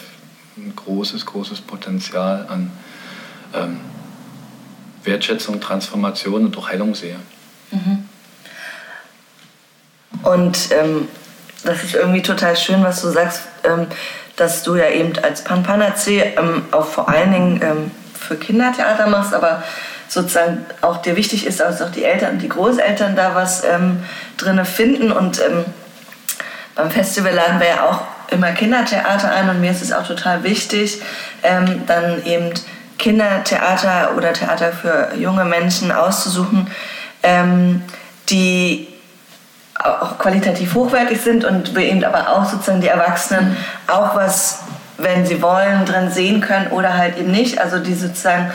ein 0.59 0.75
großes, 0.77 1.25
großes 1.25 1.63
Potenzial 1.63 2.47
an 2.49 2.71
ähm, 3.55 3.81
Wertschätzung, 5.03 5.61
Transformation 5.61 6.45
und 6.45 6.57
auch 6.59 6.69
Heilung 6.69 6.95
sehe. 6.95 7.17
Mhm. 7.71 8.09
Und 10.23 10.59
ähm, 10.73 11.09
das 11.65 11.83
ist 11.83 11.95
irgendwie 11.95 12.23
total 12.23 12.55
schön, 12.55 12.85
was 12.85 13.01
du 13.01 13.09
sagst, 13.09 13.41
ähm, 13.65 13.87
dass 14.37 14.63
du 14.65 14.77
ja 14.77 14.91
eben 14.91 15.19
als 15.23 15.45
Panpanazee 15.45 16.35
ähm, 16.37 16.67
auch 16.73 16.87
vor 16.87 17.09
allen 17.09 17.33
Dingen 17.33 17.63
ähm, 17.63 17.91
für 18.13 18.37
Kindertheater 18.37 19.07
machst, 19.07 19.33
aber 19.33 19.63
sozusagen 20.15 20.65
auch 20.81 20.99
dir 20.99 21.17
wichtig 21.17 21.45
ist, 21.45 21.59
dass 21.59 21.83
auch 21.83 21.91
die 21.91 22.05
Eltern 22.05 22.35
und 22.35 22.39
die 22.39 22.49
Großeltern 22.49 23.17
da 23.17 23.35
was 23.35 23.65
ähm, 23.65 24.05
drin 24.37 24.65
finden. 24.65 25.11
Und 25.11 25.41
ähm, 25.41 25.65
beim 26.77 26.91
Festival 26.91 27.35
laden 27.35 27.59
wir 27.59 27.67
ja 27.67 27.83
auch 27.83 28.01
immer 28.31 28.53
Kindertheater 28.53 29.31
ein 29.31 29.51
und 29.51 29.61
mir 29.61 29.73
ist 29.73 29.83
es 29.83 29.93
auch 29.93 30.07
total 30.07 30.45
wichtig, 30.45 31.03
ähm, 31.43 31.83
dann 31.87 32.25
eben 32.25 32.53
Kindertheater 32.99 34.17
oder 34.17 34.33
Theater 34.33 34.73
für 34.73 35.11
junge 35.17 35.45
Menschen 35.45 35.91
auszusuchen, 35.91 36.71
ähm, 37.25 37.83
die 38.31 38.89
auch 39.75 40.19
qualitativ 40.19 40.75
hochwertig 40.75 41.21
sind 41.21 41.45
und 41.45 41.75
wir 41.75 41.83
eben 41.83 42.05
aber 42.05 42.29
auch 42.31 42.45
sozusagen 42.45 42.81
die 42.81 42.89
Erwachsenen 42.89 43.57
auch 43.89 44.15
was, 44.15 44.61
wenn 44.97 45.27
sie 45.27 45.43
wollen, 45.43 45.85
drin 45.85 46.11
sehen 46.11 46.41
können 46.41 46.69
oder 46.69 46.97
halt 46.97 47.19
eben 47.19 47.33
nicht. 47.33 47.61
Also 47.61 47.81
die 47.81 47.95
sozusagen 47.95 48.53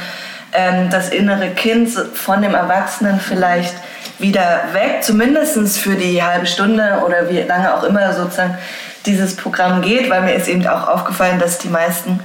ähm, 0.54 0.90
das 0.90 1.10
innere 1.10 1.50
Kind 1.50 1.90
von 1.90 2.42
dem 2.42 2.56
Erwachsenen 2.56 3.20
vielleicht 3.20 3.74
wieder 4.20 4.64
weg, 4.74 5.04
zumindest 5.04 5.78
für 5.78 5.96
die 5.96 6.22
halbe 6.22 6.46
Stunde 6.46 7.02
oder 7.06 7.30
wie 7.30 7.42
lange 7.42 7.74
auch 7.74 7.84
immer 7.84 8.14
sozusagen 8.14 8.58
dieses 9.06 9.36
Programm 9.36 9.82
geht, 9.82 10.10
weil 10.10 10.22
mir 10.24 10.34
ist 10.34 10.48
eben 10.48 10.68
auch 10.68 10.88
aufgefallen, 10.88 11.40
dass 11.40 11.58
die 11.58 11.70
meisten 11.70 12.20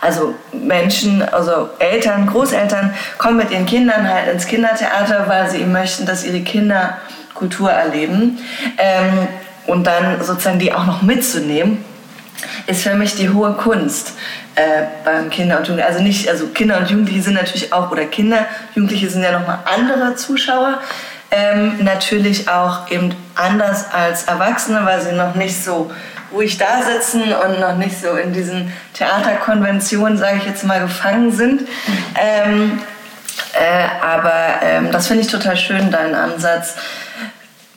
also 0.00 0.34
Menschen, 0.52 1.22
also 1.22 1.70
Eltern, 1.78 2.26
Großeltern 2.26 2.94
kommen 3.18 3.38
mit 3.38 3.50
ihren 3.50 3.66
Kindern 3.66 4.08
halt 4.08 4.28
ins 4.28 4.46
Kindertheater, 4.46 5.24
weil 5.26 5.50
sie 5.50 5.58
eben 5.58 5.72
möchten, 5.72 6.06
dass 6.06 6.24
ihre 6.24 6.40
Kinder 6.40 6.98
Kultur 7.34 7.70
erleben. 7.70 8.38
Ähm, 8.78 9.28
und 9.66 9.86
dann 9.86 10.22
sozusagen 10.22 10.58
die 10.58 10.72
auch 10.72 10.86
noch 10.86 11.02
mitzunehmen, 11.02 11.84
ist 12.66 12.82
für 12.82 12.94
mich 12.94 13.14
die 13.16 13.30
hohe 13.30 13.52
Kunst 13.54 14.12
äh, 14.56 14.84
beim 15.04 15.30
Kinder 15.30 15.58
und 15.58 15.68
Jugendlichen. 15.68 15.92
Also 15.92 16.02
nicht, 16.02 16.28
also 16.28 16.48
Kinder 16.48 16.78
und 16.78 16.90
Jugendliche 16.90 17.22
sind 17.22 17.34
natürlich 17.34 17.72
auch, 17.72 17.90
oder 17.90 18.06
Kinder, 18.06 18.46
Jugendliche 18.74 19.08
sind 19.08 19.22
ja 19.22 19.38
nochmal 19.38 19.58
andere 19.64 20.16
Zuschauer. 20.16 20.80
Ähm, 21.30 21.84
natürlich 21.84 22.48
auch 22.48 22.90
eben 22.90 23.14
anders 23.34 23.86
als 23.92 24.24
Erwachsene, 24.24 24.84
weil 24.84 25.00
sie 25.02 25.12
noch 25.12 25.34
nicht 25.34 25.62
so 25.62 25.90
ruhig 26.32 26.56
da 26.56 26.82
sitzen 26.82 27.22
und 27.22 27.60
noch 27.60 27.76
nicht 27.76 28.00
so 28.00 28.12
in 28.16 28.32
diesen 28.32 28.72
Theaterkonventionen, 28.94 30.16
sage 30.16 30.38
ich 30.38 30.46
jetzt 30.46 30.64
mal, 30.64 30.80
gefangen 30.80 31.32
sind. 31.32 31.68
Ähm, 32.14 32.80
äh, 33.52 34.04
aber 34.04 34.62
ähm, 34.62 34.90
das 34.90 35.06
finde 35.08 35.22
ich 35.22 35.30
total 35.30 35.56
schön, 35.56 35.90
deinen 35.90 36.14
Ansatz, 36.14 36.76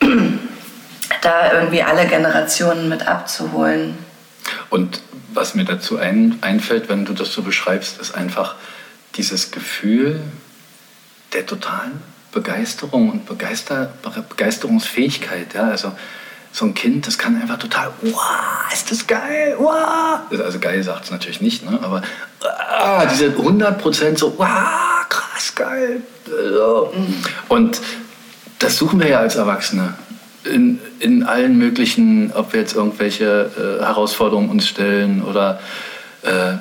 da 1.20 1.52
irgendwie 1.52 1.82
alle 1.82 2.06
Generationen 2.06 2.88
mit 2.88 3.06
abzuholen. 3.06 3.98
Und 4.70 5.02
was 5.34 5.54
mir 5.54 5.64
dazu 5.64 5.98
ein, 5.98 6.38
einfällt, 6.40 6.88
wenn 6.88 7.04
du 7.04 7.12
das 7.12 7.32
so 7.32 7.42
beschreibst, 7.42 8.00
ist 8.00 8.14
einfach 8.14 8.54
dieses 9.16 9.50
Gefühl 9.50 10.20
der 11.32 11.44
totalen 11.46 12.00
Begeisterung 12.32 13.10
und 13.10 13.26
Begeister, 13.26 13.92
Begeisterungsfähigkeit. 14.28 15.54
Ja? 15.54 15.68
Also 15.68 15.92
so 16.52 16.64
ein 16.64 16.74
Kind, 16.74 17.06
das 17.06 17.18
kann 17.18 17.40
einfach 17.40 17.58
total, 17.58 17.92
wow, 18.02 18.72
ist 18.72 18.90
das 18.90 19.06
geil, 19.06 19.54
wow. 19.58 20.20
Also 20.30 20.58
geil 20.58 20.82
sagt 20.82 21.04
es 21.04 21.10
natürlich 21.10 21.40
nicht, 21.40 21.68
ne? 21.68 21.78
aber 21.82 22.02
ah, 22.42 23.06
diese 23.06 23.28
100% 23.28 24.18
so, 24.18 24.34
wow, 24.36 25.08
krass, 25.08 25.54
geil. 25.54 26.02
Und 27.48 27.80
das 28.58 28.76
suchen 28.76 29.00
wir 29.00 29.08
ja 29.08 29.18
als 29.20 29.36
Erwachsene 29.36 29.94
in, 30.44 30.78
in 31.00 31.22
allen 31.22 31.58
möglichen, 31.58 32.32
ob 32.32 32.52
wir 32.52 32.60
jetzt 32.60 32.74
irgendwelche 32.74 33.50
äh, 33.56 33.84
Herausforderungen 33.84 34.50
uns 34.50 34.66
stellen 34.66 35.22
oder 35.22 35.60
äh, 36.22 36.54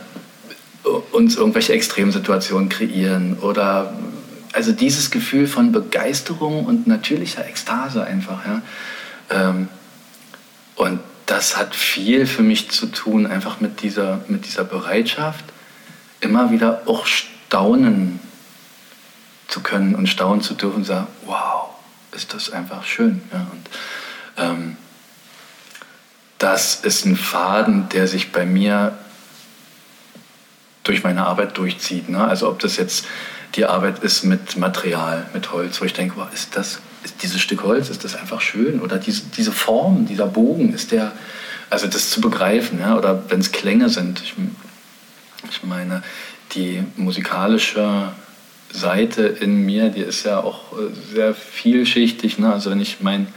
uns 1.11 1.35
irgendwelche 1.35 1.73
Extremsituationen 1.73 2.69
kreieren 2.69 3.37
oder 3.41 3.93
also 4.53 4.71
dieses 4.71 5.11
Gefühl 5.11 5.47
von 5.47 5.71
Begeisterung 5.71 6.65
und 6.65 6.87
natürlicher 6.87 7.45
Ekstase 7.47 8.03
einfach. 8.03 8.39
Ja. 8.45 8.61
Ähm, 9.29 9.67
und 10.75 10.99
das 11.25 11.57
hat 11.57 11.75
viel 11.75 12.25
für 12.25 12.41
mich 12.41 12.71
zu 12.71 12.87
tun, 12.87 13.27
einfach 13.27 13.59
mit 13.59 13.83
dieser, 13.83 14.21
mit 14.27 14.45
dieser 14.45 14.63
Bereitschaft, 14.63 15.45
immer 16.21 16.51
wieder 16.51 16.81
auch 16.85 17.05
staunen 17.05 18.19
zu 19.47 19.61
können 19.61 19.95
und 19.95 20.07
staunen 20.07 20.41
zu 20.41 20.53
dürfen 20.53 20.77
und 20.77 20.85
sagen, 20.85 21.07
wow, 21.25 21.68
ist 22.13 22.33
das 22.33 22.51
einfach 22.51 22.83
schön. 22.83 23.21
Ja, 23.31 23.47
und 23.51 23.69
ähm, 24.37 24.77
das 26.37 26.75
ist 26.75 27.05
ein 27.05 27.17
Faden, 27.17 27.89
der 27.89 28.07
sich 28.07 28.31
bei 28.31 28.45
mir 28.45 28.97
durch 30.83 31.03
meine 31.03 31.25
Arbeit 31.25 31.57
durchzieht. 31.57 32.09
Ne? 32.09 32.23
Also 32.23 32.49
ob 32.49 32.59
das 32.59 32.77
jetzt 32.77 33.05
die 33.55 33.65
Arbeit 33.65 33.99
ist 33.99 34.23
mit 34.23 34.57
Material, 34.57 35.25
mit 35.33 35.51
Holz, 35.51 35.81
wo 35.81 35.85
ich 35.85 35.93
denke, 35.93 36.15
wow, 36.17 36.27
ist 36.33 36.55
das, 36.55 36.79
ist 37.03 37.21
dieses 37.23 37.41
Stück 37.41 37.63
Holz, 37.63 37.89
ist 37.89 38.03
das 38.03 38.15
einfach 38.15 38.41
schön? 38.41 38.79
Oder 38.79 38.97
diese, 38.97 39.23
diese 39.35 39.51
Form, 39.51 40.07
dieser 40.07 40.27
Bogen, 40.27 40.73
ist 40.73 40.91
der, 40.91 41.11
also 41.69 41.87
das 41.87 42.09
zu 42.09 42.21
begreifen, 42.21 42.79
ja? 42.79 42.97
oder 42.97 43.29
wenn 43.29 43.39
es 43.39 43.51
Klänge 43.51 43.89
sind. 43.89 44.21
Ich, 44.21 44.33
ich 45.49 45.63
meine, 45.63 46.03
die 46.53 46.83
musikalische 46.95 48.11
Seite 48.71 49.23
in 49.23 49.65
mir, 49.65 49.89
die 49.89 50.01
ist 50.01 50.25
ja 50.25 50.41
auch 50.41 50.73
äh, 50.73 51.13
sehr 51.13 51.33
vielschichtig. 51.33 52.37
Ne? 52.37 52.51
Also 52.51 52.69
wenn 52.69 52.81
ich 52.81 53.01
mein, 53.01 53.27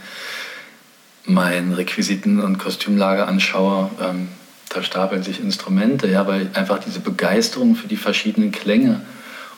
mein 1.25 1.73
Requisiten- 1.73 2.39
und 2.39 2.59
Kostümlager 2.59 3.27
anschaue, 3.27 3.89
ähm, 4.01 4.29
da 4.69 4.83
stapeln 4.83 5.23
sich 5.23 5.39
Instrumente, 5.39 6.07
ja, 6.07 6.25
weil 6.27 6.49
einfach 6.53 6.79
diese 6.79 6.99
Begeisterung 6.99 7.75
für 7.75 7.87
die 7.87 7.97
verschiedenen 7.97 8.51
Klänge 8.51 9.01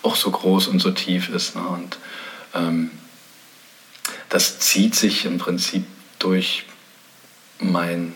auch 0.01 0.15
so 0.15 0.29
groß 0.29 0.67
und 0.67 0.79
so 0.79 0.91
tief 0.91 1.29
ist. 1.29 1.55
Ne? 1.55 1.61
Und 1.61 1.97
ähm, 2.53 2.91
das 4.29 4.59
zieht 4.59 4.95
sich 4.95 5.25
im 5.25 5.38
Prinzip 5.38 5.85
durch 6.19 6.65
mein, 7.59 8.13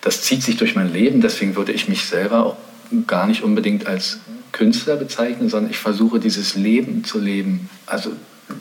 das 0.00 0.22
zieht 0.22 0.42
sich 0.42 0.56
durch 0.56 0.74
mein 0.74 0.92
Leben. 0.92 1.20
Deswegen 1.20 1.56
würde 1.56 1.72
ich 1.72 1.88
mich 1.88 2.06
selber 2.06 2.46
auch 2.46 2.56
gar 3.06 3.26
nicht 3.26 3.42
unbedingt 3.42 3.86
als 3.86 4.20
Künstler 4.52 4.96
bezeichnen, 4.96 5.48
sondern 5.48 5.70
ich 5.70 5.78
versuche 5.78 6.20
dieses 6.20 6.54
Leben 6.54 7.04
zu 7.04 7.18
leben, 7.18 7.70
also 7.86 8.12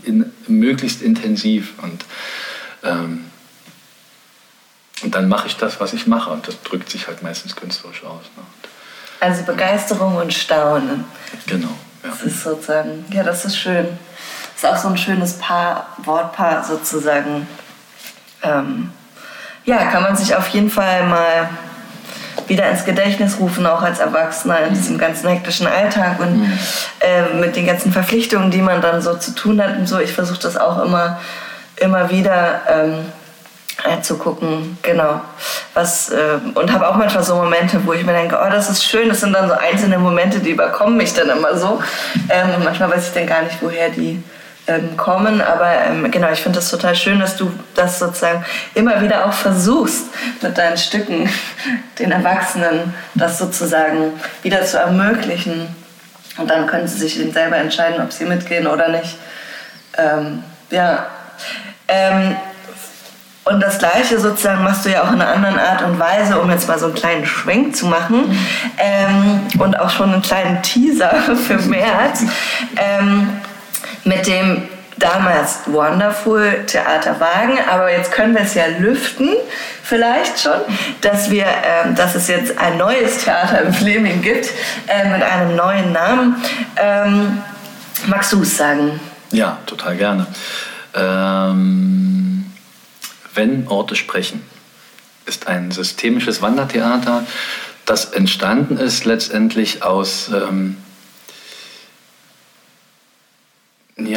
in, 0.04 0.32
möglichst 0.48 1.02
intensiv 1.02 1.74
und 1.82 2.06
ähm, 2.84 3.26
und 5.04 5.16
dann 5.16 5.28
mache 5.28 5.48
ich 5.48 5.58
das, 5.58 5.80
was 5.80 5.94
ich 5.94 6.06
mache 6.06 6.30
und 6.30 6.48
das 6.48 6.62
drückt 6.62 6.90
sich 6.90 7.08
halt 7.08 7.24
meistens 7.24 7.56
künstlerisch 7.56 8.04
aus. 8.04 8.24
Ne? 8.38 8.44
Also 9.20 9.44
Begeisterung 9.44 10.16
und 10.16 10.34
Staunen. 10.34 11.06
Genau. 11.48 11.70
Ja. 12.04 12.10
Das 12.10 12.24
ist 12.24 12.44
sozusagen, 12.44 13.06
ja, 13.12 13.24
das 13.24 13.46
ist 13.46 13.58
schön. 13.58 13.88
Das 14.54 14.64
ist 14.64 14.66
auch 14.66 14.78
so 14.82 14.90
ein 14.90 14.98
schönes 14.98 15.34
Paar, 15.34 15.96
Wortpaar 16.04 16.64
sozusagen. 16.64 17.48
Ähm, 18.44 18.92
ja, 19.66 19.86
kann 19.92 20.04
man 20.04 20.16
sich 20.16 20.36
auf 20.36 20.48
jeden 20.50 20.70
Fall 20.70 21.08
mal 21.08 21.50
wieder 22.48 22.70
ins 22.70 22.86
Gedächtnis 22.86 23.40
rufen, 23.40 23.66
auch 23.66 23.82
als 23.82 24.00
Erwachsener 24.00 24.60
in 24.62 24.74
diesem 24.74 24.98
ganzen 24.98 25.30
hektischen 25.30 25.68
Alltag 25.68 26.20
und 26.20 26.40
mhm. 26.40 26.60
äh, 27.00 27.34
mit 27.40 27.56
den 27.56 27.66
ganzen 27.66 27.92
Verpflichtungen, 27.92 28.52
die 28.52 28.62
man 28.62 28.82
dann 28.82 29.02
so 29.02 29.16
zu 29.16 29.34
tun 29.34 29.62
hat 29.62 29.78
und 29.78 29.88
so. 29.88 30.00
Ich 30.00 30.14
versuche 30.14 30.40
das 30.40 30.58
auch 30.58 30.84
immer, 30.84 31.20
immer 31.78 32.10
wieder 32.10 32.62
ähm, 32.70 33.06
äh, 33.84 34.02
zu 34.02 34.18
gucken, 34.18 34.78
genau. 34.82 35.22
Was, 35.74 36.10
äh, 36.10 36.40
und 36.54 36.72
habe 36.72 36.88
auch 36.88 36.96
manchmal 36.96 37.24
so 37.24 37.36
Momente, 37.36 37.82
wo 37.86 37.94
ich 37.94 38.06
mir 38.06 38.14
denke, 38.14 38.38
oh, 38.42 38.50
das 38.50 38.70
ist 38.70 38.84
schön. 38.84 39.10
Das 39.10 39.22
sind 39.22 39.34
dann 39.34 39.48
so 39.48 39.56
einzelne 39.56 39.98
Momente, 39.98 40.40
die 40.40 40.52
überkommen 40.52 40.98
mich 40.98 41.14
dann 41.14 41.30
immer 41.30 41.58
so. 41.58 41.82
Ähm, 42.30 42.56
und 42.56 42.64
manchmal 42.64 42.92
weiß 42.92 43.08
ich 43.08 43.14
dann 43.14 43.28
gar 43.28 43.42
nicht, 43.42 43.58
woher 43.62 43.90
die 43.90 44.22
ähm, 44.68 44.96
kommen. 44.98 45.42
Aber 45.42 45.72
ähm, 45.88 46.10
genau, 46.12 46.32
ich 46.32 46.42
finde 46.42 46.60
das 46.60 46.70
total 46.70 46.96
schön, 46.96 47.20
dass 47.20 47.38
du 47.38 47.52
das 47.76 48.00
sozusagen 48.00 48.46
immer 48.74 49.02
wieder 49.02 49.26
auch 49.26 49.34
versuchst, 49.34 50.06
mit 50.42 50.58
deinen 50.58 50.78
Stücken 50.78 51.30
den 52.00 52.12
Erwachsenen 52.12 52.94
das 53.16 53.38
sozusagen 53.38 54.14
wieder 54.44 54.64
zu 54.66 54.78
ermöglichen. 54.78 55.76
Und 56.38 56.50
dann 56.50 56.68
können 56.68 56.88
sie 56.88 56.98
sich 56.98 57.20
eben 57.20 57.32
selber 57.32 57.58
entscheiden, 57.58 58.02
ob 58.02 58.12
sie 58.12 58.26
mitgehen 58.26 58.68
oder 58.68 58.90
nicht. 58.90 59.18
Ähm, 59.98 60.44
ja. 60.70 61.08
Ähm, 61.88 62.36
und 63.44 63.60
das 63.60 63.80
Gleiche 63.80 64.20
sozusagen 64.20 64.64
machst 64.64 64.86
du 64.86 64.90
ja 64.92 65.02
auch 65.02 65.12
in 65.12 65.20
einer 65.20 65.34
anderen 65.34 65.60
Art 65.60 65.82
und 65.82 66.00
Weise, 66.00 66.40
um 66.40 66.50
jetzt 66.52 66.68
mal 66.68 66.78
so 66.78 66.86
einen 66.86 66.96
kleinen 66.96 67.26
Schwenk 67.26 67.76
zu 67.76 67.88
machen 67.88 68.30
mhm. 68.30 68.40
ähm, 68.78 69.42
und 69.60 69.80
auch 69.80 69.90
schon 69.90 70.14
einen 70.14 70.22
kleinen 70.22 70.62
Teaser 70.62 71.10
für 71.48 71.58
März. 71.58 72.24
Ähm, 74.06 74.10
mit 74.10 74.28
dem 74.28 74.64
damals 74.98 75.60
Wonderful 75.66 76.64
Theater 76.68 77.20
Wagen, 77.20 77.58
aber 77.70 77.92
jetzt 77.92 78.12
können 78.12 78.36
wir 78.36 78.42
es 78.42 78.54
ja 78.54 78.68
lüften, 78.80 79.30
vielleicht 79.84 80.40
schon, 80.40 80.60
dass, 81.02 81.32
wir, 81.32 81.46
ähm, 81.46 81.96
dass 81.96 82.16
es 82.16 82.28
jetzt 82.28 82.58
ein 82.58 82.78
neues 82.78 83.24
Theater 83.24 83.62
im 83.62 83.74
Fleming 83.74 84.22
gibt 84.22 84.50
äh, 84.88 85.10
mit 85.10 85.24
einem 85.24 85.56
neuen 85.56 85.92
Namen. 85.92 86.36
Ähm, 86.78 87.42
magst 88.08 88.34
du 88.34 88.42
es 88.42 88.58
sagen? 88.58 89.00
Ja, 89.32 89.58
total 89.66 89.96
gerne. 89.98 90.28
Ähm, 90.94 92.52
wenn 93.34 93.68
Orte 93.68 93.96
sprechen 93.96 94.44
ist 95.26 95.48
ein 95.48 95.72
systemisches 95.72 96.42
Wandertheater, 96.42 97.26
das 97.86 98.06
entstanden 98.06 98.78
ist 98.78 99.06
letztendlich 99.06 99.84
aus 99.84 100.30
ähm, 100.34 100.78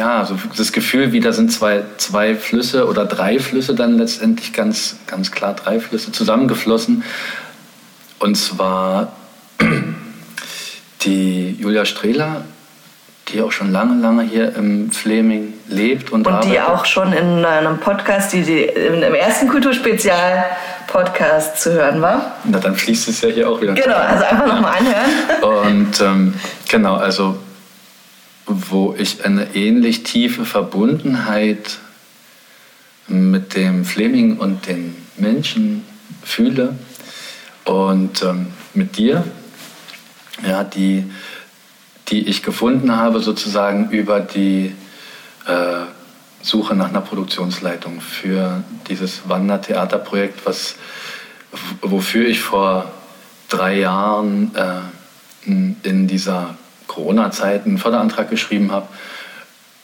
ja, 0.05 0.23
so 0.23 0.37
das 0.55 0.71
Gefühl, 0.71 1.11
wie 1.13 1.19
da 1.19 1.33
sind 1.33 1.51
zwei, 1.51 1.83
zwei 1.97 2.35
Flüsse 2.35 2.87
oder 2.87 3.05
drei 3.05 3.39
Flüsse 3.39 3.73
dann 3.73 3.97
letztendlich 3.97 4.53
ganz, 4.53 4.97
ganz 5.07 5.31
klar 5.31 5.55
drei 5.55 5.79
Flüsse 5.79 6.11
zusammengeflossen. 6.11 7.03
Und 8.19 8.35
zwar 8.35 9.13
die 11.01 11.55
Julia 11.59 11.85
Strehler, 11.85 12.43
die 13.29 13.41
auch 13.41 13.51
schon 13.51 13.71
lange, 13.71 13.99
lange 13.99 14.21
hier 14.21 14.55
im 14.55 14.91
Fleming 14.91 15.53
lebt 15.67 16.11
und, 16.11 16.27
und 16.27 16.43
die 16.45 16.59
auch 16.59 16.85
schon 16.85 17.11
in 17.11 17.43
einem 17.43 17.79
Podcast, 17.79 18.31
die, 18.33 18.43
die 18.43 18.61
im 18.61 19.15
ersten 19.15 19.47
Kulturspezial 19.47 20.45
Podcast 20.85 21.59
zu 21.59 21.73
hören 21.73 21.99
war. 22.03 22.35
Na, 22.43 22.59
dann 22.59 22.75
fließt 22.75 23.07
es 23.07 23.21
ja 23.21 23.29
hier 23.29 23.49
auch 23.49 23.59
wieder. 23.59 23.73
Genau, 23.73 23.95
also 23.95 24.23
einfach 24.23 24.45
nochmal 24.45 24.75
anhören. 24.77 25.71
Und 25.73 25.99
ähm, 25.99 26.33
genau, 26.69 26.93
also 26.93 27.39
wo 28.45 28.95
ich 28.97 29.25
eine 29.25 29.55
ähnlich 29.55 30.03
tiefe 30.03 30.45
Verbundenheit 30.45 31.79
mit 33.07 33.55
dem 33.55 33.85
Fleming 33.85 34.37
und 34.37 34.67
den 34.67 34.95
Menschen 35.17 35.83
fühle. 36.23 36.75
Und 37.63 38.21
ähm, 38.23 38.47
mit 38.73 38.97
dir, 38.97 39.23
ja, 40.47 40.63
die, 40.63 41.05
die 42.09 42.27
ich 42.27 42.43
gefunden 42.43 42.95
habe 42.95 43.19
sozusagen 43.19 43.89
über 43.89 44.19
die 44.19 44.75
äh, 45.47 45.85
Suche 46.41 46.75
nach 46.75 46.89
einer 46.89 47.01
Produktionsleitung 47.01 48.01
für 48.01 48.63
dieses 48.87 49.27
Wandertheaterprojekt, 49.27 50.45
was, 50.45 50.75
wofür 51.81 52.27
ich 52.27 52.41
vor 52.41 52.91
drei 53.49 53.79
Jahren 53.79 54.51
äh, 54.55 54.81
in 55.47 56.07
dieser 56.07 56.55
Corona-Zeit 56.87 57.65
einen 57.65 57.77
Förderantrag 57.77 58.29
geschrieben 58.29 58.71
habe, 58.71 58.87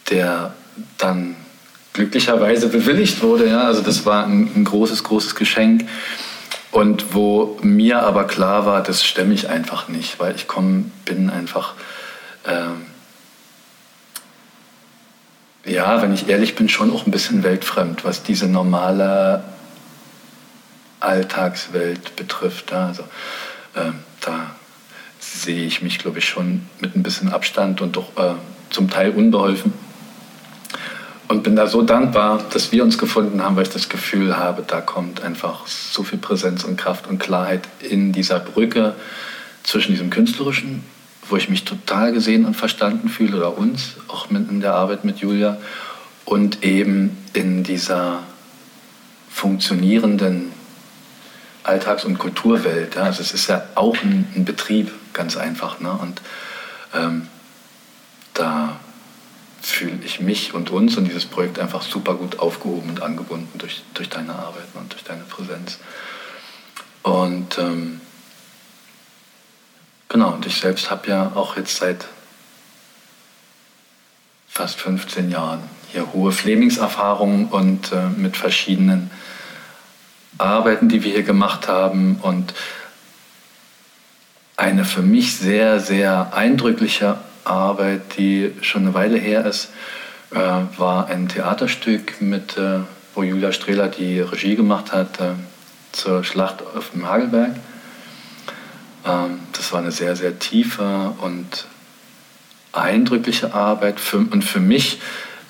der 0.10 0.54
dann 0.98 1.36
glücklicherweise 1.94 2.68
bewilligt 2.68 3.22
wurde. 3.22 3.48
Ja? 3.50 3.64
Also 3.64 3.82
das 3.82 4.06
war 4.06 4.26
ein, 4.26 4.50
ein 4.56 4.64
großes, 4.64 5.04
großes 5.04 5.36
Geschenk. 5.36 5.88
Und 6.72 7.14
wo 7.14 7.60
mir 7.62 8.04
aber 8.04 8.26
klar 8.26 8.66
war, 8.66 8.82
das 8.82 9.04
stemme 9.04 9.34
ich 9.34 9.50
einfach 9.50 9.90
nicht, 9.90 10.20
weil 10.20 10.36
ich 10.36 10.48
komme, 10.48 10.86
bin 11.04 11.30
einfach, 11.30 11.74
ähm, 12.48 12.86
ja, 15.66 16.02
wenn 16.02 16.14
ich 16.14 16.30
ehrlich 16.30 16.56
bin, 16.56 16.70
schon 16.70 16.94
auch 16.94 17.06
ein 17.06 17.12
bisschen 17.12 17.44
weltfremd, 17.44 18.06
was 18.06 18.24
diese 18.24 18.48
normale 18.48 19.44
Alltagswelt 21.02 22.16
betrifft. 22.16 22.72
Ja? 22.72 22.88
Also 22.88 23.04
ähm, 23.76 24.00
da 24.22 24.56
sehe 25.22 25.66
ich 25.66 25.82
mich, 25.82 26.00
glaube 26.00 26.20
ich, 26.20 26.26
schon 26.28 26.64
mit 26.80 26.96
ein 26.96 27.04
bisschen 27.04 27.32
Abstand 27.32 27.80
und 27.82 27.96
doch 27.96 28.18
äh, 28.18 28.34
zum 28.70 28.90
Teil 28.90 29.12
unbeholfen. 29.12 29.72
Und 31.28 31.44
bin 31.44 31.56
da 31.56 31.68
so 31.68 31.82
dankbar, 31.82 32.44
dass 32.52 32.74
wir 32.74 32.84
uns 32.84 32.98
gefunden 32.98 33.42
haben, 33.42 33.56
weil 33.56 33.64
ich 33.64 33.70
das 33.70 33.88
Gefühl 33.88 34.38
habe, 34.38 34.64
da 34.68 34.82
kommt 34.82 35.22
einfach 35.22 35.66
so 35.66 36.04
viel 36.04 36.20
Präsenz 36.20 36.66
und 36.66 36.76
Kraft 36.76 37.08
und 37.08 37.20
Klarheit 37.20 37.62
in 37.80 38.12
dieser 38.12 38.40
Brücke 38.40 38.96
zwischen 39.64 39.94
diesem 39.94 40.10
Künstlerischen, 40.10 40.84
wo 41.30 41.38
ich 41.38 41.48
mich 41.48 41.64
total 41.64 42.12
gesehen 42.12 42.44
und 42.44 42.56
verstanden 42.56 43.08
fühle, 43.08 43.38
oder 43.38 43.58
uns, 43.58 43.96
auch 44.10 44.30
mit, 44.30 44.50
in 44.50 44.60
der 44.60 44.74
Arbeit 44.74 45.06
mit 45.06 45.20
Julia, 45.20 45.58
und 46.26 46.64
eben 46.64 47.16
in 47.34 47.64
dieser 47.64 48.24
funktionierenden 49.30 50.52
Alltags- 51.64 52.04
und 52.04 52.18
Kulturwelt. 52.18 52.98
Also 52.98 53.22
es 53.22 53.34
ist 53.34 53.48
ja 53.48 53.64
auch 53.76 53.96
ein, 54.04 54.28
ein 54.36 54.44
Betrieb, 54.44 54.92
ganz 55.14 55.38
einfach. 55.38 55.80
Ne? 55.80 55.92
Und 55.92 56.22
ähm, 56.94 57.28
da 58.34 58.80
fühle 59.62 60.00
ich 60.04 60.20
mich 60.20 60.54
und 60.54 60.70
uns 60.72 60.98
und 60.98 61.06
dieses 61.06 61.26
Projekt 61.26 61.60
einfach 61.60 61.84
super 61.84 62.16
gut 62.16 62.40
aufgehoben 62.40 62.90
und 62.90 63.02
angebunden 63.02 63.60
durch, 63.60 63.84
durch 63.94 64.10
deine 64.10 64.34
Arbeit 64.34 64.66
und 64.74 64.92
durch 64.92 65.04
deine 65.04 65.24
Präsenz. 65.24 65.80
Und 67.04 67.58
ähm, 67.58 68.02
genau, 70.10 70.34
und 70.34 70.46
ich 70.46 70.60
selbst 70.60 70.90
habe 70.90 71.08
ja 71.10 71.32
auch 71.36 71.58
jetzt 71.58 71.78
seit 71.78 72.08
fast 74.48 74.80
15 74.82 75.30
Jahren 75.30 75.62
hier 75.92 76.12
hohe 76.14 76.32
Flemingserfahrungen 76.32 77.48
und 77.48 77.92
äh, 77.92 78.10
mit 78.10 78.38
verschiedenen 78.38 79.12
Arbeiten, 80.38 80.90
die 80.90 81.04
wir 81.04 81.12
hier 81.12 81.24
gemacht 81.24 81.68
haben 81.68 82.18
und 82.22 82.54
eine 84.58 84.86
für 84.86 85.02
mich 85.02 85.38
sehr, 85.38 85.80
sehr 85.80 86.34
eindrückliche 86.34 87.18
Arbeit, 87.44 88.18
die 88.18 88.54
schon 88.62 88.84
eine 88.84 88.94
Weile 88.94 89.18
her 89.18 89.46
ist, 89.46 89.72
äh, 90.32 90.38
war 90.78 91.08
ein 91.08 91.28
Theaterstück, 91.28 92.22
mit, 92.22 92.58
äh, 92.58 92.80
wo 93.16 93.24
Julia 93.24 93.52
Strehler 93.52 93.88
die 93.88 94.20
Regie 94.20 94.56
gemacht 94.56 94.92
hat 94.92 95.20
äh, 95.20 95.34
zur 95.92 96.24
Schlacht 96.24 96.62
auf 96.62 96.92
dem 96.92 97.08
Hagelberg. 97.08 97.56
Ähm, 99.06 99.40
das 99.54 99.72
war 99.74 99.80
eine 99.80 99.92
sehr, 99.92 100.16
sehr 100.16 100.40
tiefe 100.40 101.14
und 101.22 101.66
eindrückliche 102.72 103.54
Arbeit 103.54 104.00
für, 104.00 104.18
und 104.18 104.44
für 104.44 104.60
mich 104.60 105.00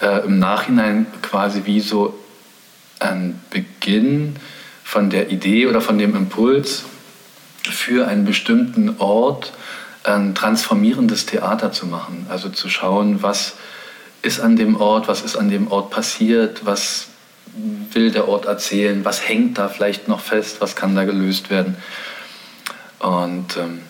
äh, 0.01 0.25
im 0.25 0.39
Nachhinein 0.39 1.05
quasi 1.21 1.63
wie 1.65 1.79
so 1.79 2.17
ein 2.99 3.39
Beginn 3.49 4.35
von 4.83 5.09
der 5.09 5.31
Idee 5.31 5.67
oder 5.67 5.81
von 5.81 5.97
dem 5.97 6.15
Impuls 6.15 6.85
für 7.73 8.07
einen 8.07 8.25
bestimmten 8.25 8.97
Ort 8.99 9.53
ein 10.03 10.33
transformierendes 10.35 11.25
Theater 11.25 11.71
zu 11.71 11.85
machen. 11.85 12.25
Also 12.29 12.49
zu 12.49 12.69
schauen, 12.69 13.21
was 13.21 13.53
ist 14.21 14.39
an 14.39 14.55
dem 14.55 14.75
Ort, 14.79 15.07
was 15.07 15.21
ist 15.21 15.35
an 15.35 15.49
dem 15.49 15.71
Ort 15.71 15.89
passiert, 15.91 16.65
was 16.65 17.07
will 17.91 18.11
der 18.11 18.27
Ort 18.27 18.45
erzählen, 18.45 19.03
was 19.03 19.27
hängt 19.27 19.57
da 19.57 19.67
vielleicht 19.67 20.07
noch 20.07 20.21
fest, 20.21 20.57
was 20.59 20.75
kann 20.75 20.95
da 20.95 21.03
gelöst 21.03 21.49
werden. 21.49 21.75
Und 22.99 23.57
ähm, 23.57 23.81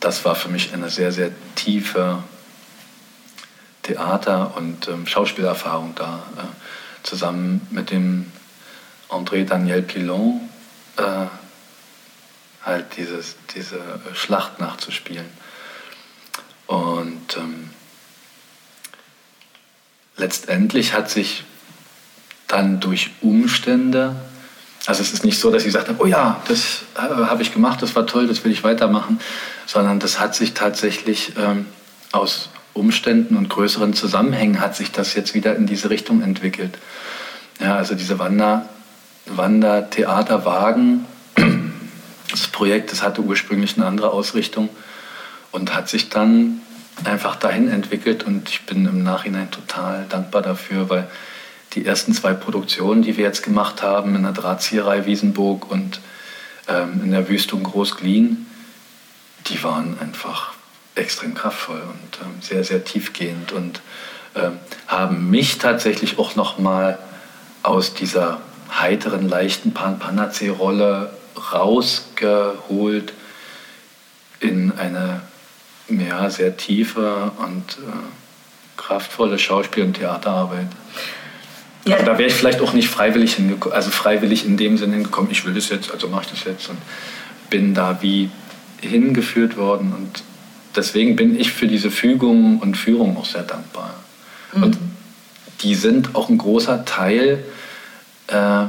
das 0.00 0.24
war 0.24 0.34
für 0.34 0.48
mich 0.48 0.72
eine 0.72 0.88
sehr, 0.88 1.12
sehr 1.12 1.30
tiefe 1.56 2.22
Theater- 3.82 4.56
und 4.56 4.88
ähm, 4.88 5.06
Schauspielerfahrung 5.06 5.94
da, 5.94 6.22
äh, 6.36 7.04
zusammen 7.04 7.66
mit 7.70 7.90
dem 7.90 8.30
André 9.08 9.44
Daniel 9.44 9.82
Pilon 9.82 10.48
äh, 10.96 11.26
halt 12.66 12.96
dieses, 12.96 13.36
diese 13.54 13.80
Schlacht 14.14 14.60
nachzuspielen. 14.60 15.26
Und 16.66 17.36
ähm, 17.36 17.70
letztendlich 20.16 20.92
hat 20.92 21.08
sich 21.08 21.44
dann 22.48 22.80
durch 22.80 23.10
Umstände, 23.20 24.16
also 24.86 25.02
es 25.02 25.12
ist 25.12 25.24
nicht 25.24 25.38
so, 25.38 25.50
dass 25.50 25.62
ich 25.62 25.66
gesagt 25.66 25.88
habe, 25.88 26.02
oh 26.02 26.06
ja, 26.06 26.42
das 26.48 26.82
äh, 26.96 27.00
habe 27.00 27.42
ich 27.42 27.52
gemacht, 27.52 27.82
das 27.82 27.94
war 27.96 28.06
toll, 28.06 28.26
das 28.26 28.44
will 28.44 28.52
ich 28.52 28.64
weitermachen, 28.64 29.20
sondern 29.66 30.00
das 30.00 30.18
hat 30.18 30.34
sich 30.34 30.54
tatsächlich 30.54 31.32
ähm, 31.36 31.66
aus 32.12 32.50
Umständen 32.72 33.36
und 33.36 33.48
größeren 33.48 33.94
Zusammenhängen 33.94 34.60
hat 34.60 34.76
sich 34.76 34.92
das 34.92 35.14
jetzt 35.14 35.34
wieder 35.34 35.56
in 35.56 35.66
diese 35.66 35.88
Richtung 35.88 36.22
entwickelt. 36.22 36.78
Ja, 37.60 37.76
also 37.76 37.94
diese 37.94 38.18
Wander, 38.18 38.68
Wandertheaterwagen. 39.26 41.06
Das 42.30 42.48
Projekt, 42.48 42.92
das 42.92 43.02
hatte 43.02 43.20
ursprünglich 43.20 43.76
eine 43.76 43.86
andere 43.86 44.10
Ausrichtung 44.10 44.68
und 45.52 45.74
hat 45.74 45.88
sich 45.88 46.08
dann 46.08 46.60
einfach 47.04 47.36
dahin 47.36 47.68
entwickelt 47.68 48.24
und 48.24 48.48
ich 48.48 48.62
bin 48.62 48.86
im 48.86 49.02
Nachhinein 49.02 49.50
total 49.50 50.06
dankbar 50.08 50.42
dafür, 50.42 50.88
weil 50.88 51.08
die 51.74 51.84
ersten 51.84 52.14
zwei 52.14 52.32
Produktionen, 52.32 53.02
die 53.02 53.16
wir 53.16 53.24
jetzt 53.24 53.42
gemacht 53.42 53.82
haben, 53.82 54.16
in 54.16 54.22
der 54.22 54.32
Drahtzieherei 54.32 55.04
Wiesenburg 55.06 55.70
und 55.70 56.00
ähm, 56.68 57.00
in 57.04 57.10
der 57.10 57.28
Wüstung 57.28 57.62
Großglien, 57.62 58.46
die 59.46 59.62
waren 59.62 59.98
einfach 60.00 60.54
extrem 60.94 61.34
kraftvoll 61.34 61.80
und 61.80 62.18
ähm, 62.22 62.34
sehr, 62.40 62.64
sehr 62.64 62.84
tiefgehend 62.84 63.52
und 63.52 63.80
ähm, 64.34 64.58
haben 64.86 65.30
mich 65.30 65.58
tatsächlich 65.58 66.18
auch 66.18 66.34
nochmal 66.34 66.98
aus 67.62 67.94
dieser 67.94 68.40
heiteren, 68.70 69.28
leichten 69.28 69.72
Pan-Panazee-Rolle 69.72 71.10
rausgeholt 71.52 73.12
in 74.40 74.72
eine 74.72 75.22
ja, 75.88 76.28
sehr 76.30 76.56
tiefe 76.56 77.32
und 77.38 77.78
äh, 77.78 78.76
kraftvolle 78.76 79.38
Schauspiel- 79.38 79.84
und 79.84 79.94
Theaterarbeit. 79.94 80.68
Ja. 81.84 81.94
Also 81.94 82.06
da 82.06 82.18
wäre 82.18 82.28
ich 82.28 82.34
vielleicht 82.34 82.60
auch 82.60 82.72
nicht 82.72 82.88
freiwillig 82.88 83.34
hingekommen, 83.34 83.76
also 83.76 83.90
freiwillig 83.90 84.44
in 84.44 84.56
dem 84.56 84.76
Sinne 84.76 84.94
hingekommen, 84.94 85.30
ich 85.30 85.44
will 85.44 85.54
das 85.54 85.68
jetzt, 85.68 85.92
also 85.92 86.08
mache 86.08 86.24
ich 86.24 86.30
das 86.30 86.44
jetzt 86.44 86.68
und 86.68 86.78
bin 87.48 87.74
da 87.74 87.98
wie 88.02 88.30
hingeführt 88.80 89.56
worden 89.56 89.94
und 89.96 90.22
deswegen 90.74 91.16
bin 91.16 91.38
ich 91.38 91.52
für 91.52 91.68
diese 91.68 91.90
Fügung 91.90 92.58
und 92.58 92.76
Führung 92.76 93.16
auch 93.16 93.24
sehr 93.24 93.42
dankbar. 93.42 93.94
Mhm. 94.52 94.62
Und 94.62 94.78
die 95.62 95.74
sind 95.74 96.14
auch 96.14 96.28
ein 96.28 96.38
großer 96.38 96.84
Teil 96.84 97.44
äh, 98.26 98.64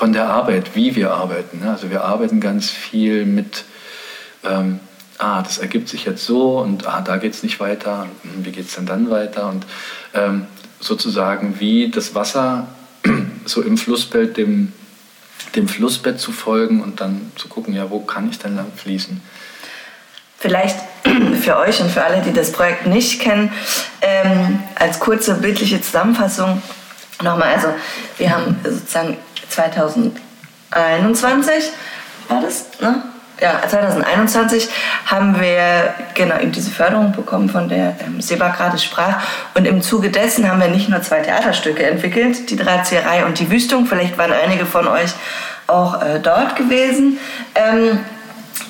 von 0.00 0.14
der 0.14 0.30
Arbeit, 0.30 0.74
wie 0.76 0.96
wir 0.96 1.10
arbeiten. 1.10 1.60
Ne? 1.60 1.70
Also 1.70 1.90
wir 1.90 2.04
arbeiten 2.04 2.40
ganz 2.40 2.70
viel 2.70 3.26
mit, 3.26 3.64
ähm, 4.42 4.80
ah, 5.18 5.42
das 5.42 5.58
ergibt 5.58 5.90
sich 5.90 6.06
jetzt 6.06 6.24
so 6.24 6.58
und 6.58 6.86
ah, 6.86 7.02
da 7.02 7.18
geht 7.18 7.34
es 7.34 7.42
nicht 7.42 7.60
weiter, 7.60 8.06
hm, 8.22 8.46
wie 8.46 8.50
geht 8.50 8.66
es 8.66 8.76
denn 8.76 8.86
dann 8.86 9.10
weiter? 9.10 9.50
Und 9.50 9.66
ähm, 10.14 10.46
sozusagen 10.80 11.60
wie 11.60 11.90
das 11.90 12.14
Wasser 12.14 12.68
so 13.44 13.60
im 13.60 13.76
Flussbett 13.76 14.38
dem, 14.38 14.72
dem 15.54 15.68
Flussbett 15.68 16.18
zu 16.18 16.32
folgen 16.32 16.82
und 16.82 17.02
dann 17.02 17.30
zu 17.36 17.48
gucken, 17.48 17.74
ja, 17.74 17.90
wo 17.90 18.00
kann 18.00 18.30
ich 18.30 18.38
denn 18.38 18.56
lang 18.56 18.72
fließen? 18.74 19.20
Vielleicht 20.38 20.78
für 21.42 21.58
euch 21.58 21.78
und 21.82 21.90
für 21.90 22.02
alle, 22.02 22.22
die 22.22 22.32
das 22.32 22.52
Projekt 22.52 22.86
nicht 22.86 23.20
kennen, 23.20 23.52
ähm, 24.00 24.60
als 24.76 24.98
kurze 24.98 25.34
bildliche 25.34 25.82
Zusammenfassung 25.82 26.62
nochmal. 27.22 27.52
Also 27.52 27.68
wir 28.16 28.30
haben 28.30 28.56
sozusagen 28.64 29.18
2021, 29.50 31.72
war 32.28 32.40
das, 32.40 32.66
ne? 32.80 33.02
ja, 33.40 33.60
2021 33.66 34.68
haben 35.06 35.40
wir 35.40 35.94
genau 36.14 36.38
eben 36.38 36.52
diese 36.52 36.70
Förderung 36.70 37.12
bekommen, 37.12 37.48
von 37.48 37.68
der 37.68 37.96
ähm, 38.04 38.20
Seba 38.20 38.48
gerade 38.48 38.78
sprach. 38.78 39.22
Und 39.54 39.66
im 39.66 39.82
Zuge 39.82 40.10
dessen 40.10 40.50
haben 40.50 40.60
wir 40.60 40.68
nicht 40.68 40.88
nur 40.88 41.02
zwei 41.02 41.20
Theaterstücke 41.20 41.84
entwickelt, 41.84 42.50
die 42.50 42.56
Drahtzieherei 42.56 43.24
und 43.24 43.38
die 43.38 43.50
Wüstung. 43.50 43.86
Vielleicht 43.86 44.18
waren 44.18 44.32
einige 44.32 44.66
von 44.66 44.86
euch 44.86 45.10
auch 45.66 46.02
äh, 46.02 46.20
dort 46.20 46.56
gewesen. 46.56 47.18
Ähm, 47.54 48.00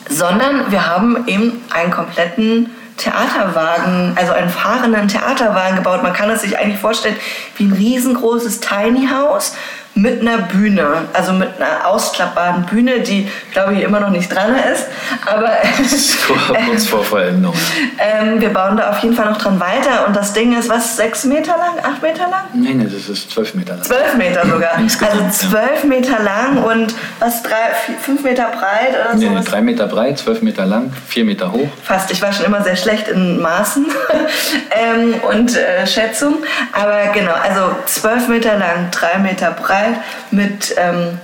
sondern 0.08 0.70
wir 0.70 0.86
haben 0.86 1.26
eben 1.26 1.62
einen 1.70 1.90
kompletten 1.90 2.70
Theaterwagen, 2.96 4.12
also 4.16 4.32
einen 4.32 4.50
fahrenden 4.50 5.08
Theaterwagen 5.08 5.76
gebaut. 5.76 6.02
Man 6.02 6.12
kann 6.12 6.30
es 6.30 6.42
sich 6.42 6.58
eigentlich 6.58 6.78
vorstellen 6.78 7.16
wie 7.56 7.64
ein 7.64 7.72
riesengroßes 7.72 8.60
Tiny 8.60 9.08
House 9.08 9.54
mit 9.94 10.20
einer 10.20 10.38
Bühne, 10.38 11.08
also 11.12 11.32
mit 11.32 11.48
einer 11.60 11.86
ausklappbaren 11.86 12.64
Bühne, 12.64 13.00
die, 13.00 13.28
glaube 13.52 13.74
ich, 13.74 13.82
immer 13.82 14.00
noch 14.00 14.10
nicht 14.10 14.32
dran 14.32 14.54
ist. 14.72 14.86
Aber 15.26 15.50
kurz 16.66 16.86
vor 16.86 17.04
Vollendung. 17.04 17.54
Ähm, 17.98 18.40
wir 18.40 18.50
bauen 18.50 18.76
da 18.76 18.90
auf 18.90 18.98
jeden 19.00 19.14
Fall 19.14 19.26
noch 19.26 19.38
dran 19.38 19.58
weiter. 19.58 20.06
Und 20.06 20.14
das 20.14 20.32
Ding 20.32 20.56
ist, 20.56 20.68
was, 20.68 20.96
sechs 20.96 21.24
Meter 21.24 21.56
lang, 21.56 21.84
acht 21.84 22.02
Meter 22.02 22.28
lang? 22.30 22.44
Nee, 22.54 22.74
nee, 22.74 22.84
das 22.84 23.08
ist 23.08 23.30
zwölf 23.30 23.54
Meter 23.54 23.74
lang. 23.74 23.82
Zwölf 23.82 24.14
Meter 24.14 24.46
sogar. 24.46 24.76
also 24.76 25.28
zwölf 25.30 25.84
Meter 25.84 26.22
lang 26.22 26.62
und 26.62 26.94
was, 27.18 27.42
drei, 27.42 27.74
vier, 27.84 27.96
fünf 27.96 28.22
Meter 28.22 28.44
breit 28.44 28.90
oder 28.90 29.18
so? 29.18 29.28
Nee, 29.28 29.40
drei 29.44 29.60
Meter 29.60 29.86
breit, 29.86 30.18
zwölf 30.18 30.40
Meter 30.40 30.66
lang, 30.66 30.92
vier 31.08 31.24
Meter 31.24 31.50
hoch. 31.50 31.68
Fast. 31.82 32.10
Ich 32.12 32.22
war 32.22 32.32
schon 32.32 32.46
immer 32.46 32.62
sehr 32.62 32.76
schlecht 32.76 33.08
in 33.08 33.40
Maßen 33.40 33.86
ähm, 34.70 35.14
und 35.28 35.56
äh, 35.56 35.86
Schätzung. 35.86 36.36
Aber 36.72 37.12
genau, 37.12 37.32
also 37.32 37.74
zwölf 37.86 38.28
Meter 38.28 38.56
lang, 38.56 38.90
drei 38.90 39.18
Meter 39.18 39.50
breit 39.50 39.79
Wald 39.80 39.96
mit 40.30 40.74
ähm, 40.76 41.18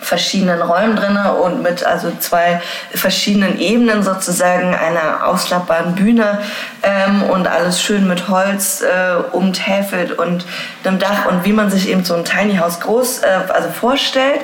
verschiedenen 0.00 0.60
Räumen 0.60 0.96
drin 0.96 1.16
und 1.16 1.62
mit 1.62 1.84
also 1.84 2.10
zwei 2.18 2.60
verschiedenen 2.92 3.58
Ebenen 3.58 4.02
sozusagen 4.02 4.74
einer 4.74 5.26
ausklappbaren 5.26 5.94
Bühne 5.94 6.40
ähm, 6.82 7.22
und 7.24 7.46
alles 7.46 7.80
schön 7.80 8.08
mit 8.08 8.28
Holz 8.28 8.82
äh, 8.82 9.16
umtäfelt 9.32 10.12
und 10.12 10.44
einem 10.84 10.98
Dach 10.98 11.26
und 11.26 11.44
wie 11.44 11.52
man 11.52 11.70
sich 11.70 11.88
eben 11.88 12.04
so 12.04 12.14
ein 12.14 12.24
Tiny 12.24 12.56
House 12.56 12.80
groß 12.80 13.20
äh, 13.20 13.52
also 13.52 13.68
vorstellt. 13.70 14.40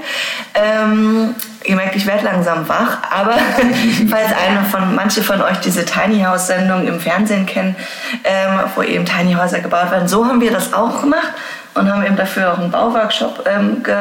Ähm, 0.55 1.35
ihr 1.64 1.75
merkt, 1.75 1.97
ich 1.97 2.07
werde 2.07 2.25
langsam 2.25 2.69
wach, 2.69 2.99
aber 3.11 3.35
falls 4.11 4.29
eine 4.47 4.64
von 4.71 4.95
manche 4.95 5.23
von 5.23 5.42
euch 5.42 5.59
diese 5.59 5.85
Tiny 5.85 6.23
House 6.23 6.47
Sendung 6.47 6.87
im 6.87 7.01
Fernsehen 7.01 7.47
kennen, 7.47 7.75
ähm, 8.23 8.61
wo 8.77 8.83
eben 8.83 9.05
Tiny 9.05 9.35
Häuser 9.35 9.61
gebaut 9.61 9.90
werden, 9.90 10.07
so 10.07 10.25
haben 10.27 10.40
wir 10.40 10.53
das 10.53 10.73
auch 10.73 11.01
gemacht 11.01 11.33
und 11.76 11.90
haben 11.90 12.04
eben 12.04 12.16
dafür 12.16 12.52
auch 12.52 12.58
einen 12.58 12.70
Bauworkshop 12.70 13.48
ähm, 13.48 13.82
ge, 13.82 13.94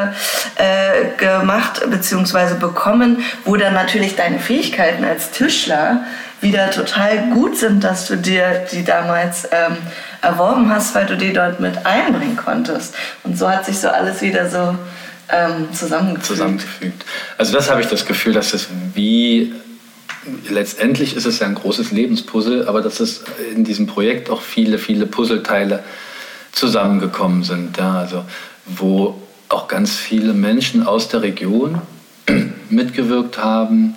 äh, 0.56 1.16
gemacht 1.18 1.82
bzw. 1.90 2.56
bekommen, 2.60 3.24
wo 3.44 3.56
dann 3.56 3.74
natürlich 3.74 4.16
deine 4.16 4.40
Fähigkeiten 4.40 5.04
als 5.04 5.32
Tischler 5.32 6.04
wieder 6.42 6.70
total 6.72 7.30
gut 7.34 7.58
sind, 7.58 7.84
dass 7.84 8.08
du 8.08 8.18
dir 8.18 8.66
die 8.72 8.84
damals 8.84 9.46
ähm, 9.52 9.78
erworben 10.22 10.70
hast, 10.74 10.94
weil 10.96 11.06
du 11.06 11.18
die 11.18 11.34
dort 11.34 11.60
mit 11.60 11.86
einbringen 11.86 12.38
konntest. 12.38 12.96
Und 13.24 13.38
so 13.38 13.50
hat 13.50 13.66
sich 13.66 13.80
so 13.80 13.90
alles 13.90 14.22
wieder 14.22 14.50
so 14.50 14.76
ähm, 15.30 15.74
zusammengefügt. 15.74 16.26
zusammengefügt. 16.26 17.06
Also 17.38 17.54
das 17.54 17.70
habe 17.70 17.82
ich 17.82 17.88
das 17.88 18.06
Gefühl, 18.06 18.34
dass 18.34 18.54
es 18.54 18.68
wie 18.94 19.54
letztendlich 20.50 21.16
ist 21.16 21.26
es 21.26 21.40
ja 21.40 21.48
ein 21.48 21.56
großes 21.56 21.92
Lebenspuzzle, 21.92 22.68
aber 22.68 22.82
dass 22.82 23.00
es 23.00 23.24
in 23.54 23.64
diesem 23.64 23.88
Projekt 23.88 24.30
auch 24.30 24.42
viele, 24.42 24.78
viele 24.78 25.06
Puzzleteile 25.06 25.84
zusammengekommen 26.56 27.44
sind. 27.44 27.78
Ja, 27.78 28.00
also 28.00 28.26
wo 28.66 29.22
auch 29.50 29.68
ganz 29.68 29.96
viele 29.96 30.34
Menschen 30.34 30.88
aus 30.88 31.08
der 31.10 31.22
Region 31.22 31.82
mitgewirkt 32.70 33.38
haben, 33.38 33.96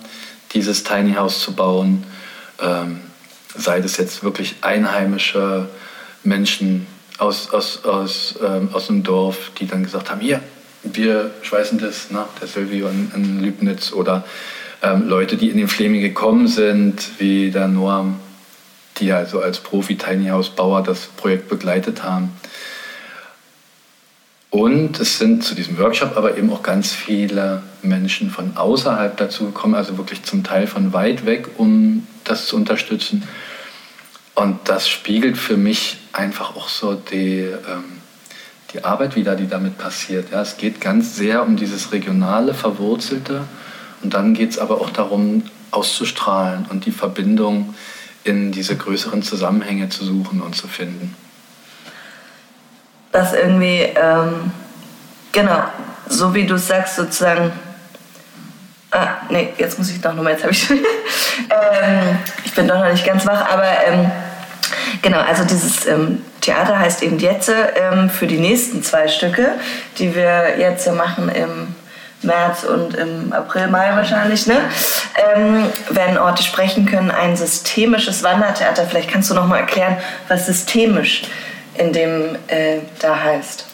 dieses 0.53 0.83
Tiny 0.83 1.13
House 1.13 1.39
zu 1.39 1.53
bauen. 1.53 2.03
Ähm, 2.61 2.99
sei 3.55 3.81
das 3.81 3.97
jetzt 3.97 4.23
wirklich 4.23 4.57
einheimische 4.61 5.67
Menschen 6.23 6.85
aus, 7.17 7.51
aus, 7.51 7.83
aus, 7.83 8.35
ähm, 8.45 8.69
aus 8.73 8.87
dem 8.87 9.03
Dorf, 9.03 9.51
die 9.59 9.65
dann 9.65 9.83
gesagt 9.83 10.11
haben, 10.11 10.21
hier, 10.21 10.41
wir 10.83 11.31
schweißen 11.41 11.79
das, 11.79 12.11
ne, 12.11 12.25
der 12.39 12.47
Silvio 12.47 12.87
in, 12.87 13.11
in 13.15 13.43
Lübnitz 13.43 13.91
oder 13.91 14.23
ähm, 14.81 15.07
Leute, 15.07 15.35
die 15.35 15.49
in 15.49 15.57
den 15.57 15.67
Fleming 15.67 16.01
gekommen 16.01 16.47
sind, 16.47 17.19
wie 17.19 17.51
der 17.51 17.67
Noam, 17.67 18.19
die 18.99 19.11
also 19.11 19.41
als 19.41 19.59
Profi-Tiny 19.59 20.29
House-Bauer 20.29 20.83
das 20.83 21.07
Projekt 21.07 21.49
begleitet 21.49 22.03
haben. 22.03 22.33
Und 24.51 24.99
es 24.99 25.19
sind 25.19 25.43
zu 25.43 25.53
diesem 25.53 25.77
Workshop 25.77 26.17
aber 26.17 26.37
eben 26.37 26.51
auch 26.51 26.63
ganz 26.63 26.91
viele 26.91 27.61
Menschen 27.83 28.31
von 28.31 28.57
außerhalb 28.57 29.15
dazu 29.15 29.45
gekommen, 29.45 29.75
also 29.75 29.97
wirklich 29.97 30.23
zum 30.23 30.43
Teil 30.43 30.65
von 30.65 30.91
weit 30.91 31.25
weg, 31.25 31.49
um 31.57 32.07
das 32.23 32.47
zu 32.47 32.55
unterstützen. 32.55 33.23
Und 34.33 34.57
das 34.65 34.89
spiegelt 34.89 35.37
für 35.37 35.57
mich 35.57 35.97
einfach 36.13 36.55
auch 36.55 36.69
so 36.69 36.95
die, 36.95 37.41
ähm, 37.41 37.83
die 38.73 38.83
Arbeit 38.83 39.15
wieder, 39.15 39.35
die 39.35 39.47
damit 39.47 39.77
passiert. 39.77 40.31
Ja, 40.31 40.41
es 40.41 40.57
geht 40.57 40.81
ganz 40.81 41.15
sehr 41.15 41.43
um 41.43 41.55
dieses 41.55 41.91
regionale, 41.91 42.53
verwurzelte. 42.53 43.43
Und 44.01 44.13
dann 44.13 44.33
geht 44.33 44.51
es 44.51 44.57
aber 44.57 44.81
auch 44.81 44.89
darum, 44.89 45.43
auszustrahlen 45.71 46.65
und 46.69 46.85
die 46.85 46.91
Verbindung 46.91 47.75
in 48.23 48.51
diese 48.51 48.75
größeren 48.75 49.23
Zusammenhänge 49.23 49.89
zu 49.89 50.03
suchen 50.03 50.41
und 50.41 50.55
zu 50.55 50.67
finden. 50.67 51.15
Dass 53.11 53.33
irgendwie, 53.33 53.81
ähm, 53.95 54.51
genau, 55.31 55.63
so 56.07 56.33
wie 56.33 56.45
du 56.45 56.57
sagst, 56.57 56.95
sozusagen, 56.95 57.51
ah, 58.91 59.07
nee, 59.29 59.53
jetzt 59.57 59.77
muss 59.77 59.89
ich 59.89 60.01
doch 60.01 60.13
nochmal, 60.13 60.33
jetzt 60.33 60.43
habe 60.43 60.53
ich, 60.53 60.69
ähm, 60.69 62.17
ich 62.43 62.53
bin 62.53 62.67
doch 62.67 62.79
noch 62.79 62.91
nicht 62.91 63.05
ganz 63.05 63.25
wach, 63.25 63.49
aber 63.49 63.85
ähm, 63.87 64.11
genau, 65.01 65.19
also 65.19 65.43
dieses 65.43 65.85
ähm, 65.87 66.21
Theater 66.41 66.77
heißt 66.79 67.03
eben 67.03 67.19
Jetze 67.19 67.55
ähm, 67.75 68.09
für 68.09 68.27
die 68.27 68.37
nächsten 68.37 68.83
zwei 68.83 69.07
Stücke, 69.07 69.53
die 69.97 70.15
wir 70.15 70.59
jetzt 70.59 70.91
machen 70.93 71.29
im 71.29 71.75
März 72.21 72.63
und 72.63 72.95
im 72.95 73.31
April, 73.31 73.67
Mai 73.67 73.95
wahrscheinlich, 73.95 74.45
ne? 74.47 74.57
Ähm, 75.35 75.65
wenn 75.89 76.17
Orte 76.17 76.43
sprechen 76.43 76.85
können, 76.85 77.11
ein 77.11 77.35
systemisches 77.35 78.23
Wandertheater. 78.23 78.85
Vielleicht 78.85 79.09
kannst 79.09 79.29
du 79.29 79.35
noch 79.35 79.47
mal 79.47 79.59
erklären, 79.59 79.97
was 80.27 80.45
systemisch 80.45 81.23
in 81.77 81.93
dem 81.93 82.35
äh, 82.47 82.79
da 82.99 83.17
heißt? 83.19 83.65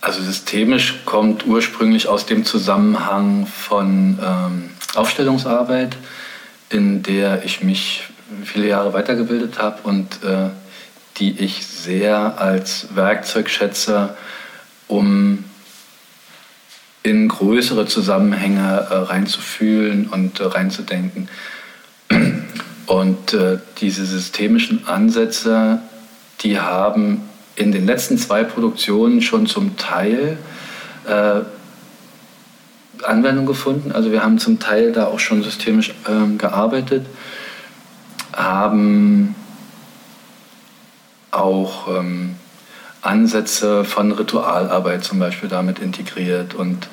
Also 0.00 0.22
systemisch 0.22 1.00
kommt 1.04 1.46
ursprünglich 1.46 2.08
aus 2.08 2.26
dem 2.26 2.44
Zusammenhang 2.44 3.46
von 3.46 4.18
ähm, 4.22 4.70
Aufstellungsarbeit, 4.94 5.96
in 6.70 7.02
der 7.02 7.44
ich 7.44 7.62
mich 7.62 8.04
viele 8.44 8.66
Jahre 8.68 8.92
weitergebildet 8.92 9.58
habe 9.58 9.80
und 9.82 10.22
äh, 10.24 10.48
die 11.18 11.38
ich 11.38 11.66
sehr 11.66 12.38
als 12.38 12.88
Werkzeug 12.94 13.50
schätze, 13.50 14.16
um 14.88 15.44
in 17.02 17.28
größere 17.28 17.86
Zusammenhänge 17.86 18.86
äh, 18.90 18.94
reinzufühlen 18.94 20.08
und 20.08 20.40
äh, 20.40 20.44
reinzudenken. 20.44 21.28
Und 22.86 23.34
äh, 23.34 23.58
diese 23.80 24.04
systemischen 24.04 24.88
Ansätze 24.88 25.80
die 26.42 26.58
haben 26.58 27.22
in 27.56 27.72
den 27.72 27.86
letzten 27.86 28.16
zwei 28.18 28.44
Produktionen 28.44 29.20
schon 29.20 29.46
zum 29.46 29.76
Teil 29.76 30.38
äh, 31.06 31.40
Anwendung 33.04 33.46
gefunden. 33.46 33.92
Also 33.92 34.12
wir 34.12 34.22
haben 34.22 34.38
zum 34.38 34.58
Teil 34.58 34.92
da 34.92 35.06
auch 35.06 35.18
schon 35.18 35.42
systemisch 35.42 35.94
ähm, 36.08 36.38
gearbeitet, 36.38 37.06
haben 38.32 39.34
auch 41.30 41.98
ähm, 41.98 42.36
Ansätze 43.02 43.84
von 43.84 44.12
Ritualarbeit 44.12 45.04
zum 45.04 45.18
Beispiel 45.18 45.48
damit 45.48 45.78
integriert. 45.78 46.54
Und 46.54 46.88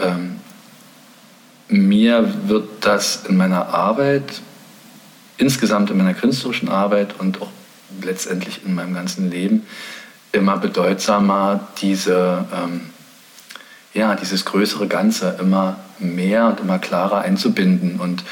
ähm, 0.00 0.40
mir 1.68 2.34
wird 2.46 2.68
das 2.80 3.24
in 3.28 3.36
meiner 3.36 3.68
Arbeit, 3.68 4.42
insgesamt 5.38 5.90
in 5.90 5.98
meiner 5.98 6.14
künstlerischen 6.14 6.68
Arbeit 6.68 7.14
und 7.18 7.42
auch 7.42 7.50
letztendlich 8.02 8.64
in 8.64 8.74
meinem 8.74 8.94
ganzen 8.94 9.30
Leben 9.30 9.66
immer 10.32 10.56
bedeutsamer, 10.56 11.68
diese, 11.80 12.44
ähm, 12.54 12.80
ja, 13.92 14.14
dieses 14.14 14.44
größere 14.44 14.88
Ganze 14.88 15.36
immer 15.40 15.76
mehr 15.98 16.46
und 16.46 16.60
immer 16.60 16.78
klarer 16.78 17.20
einzubinden. 17.20 18.00
Und 18.00 18.24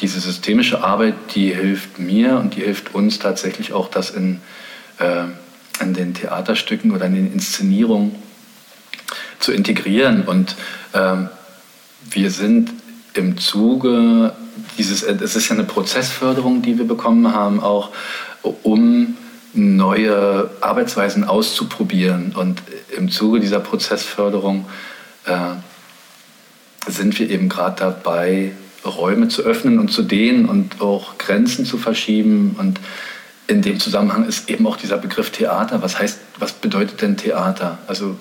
diese 0.00 0.20
systemische 0.20 0.84
Arbeit, 0.84 1.14
die 1.34 1.52
hilft 1.52 1.98
mir 1.98 2.38
und 2.38 2.54
die 2.54 2.62
hilft 2.62 2.94
uns 2.94 3.18
tatsächlich 3.18 3.72
auch, 3.72 3.88
das 3.88 4.10
in, 4.10 4.40
äh, 4.98 5.24
in 5.80 5.94
den 5.94 6.14
Theaterstücken 6.14 6.92
oder 6.92 7.06
in 7.06 7.14
den 7.14 7.32
Inszenierungen 7.32 8.14
zu 9.40 9.52
integrieren. 9.52 10.22
Und 10.22 10.56
äh, 10.92 11.16
wir 12.10 12.30
sind 12.30 12.70
im 13.14 13.38
Zuge 13.38 14.32
dieses, 14.78 15.02
es 15.02 15.36
ist 15.36 15.48
ja 15.48 15.54
eine 15.54 15.64
Prozessförderung, 15.64 16.62
die 16.62 16.78
wir 16.78 16.86
bekommen 16.86 17.32
haben, 17.32 17.60
auch 17.60 17.90
um 18.62 19.16
neue 19.52 20.50
Arbeitsweisen 20.60 21.24
auszuprobieren. 21.24 22.32
Und 22.34 22.62
im 22.96 23.10
Zuge 23.10 23.40
dieser 23.40 23.60
Prozessförderung 23.60 24.66
äh, 25.26 26.90
sind 26.90 27.18
wir 27.18 27.30
eben 27.30 27.48
gerade 27.48 27.76
dabei, 27.78 28.52
Räume 28.84 29.28
zu 29.28 29.42
öffnen 29.42 29.78
und 29.78 29.90
zu 29.90 30.02
dehnen 30.02 30.46
und 30.46 30.80
auch 30.80 31.16
Grenzen 31.18 31.64
zu 31.64 31.78
verschieben. 31.78 32.56
Und 32.58 32.80
in 33.46 33.62
dem 33.62 33.78
Zusammenhang 33.78 34.26
ist 34.26 34.48
eben 34.48 34.66
auch 34.66 34.76
dieser 34.76 34.96
Begriff 34.96 35.30
Theater. 35.30 35.82
Was 35.82 35.98
heißt, 35.98 36.18
was 36.38 36.52
bedeutet 36.52 37.02
denn 37.02 37.16
Theater? 37.16 37.78
Also 37.86 38.16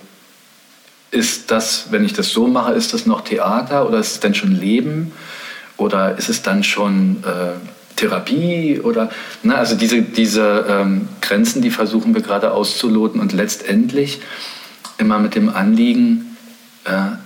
ist 1.12 1.52
das, 1.52 1.88
wenn 1.92 2.04
ich 2.04 2.14
das 2.14 2.30
so 2.30 2.48
mache, 2.48 2.74
ist 2.74 2.94
das 2.94 3.06
noch 3.06 3.22
Theater 3.22 3.88
oder 3.88 4.00
ist 4.00 4.12
es 4.12 4.20
denn 4.20 4.36
schon 4.36 4.52
Leben? 4.52 5.14
Oder 5.78 6.18
ist 6.18 6.30
es 6.30 6.42
dann 6.42 6.64
schon 6.64 7.24
äh, 7.24 7.54
Therapie 7.96 8.80
oder 8.82 9.10
na, 9.44 9.56
also 9.56 9.76
diese, 9.76 10.02
diese 10.02 10.66
ähm, 10.68 11.08
Grenzen, 11.22 11.62
die 11.62 11.72
versuchen 11.72 12.14
wir 12.14 12.22
gerade 12.22 12.52
auszuloten 12.52 13.20
und 13.20 13.34
letztendlich 13.34 14.22
immer 14.98 15.20
mit 15.20 15.36
dem 15.36 15.50
Anliegen, 15.50 16.38
äh, 16.86 17.18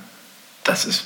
dass, 0.63 0.85
es, 0.85 1.05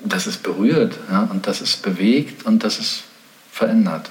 dass 0.00 0.26
es 0.26 0.36
berührt 0.36 0.98
ja, 1.10 1.28
und 1.30 1.46
dass 1.46 1.60
es 1.60 1.76
bewegt 1.76 2.46
und 2.46 2.64
dass 2.64 2.78
es 2.78 3.02
verändert. 3.50 4.10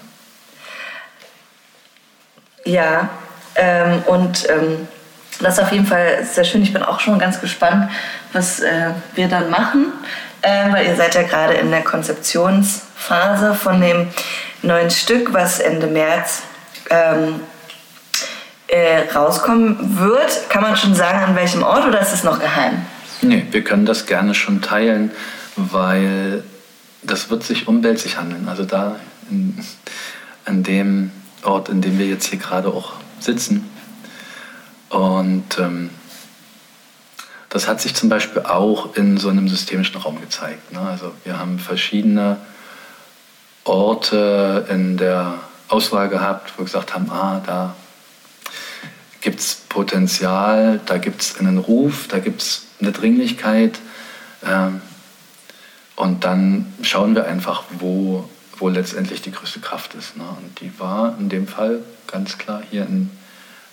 Ja, 2.65 3.09
ähm, 3.55 4.03
und 4.05 4.47
ähm, 4.49 4.87
das 5.39 5.55
ist 5.55 5.63
auf 5.63 5.71
jeden 5.71 5.85
Fall 5.85 6.23
sehr 6.23 6.43
schön. 6.43 6.61
Ich 6.61 6.73
bin 6.73 6.83
auch 6.83 6.99
schon 6.99 7.17
ganz 7.19 7.41
gespannt, 7.41 7.89
was 8.33 8.59
äh, 8.59 8.91
wir 9.15 9.27
dann 9.27 9.49
machen, 9.49 9.87
äh, 10.41 10.71
weil 10.71 10.85
ihr 10.85 10.95
seid 10.95 11.15
ja 11.15 11.23
gerade 11.23 11.53
in 11.55 11.71
der 11.71 11.81
Konzeptionsphase 11.81 13.55
von 13.55 13.81
dem 13.81 14.07
neuen 14.61 14.91
Stück, 14.91 15.33
was 15.33 15.59
Ende 15.59 15.87
März 15.87 16.43
ähm, 16.89 17.41
äh, 18.67 19.11
rauskommen 19.13 19.99
wird. 19.99 20.49
Kann 20.49 20.61
man 20.61 20.75
schon 20.75 20.93
sagen, 20.93 21.23
an 21.23 21.35
welchem 21.35 21.63
Ort 21.63 21.87
oder 21.87 21.99
ist 21.99 22.13
es 22.13 22.23
noch 22.23 22.39
geheim? 22.39 22.85
Nee, 23.21 23.45
wir 23.51 23.63
können 23.63 23.85
das 23.85 24.05
gerne 24.05 24.33
schon 24.33 24.61
teilen, 24.61 25.11
weil 25.55 26.43
das 27.03 27.29
wird 27.29 27.43
sich 27.43 27.67
um 27.67 27.81
Belzig 27.81 28.17
handeln. 28.17 28.47
Also 28.47 28.63
da 28.63 28.95
in, 29.29 29.57
an 30.45 30.63
dem 30.63 31.11
Ort, 31.43 31.69
in 31.69 31.81
dem 31.81 31.97
wir 31.99 32.07
jetzt 32.07 32.27
hier 32.27 32.39
gerade 32.39 32.69
auch 32.69 32.93
sitzen. 33.19 33.69
Und 34.89 35.57
ähm, 35.59 35.89
das 37.49 37.67
hat 37.67 37.81
sich 37.81 37.95
zum 37.95 38.09
Beispiel 38.09 38.43
auch 38.43 38.95
in 38.95 39.17
so 39.17 39.29
einem 39.29 39.47
systemischen 39.47 39.97
Raum 39.97 40.21
gezeigt. 40.21 40.71
Ne? 40.71 40.79
Also 40.79 41.13
wir 41.23 41.37
haben 41.37 41.59
verschiedene 41.59 42.37
Orte 43.63 44.65
in 44.69 44.97
der 44.97 45.35
Auswahl 45.67 46.09
gehabt, 46.09 46.53
wo 46.55 46.59
wir 46.59 46.65
gesagt 46.65 46.93
haben, 46.93 47.09
ah, 47.11 47.41
da 47.45 47.75
gibt 49.21 49.39
es 49.39 49.55
Potenzial, 49.69 50.79
da 50.85 50.97
gibt 50.97 51.21
es 51.21 51.37
einen 51.39 51.57
Ruf, 51.57 52.07
da 52.07 52.19
gibt 52.19 52.41
es 52.41 52.67
eine 52.79 52.91
Dringlichkeit. 52.91 53.79
Ähm, 54.45 54.81
und 55.95 56.23
dann 56.23 56.73
schauen 56.81 57.15
wir 57.15 57.25
einfach, 57.25 57.63
wo, 57.79 58.29
wo 58.61 58.69
letztendlich 58.69 59.21
die 59.21 59.31
größte 59.31 59.59
Kraft 59.59 59.95
ist. 59.95 60.15
Ne? 60.15 60.23
Und 60.23 60.61
die 60.61 60.71
war 60.79 61.17
in 61.19 61.29
dem 61.29 61.47
Fall 61.47 61.79
ganz 62.07 62.37
klar 62.37 62.61
hier 62.69 62.83
in 62.83 63.09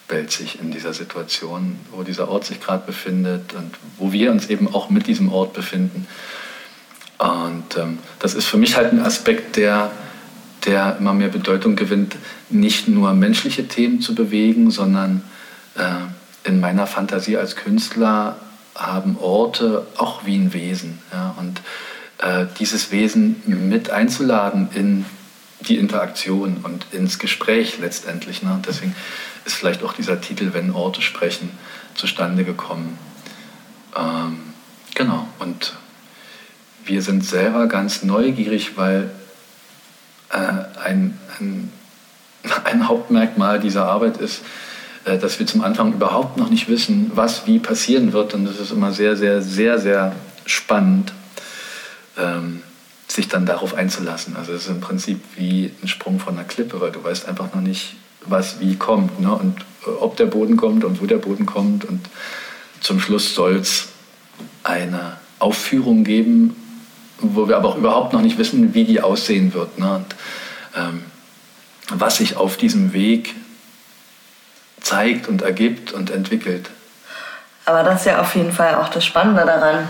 Belzig, 0.08 0.58
in 0.60 0.70
dieser 0.70 0.94
Situation, 0.94 1.78
wo 1.92 2.02
dieser 2.02 2.28
Ort 2.28 2.46
sich 2.46 2.60
gerade 2.60 2.86
befindet 2.86 3.52
und 3.52 3.72
wo 3.98 4.10
wir 4.10 4.30
uns 4.30 4.48
eben 4.48 4.74
auch 4.74 4.88
mit 4.88 5.06
diesem 5.06 5.30
Ort 5.30 5.52
befinden. 5.52 6.06
Und 7.18 7.76
ähm, 7.76 7.98
das 8.18 8.34
ist 8.34 8.46
für 8.46 8.56
mich 8.56 8.76
halt 8.76 8.92
ein 8.92 9.00
Aspekt, 9.00 9.56
der, 9.56 9.90
der 10.64 10.96
immer 10.98 11.12
mehr 11.12 11.28
Bedeutung 11.28 11.76
gewinnt, 11.76 12.16
nicht 12.48 12.88
nur 12.88 13.12
menschliche 13.12 13.68
Themen 13.68 14.00
zu 14.00 14.14
bewegen, 14.14 14.70
sondern 14.70 15.22
äh, 15.74 16.48
in 16.48 16.60
meiner 16.60 16.86
Fantasie 16.86 17.36
als 17.36 17.56
Künstler 17.56 18.38
haben 18.74 19.18
Orte 19.18 19.86
auch 19.98 20.24
wie 20.24 20.36
ein 20.36 20.54
Wesen. 20.54 21.00
Ja? 21.12 21.34
Und 21.38 21.60
äh, 22.18 22.46
dieses 22.58 22.90
Wesen 22.90 23.42
mit 23.46 23.90
einzuladen 23.90 24.68
in 24.74 25.04
die 25.60 25.76
Interaktion 25.76 26.58
und 26.62 26.86
ins 26.92 27.18
Gespräch 27.18 27.78
letztendlich. 27.80 28.42
Ne? 28.42 28.60
Deswegen 28.66 28.94
ist 29.44 29.54
vielleicht 29.54 29.82
auch 29.82 29.92
dieser 29.92 30.20
Titel, 30.20 30.50
wenn 30.52 30.72
Orte 30.72 31.02
sprechen, 31.02 31.50
zustande 31.94 32.44
gekommen. 32.44 32.98
Ähm, 33.96 34.40
genau, 34.94 35.26
und 35.38 35.74
wir 36.84 37.02
sind 37.02 37.24
selber 37.24 37.66
ganz 37.66 38.02
neugierig, 38.02 38.76
weil 38.76 39.10
äh, 40.30 40.36
ein, 40.84 41.18
ein, 41.40 41.72
ein, 42.64 42.88
Hauptmerkmal 42.88 43.60
dieser 43.60 43.86
Arbeit 43.86 44.18
ist, 44.18 44.42
äh, 45.04 45.18
dass 45.18 45.38
wir 45.38 45.46
zum 45.46 45.62
Anfang 45.62 45.92
überhaupt 45.92 46.36
noch 46.36 46.50
nicht 46.50 46.68
wissen, 46.68 47.10
was 47.14 47.46
wie 47.46 47.58
passieren 47.58 48.12
wird. 48.12 48.34
Und 48.34 48.44
das 48.44 48.58
ist 48.58 48.70
immer 48.70 48.92
sehr, 48.92 49.16
sehr, 49.16 49.42
sehr, 49.42 49.78
sehr 49.78 50.14
spannend, 50.46 51.12
ähm, 52.18 52.62
sich 53.06 53.28
dann 53.28 53.46
darauf 53.46 53.74
einzulassen. 53.74 54.36
Also 54.36 54.52
es 54.52 54.64
ist 54.64 54.70
im 54.70 54.80
Prinzip 54.80 55.20
wie 55.36 55.72
ein 55.82 55.88
Sprung 55.88 56.20
von 56.20 56.34
einer 56.34 56.46
Klippe, 56.46 56.80
weil 56.80 56.90
du 56.90 57.02
weißt 57.02 57.26
einfach 57.26 57.54
noch 57.54 57.62
nicht, 57.62 57.96
was 58.26 58.60
wie 58.60 58.76
kommt 58.76 59.20
ne? 59.20 59.32
und 59.32 59.60
äh, 59.86 59.90
ob 59.90 60.16
der 60.16 60.26
Boden 60.26 60.56
kommt 60.56 60.84
und 60.84 61.00
wo 61.00 61.06
der 61.06 61.16
Boden 61.16 61.46
kommt. 61.46 61.84
Und 61.84 62.08
zum 62.80 63.00
Schluss 63.00 63.34
soll 63.34 63.56
es 63.56 63.88
eine 64.62 65.16
Aufführung 65.38 66.04
geben, 66.04 66.54
wo 67.20 67.48
wir 67.48 67.56
aber 67.56 67.70
auch 67.70 67.76
überhaupt 67.76 68.12
noch 68.12 68.20
nicht 68.20 68.38
wissen, 68.38 68.74
wie 68.74 68.84
die 68.84 69.00
aussehen 69.00 69.54
wird. 69.54 69.78
Ne? 69.78 69.96
Und, 69.96 70.14
ähm, 70.76 71.02
was 71.90 72.18
sich 72.18 72.36
auf 72.36 72.58
diesem 72.58 72.92
Weg 72.92 73.34
zeigt 74.80 75.26
und 75.28 75.42
ergibt 75.42 75.92
und 75.92 76.10
entwickelt. 76.10 76.70
Aber 77.64 77.82
das 77.82 78.00
ist 78.00 78.06
ja 78.06 78.20
auf 78.20 78.34
jeden 78.34 78.52
Fall 78.52 78.74
auch 78.74 78.88
das 78.88 79.04
Spannende 79.04 79.44
daran. 79.44 79.88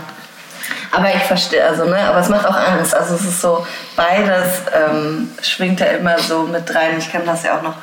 Aber 0.91 1.07
ich 1.13 1.21
verstehe, 1.23 1.65
also, 1.65 1.85
ne, 1.85 1.97
aber 1.97 2.19
es 2.19 2.29
macht 2.29 2.45
auch 2.45 2.55
Angst. 2.55 2.95
Also 2.95 3.15
es 3.15 3.23
ist 3.23 3.41
so, 3.41 3.65
beides 3.95 4.61
ähm, 4.73 5.29
schwingt 5.41 5.79
ja 5.79 5.87
immer 5.87 6.17
so 6.19 6.43
mit 6.43 6.73
rein. 6.73 6.97
Ich 6.97 7.11
kenne 7.11 7.25
das 7.25 7.43
ja 7.43 7.57
auch 7.57 7.61
noch 7.61 7.75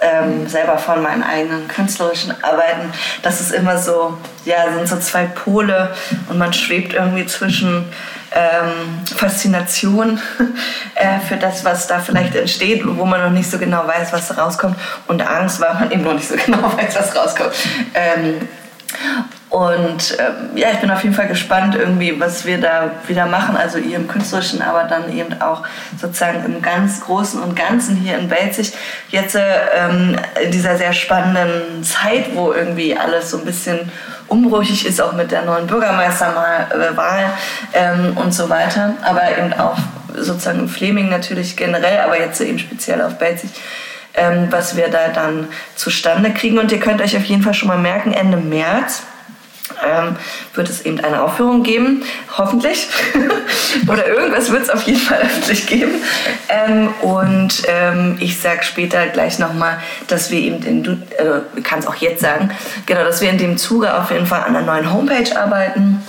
ähm, 0.00 0.46
selber 0.46 0.78
von 0.78 1.02
meinen 1.02 1.22
eigenen 1.22 1.68
künstlerischen 1.68 2.32
Arbeiten. 2.42 2.92
Das 3.22 3.40
ist 3.40 3.52
immer 3.52 3.78
so, 3.78 4.18
ja, 4.44 4.70
sind 4.72 4.88
so 4.88 4.98
zwei 4.98 5.24
Pole 5.24 5.94
und 6.28 6.38
man 6.38 6.52
schwebt 6.52 6.92
irgendwie 6.92 7.26
zwischen 7.26 7.86
ähm, 8.32 9.04
Faszination 9.16 10.20
äh, 10.94 11.20
für 11.20 11.36
das, 11.36 11.64
was 11.64 11.86
da 11.86 12.00
vielleicht 12.00 12.34
entsteht, 12.34 12.82
wo 12.84 13.04
man 13.04 13.22
noch 13.22 13.30
nicht 13.30 13.50
so 13.50 13.58
genau 13.58 13.86
weiß, 13.86 14.12
was 14.12 14.28
da 14.28 14.34
rauskommt, 14.34 14.76
und 15.06 15.26
Angst, 15.26 15.60
weil 15.60 15.74
man 15.74 15.90
eben 15.90 16.02
noch 16.02 16.14
nicht 16.14 16.28
so 16.28 16.36
genau 16.44 16.76
weiß, 16.76 16.96
was 16.96 17.16
rauskommt. 17.16 17.52
Ähm, 17.94 18.48
und 19.48 20.16
ähm, 20.18 20.56
ja, 20.56 20.70
ich 20.72 20.78
bin 20.78 20.90
auf 20.90 21.02
jeden 21.04 21.14
Fall 21.14 21.28
gespannt, 21.28 21.76
irgendwie, 21.76 22.18
was 22.18 22.44
wir 22.44 22.60
da 22.60 22.90
wieder 23.06 23.26
machen, 23.26 23.56
also 23.56 23.78
ihr 23.78 23.96
im 23.96 24.08
Künstlerischen, 24.08 24.60
aber 24.60 24.84
dann 24.84 25.16
eben 25.16 25.40
auch 25.40 25.62
sozusagen 26.00 26.44
im 26.44 26.60
ganz 26.60 27.00
Großen 27.00 27.40
und 27.40 27.54
Ganzen 27.54 27.94
hier 27.96 28.18
in 28.18 28.28
Belzig. 28.28 28.72
Jetzt 29.08 29.36
ähm, 29.36 30.16
in 30.42 30.50
dieser 30.50 30.76
sehr 30.76 30.92
spannenden 30.92 31.84
Zeit, 31.84 32.34
wo 32.34 32.52
irgendwie 32.52 32.96
alles 32.96 33.30
so 33.30 33.38
ein 33.38 33.44
bisschen 33.44 33.90
umbruchig 34.26 34.84
ist, 34.84 35.00
auch 35.00 35.12
mit 35.12 35.30
der 35.30 35.42
neuen 35.42 35.68
Bürgermeisterwahl 35.68 37.30
ähm, 37.72 38.16
und 38.16 38.34
so 38.34 38.48
weiter, 38.50 38.94
aber 39.02 39.22
eben 39.38 39.52
auch 39.52 39.78
sozusagen 40.16 40.60
in 40.60 40.68
Fleming 40.68 41.08
natürlich 41.08 41.56
generell, 41.56 42.00
aber 42.00 42.18
jetzt 42.18 42.40
eben 42.40 42.58
speziell 42.58 43.00
auf 43.00 43.16
Belzig. 43.18 43.50
Ähm, 44.18 44.46
was 44.48 44.76
wir 44.78 44.88
da 44.88 45.08
dann 45.08 45.46
zustande 45.74 46.30
kriegen. 46.30 46.58
Und 46.58 46.72
ihr 46.72 46.80
könnt 46.80 47.02
euch 47.02 47.14
auf 47.18 47.24
jeden 47.24 47.42
Fall 47.42 47.52
schon 47.52 47.68
mal 47.68 47.76
merken, 47.76 48.14
Ende 48.14 48.38
März 48.38 49.02
ähm, 49.84 50.16
wird 50.54 50.68
es 50.68 50.82
eben 50.82 51.00
eine 51.00 51.22
Aufführung 51.22 51.62
geben, 51.62 52.02
hoffentlich. 52.36 52.88
Oder 53.88 54.06
irgendwas 54.06 54.50
wird 54.50 54.62
es 54.62 54.70
auf 54.70 54.82
jeden 54.82 55.00
Fall 55.00 55.18
öffentlich 55.22 55.66
geben. 55.66 55.92
Ähm, 56.48 56.88
und 57.02 57.62
ähm, 57.68 58.16
ich 58.20 58.40
sage 58.40 58.62
später 58.62 59.06
gleich 59.08 59.38
nochmal, 59.38 59.78
dass 60.06 60.30
wir 60.30 60.40
eben, 60.40 60.62
in, 60.62 61.02
äh, 61.18 61.60
kann 61.62 61.86
auch 61.86 61.96
jetzt 61.96 62.20
sagen, 62.20 62.50
genau, 62.86 63.04
dass 63.04 63.20
wir 63.20 63.30
in 63.30 63.38
dem 63.38 63.58
Zuge 63.58 63.94
auf 63.96 64.10
jeden 64.10 64.26
Fall 64.26 64.40
an 64.40 64.56
einer 64.56 64.66
neuen 64.66 64.92
Homepage 64.92 65.36
arbeiten 65.36 66.02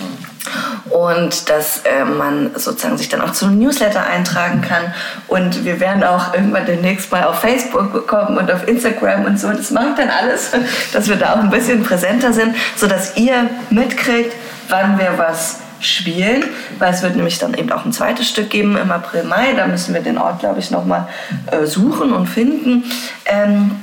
und 0.90 1.48
dass 1.48 1.82
äh, 1.84 2.04
man 2.04 2.50
sozusagen 2.54 2.96
sich 2.96 3.08
dann 3.08 3.20
auch 3.20 3.32
zu 3.32 3.46
einem 3.46 3.58
Newsletter 3.58 4.04
eintragen 4.06 4.62
kann. 4.62 4.92
Und 5.26 5.64
wir 5.64 5.80
werden 5.80 6.02
auch 6.02 6.34
irgendwann 6.34 6.66
demnächst 6.66 7.10
mal 7.12 7.24
auf 7.24 7.40
Facebook 7.40 8.06
kommen 8.06 8.38
und 8.38 8.50
auf 8.50 8.66
Instagram 8.66 9.24
und 9.24 9.38
so. 9.38 9.48
Das 9.50 9.70
mache 9.70 9.88
ich 9.90 9.94
dann 9.96 10.10
alles, 10.10 10.50
dass 10.92 11.08
wir 11.08 11.16
da 11.16 11.34
auch 11.34 11.38
ein 11.38 11.50
bisschen 11.50 11.82
präsenter 11.82 12.32
sind, 12.32 12.54
sodass 12.76 13.16
ihr 13.16 13.50
mitkriegt, 13.70 14.34
wann 14.68 14.98
wir 14.98 15.14
was 15.16 15.60
spielen, 15.80 16.44
weil 16.78 16.92
es 16.92 17.02
wird 17.02 17.14
nämlich 17.14 17.38
dann 17.38 17.54
eben 17.54 17.70
auch 17.70 17.84
ein 17.84 17.92
zweites 17.92 18.28
Stück 18.28 18.50
geben 18.50 18.76
im 18.76 18.90
April, 18.90 19.24
Mai. 19.24 19.52
Da 19.56 19.66
müssen 19.66 19.94
wir 19.94 20.00
den 20.00 20.18
Ort, 20.18 20.40
glaube 20.40 20.58
ich, 20.58 20.70
nochmal 20.70 21.08
äh, 21.50 21.66
suchen 21.66 22.12
und 22.12 22.26
finden. 22.26 22.84
Ähm, 23.24 23.76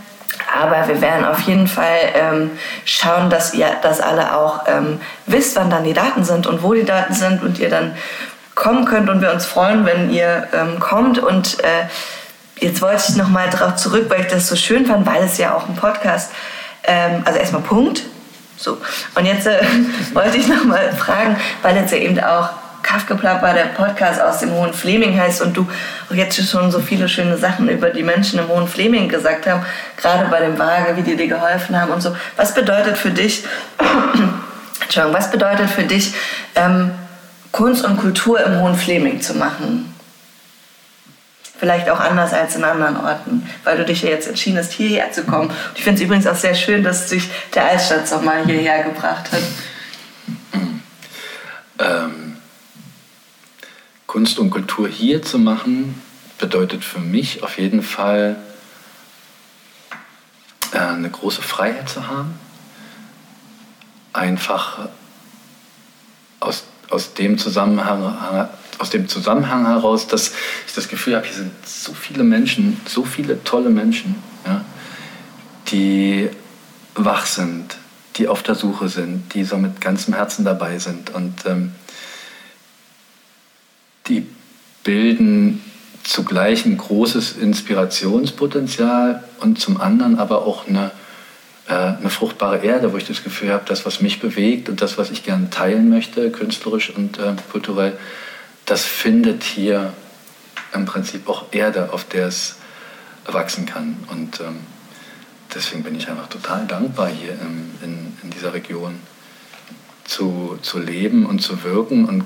aber 0.54 0.88
wir 0.88 1.02
werden 1.02 1.26
auf 1.26 1.40
jeden 1.42 1.68
Fall 1.68 1.98
ähm, 2.14 2.52
schauen, 2.86 3.30
dass 3.30 3.54
ihr 3.54 3.68
das 3.82 4.02
alle 4.02 4.36
auch 4.36 4.62
ähm, 4.68 5.00
wisst, 5.26 5.56
wann 5.56 5.70
dann 5.70 5.84
die 5.84 5.94
Daten 5.94 6.24
sind 6.24 6.48
und 6.48 6.64
wo 6.64 6.74
die 6.74 6.86
Daten 6.86 7.14
sind 7.14 7.44
und 7.44 7.60
ihr 7.60 7.70
dann 7.70 7.96
kommen 8.56 8.86
könnt 8.86 9.10
und 9.10 9.22
wir 9.22 9.32
uns 9.32 9.46
freuen, 9.46 9.86
wenn 9.86 10.10
ihr 10.10 10.48
ähm, 10.54 10.80
kommt. 10.80 11.20
Und 11.20 11.60
äh, 11.64 11.88
jetzt 12.58 12.82
wollte 12.82 13.04
ich 13.10 13.16
nochmal 13.18 13.50
darauf 13.50 13.76
zurück, 13.76 14.06
weil 14.10 14.22
ich 14.22 14.28
das 14.28 14.48
so 14.48 14.56
schön 14.56 14.86
fand, 14.86 15.06
weil 15.06 15.24
es 15.24 15.38
ja 15.38 15.54
auch 15.54 15.68
ein 15.68 15.76
Podcast, 15.76 16.32
ähm, 16.84 17.22
also 17.26 17.38
erstmal 17.38 17.62
Punkt. 17.62 18.04
So. 18.58 18.78
Und 19.16 19.26
jetzt 19.26 19.46
äh, 19.46 19.62
wollte 20.14 20.38
ich 20.38 20.48
nochmal 20.48 20.94
fragen, 20.94 21.36
weil 21.62 21.76
jetzt 21.76 21.92
ja 21.92 21.98
eben 21.98 22.20
auch 22.20 22.50
Kaffgeplapper, 22.86 23.54
der 23.54 23.66
Podcast 23.66 24.22
aus 24.22 24.40
dem 24.40 24.52
Hohen 24.52 24.74
Fleming 24.74 25.20
heißt 25.20 25.42
und 25.42 25.58
du 25.58 25.68
jetzt 26.12 26.38
schon 26.50 26.72
so 26.72 26.80
viele 26.80 27.10
schöne 27.10 27.36
Sachen 27.38 27.68
über 27.68 27.90
die 27.90 28.04
Menschen 28.04 28.38
im 28.38 28.48
Hohen 28.48 28.68
Fleming 28.68 29.10
gesagt 29.10 29.48
haben, 29.48 29.66
gerade 29.98 30.26
bei 30.30 30.40
dem 30.40 30.58
Waage, 30.60 30.96
wie 30.96 31.02
die 31.02 31.16
dir 31.16 31.28
geholfen 31.28 31.80
haben 31.80 31.92
und 31.92 32.02
so. 32.02 32.16
Was 32.38 32.54
bedeutet 32.54 32.98
für 32.98 33.10
dich, 33.10 33.44
Entschuldigung, 34.82 35.18
was 35.18 35.32
bedeutet 35.32 35.70
für 35.70 35.84
dich, 35.84 36.14
ähm, 36.54 36.92
Kunst 37.52 37.84
und 37.84 37.98
Kultur 37.98 38.40
im 38.40 38.60
Hohen 38.62 38.76
Fleming 38.76 39.20
zu 39.20 39.34
machen? 39.34 39.92
Vielleicht 41.58 41.90
auch 41.90 42.00
anders 42.00 42.34
als 42.34 42.56
in 42.56 42.64
anderen 42.64 42.98
Orten, 42.98 43.50
weil 43.64 43.78
du 43.78 43.86
dich 43.86 44.04
ja 44.04 44.10
jetzt 44.10 44.28
entschieden 44.28 44.60
hast, 44.60 44.74
hierher 44.74 45.12
zu 45.12 45.24
kommen. 45.24 45.52
Ich 45.74 45.84
finde 45.84 46.00
es 46.00 46.06
übrigens 46.06 46.28
auch 46.28 46.36
sehr 46.36 46.54
schön, 46.54 46.84
dass 46.84 47.10
sich 47.10 47.32
der 47.56 47.66
Altstadt 47.66 48.24
mal 48.24 48.46
hierher 48.46 48.84
gebracht 48.84 49.32
hat. 49.32 49.42
Ähm 51.80 52.25
Kunst 54.08 54.40
und 54.40 54.50
Kultur 54.50 54.88
hier 54.88 55.22
zu 55.22 55.40
machen, 55.40 56.02
bedeutet 56.38 56.84
für 56.84 57.00
mich 57.00 57.44
auf 57.44 57.58
jeden 57.58 57.82
Fall 57.82 58.36
äh, 60.74 60.78
eine 60.78 61.10
große 61.10 61.42
Freiheit 61.42 61.90
zu 61.90 62.08
haben. 62.08 62.34
Einfach 64.14 64.90
aus, 66.40 66.64
aus, 66.90 67.14
dem 67.14 67.38
Zusammenhang, 67.38 68.48
aus 68.78 68.90
dem 68.90 69.08
Zusammenhang 69.08 69.66
heraus, 69.66 70.08
dass 70.08 70.32
ich 70.68 70.74
das 70.74 70.88
Gefühl 70.88 71.16
habe, 71.16 71.26
hier 71.26 71.36
sind 71.36 71.52
so 71.68 71.94
viele 71.94 72.24
Menschen, 72.24 72.80
so 72.86 73.04
viele 73.04 73.44
tolle 73.44 73.70
Menschen, 73.70 74.16
ja, 74.46 74.64
die 75.68 76.30
wach 76.94 77.26
sind, 77.26 77.78
die 78.16 78.28
auf 78.28 78.44
der 78.44 78.56
Suche 78.56 78.88
sind, 78.88 79.34
die 79.34 79.44
so 79.44 79.58
mit 79.58 79.82
ganzem 79.82 80.14
Herzen 80.14 80.46
dabei 80.46 80.80
sind. 80.80 81.10
Und 81.10 81.46
ähm, 81.46 81.74
die 84.08 84.26
bilden 84.84 85.62
zugleich 86.04 86.66
ein 86.66 86.78
großes 86.78 87.38
Inspirationspotenzial 87.38 89.24
und 89.40 89.60
zum 89.60 89.82
anderen 89.82 90.20
aber 90.20 90.46
auch 90.46 90.68
eine, 90.68 90.92
äh, 91.68 91.74
eine 91.74 92.10
fruchtbare 92.10 92.60
Erde, 92.60 92.94
wo 92.94 92.98
ich 92.98 93.08
das 93.08 93.24
Gefühl 93.24 93.52
habe, 93.52 93.64
das, 93.68 93.86
was 93.86 94.02
mich 94.02 94.20
bewegt 94.20 94.70
und 94.70 94.82
das, 94.82 94.98
was 94.98 95.10
ich 95.10 95.24
gerne 95.24 95.50
teilen 95.50 95.90
möchte, 95.90 96.30
künstlerisch 96.32 96.92
und 96.92 97.18
äh, 97.18 97.34
kulturell, 97.52 97.98
das 98.66 98.84
findet 98.84 99.44
hier 99.44 99.94
im 100.74 100.86
Prinzip 100.86 101.28
auch 101.28 101.46
Erde, 101.52 101.92
auf 101.92 102.04
der 102.04 102.28
es 102.28 102.58
wachsen 103.26 103.66
kann. 103.66 103.98
Und 104.12 104.40
ähm, 104.42 104.58
deswegen 105.54 105.84
bin 105.84 105.96
ich 105.96 106.08
einfach 106.08 106.28
total 106.28 106.68
dankbar, 106.68 107.10
hier 107.10 107.32
in, 107.32 107.72
in, 107.82 108.14
in 108.22 108.30
dieser 108.30 108.54
Region 108.54 109.00
zu, 110.04 110.60
zu 110.62 110.80
leben 110.80 111.26
und 111.26 111.42
zu 111.42 111.64
wirken 111.64 112.06
und 112.06 112.24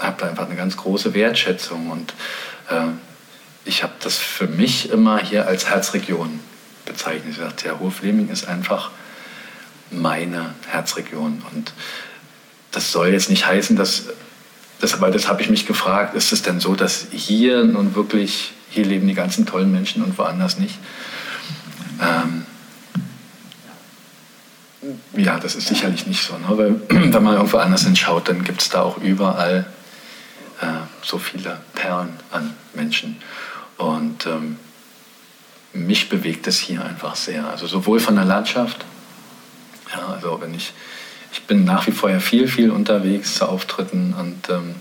habe 0.00 0.16
da 0.20 0.28
einfach 0.28 0.46
eine 0.46 0.56
ganz 0.56 0.76
große 0.76 1.14
Wertschätzung 1.14 1.90
und 1.90 2.14
äh, 2.70 2.88
ich 3.64 3.82
habe 3.82 3.94
das 4.00 4.18
für 4.18 4.46
mich 4.46 4.90
immer 4.90 5.18
hier 5.18 5.46
als 5.46 5.68
Herzregion 5.68 6.40
bezeichnet. 6.84 7.32
Ich 7.32 7.38
sagte, 7.38 7.66
ja, 7.68 7.78
Hohe 7.78 7.92
ist 8.30 8.46
einfach 8.46 8.90
meine 9.90 10.54
Herzregion 10.68 11.42
und 11.52 11.72
das 12.70 12.92
soll 12.92 13.08
jetzt 13.08 13.30
nicht 13.30 13.46
heißen, 13.46 13.76
dass 13.76 14.04
das, 14.80 15.00
weil 15.00 15.10
das 15.10 15.28
habe 15.28 15.40
ich 15.40 15.48
mich 15.48 15.66
gefragt, 15.66 16.14
ist 16.14 16.32
es 16.32 16.42
denn 16.42 16.60
so, 16.60 16.74
dass 16.74 17.06
hier 17.10 17.64
nun 17.64 17.94
wirklich, 17.94 18.52
hier 18.70 18.84
leben 18.84 19.08
die 19.08 19.14
ganzen 19.14 19.46
tollen 19.46 19.72
Menschen 19.72 20.02
und 20.02 20.18
woanders 20.18 20.58
nicht? 20.58 20.78
Ähm, 22.00 22.44
ja, 25.16 25.38
das 25.38 25.54
ist 25.54 25.68
sicherlich 25.68 26.06
nicht 26.06 26.22
so. 26.22 26.34
Ne? 26.34 26.46
Weil, 26.50 26.80
wenn 27.12 27.22
man 27.22 27.34
irgendwo 27.34 27.56
anders 27.56 27.84
hinschaut, 27.84 28.28
dann 28.28 28.44
gibt 28.44 28.60
es 28.60 28.68
da 28.68 28.82
auch 28.82 28.98
überall 28.98 29.66
so 31.06 31.18
viele 31.18 31.60
Perlen 31.74 32.18
an 32.30 32.54
Menschen. 32.74 33.16
Und 33.78 34.26
ähm, 34.26 34.58
mich 35.72 36.08
bewegt 36.08 36.46
es 36.46 36.58
hier 36.58 36.84
einfach 36.84 37.16
sehr. 37.16 37.46
Also 37.48 37.66
sowohl 37.66 38.00
von 38.00 38.16
der 38.16 38.24
Landschaft, 38.24 38.84
ja, 39.94 40.06
also 40.08 40.40
wenn 40.40 40.54
ich, 40.54 40.72
ich 41.32 41.42
bin 41.42 41.64
nach 41.64 41.86
wie 41.86 41.92
vor 41.92 42.10
ja 42.10 42.20
viel, 42.20 42.48
viel 42.48 42.70
unterwegs 42.70 43.36
zu 43.36 43.48
Auftritten 43.48 44.14
und 44.14 44.48
ähm, 44.48 44.74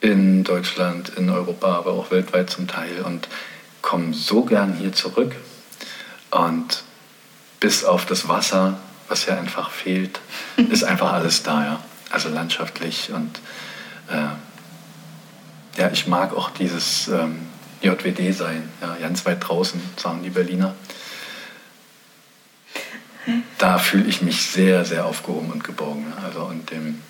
in 0.00 0.44
Deutschland, 0.44 1.10
in 1.10 1.30
Europa, 1.30 1.76
aber 1.76 1.92
auch 1.92 2.10
weltweit 2.10 2.50
zum 2.50 2.66
Teil 2.66 3.02
und 3.02 3.28
komme 3.82 4.12
so 4.14 4.44
gern 4.44 4.74
hier 4.74 4.92
zurück. 4.92 5.34
Und 6.30 6.82
bis 7.60 7.84
auf 7.84 8.06
das 8.06 8.28
Wasser, 8.28 8.78
was 9.08 9.26
ja 9.26 9.38
einfach 9.38 9.70
fehlt, 9.70 10.20
ist 10.70 10.84
einfach 10.84 11.12
alles 11.12 11.42
da. 11.42 11.64
Ja 11.64 11.80
also 12.10 12.28
landschaftlich 12.28 13.10
und 13.12 13.40
äh, 14.10 15.80
ja, 15.80 15.90
ich 15.92 16.06
mag 16.06 16.34
auch 16.34 16.50
dieses 16.50 17.08
ähm, 17.08 17.38
JWD 17.82 18.34
sein, 18.34 18.68
ja, 18.80 18.96
ganz 19.00 19.24
weit 19.24 19.46
draußen, 19.46 19.80
sagen 19.96 20.22
die 20.22 20.30
Berliner. 20.30 20.74
Da 23.58 23.78
fühle 23.78 24.04
ich 24.04 24.22
mich 24.22 24.42
sehr, 24.42 24.84
sehr 24.84 25.06
aufgehoben 25.06 25.50
und 25.50 25.64
geborgen. 25.64 26.12
Also 26.24 26.40
und 26.40 26.70
dem 26.70 27.00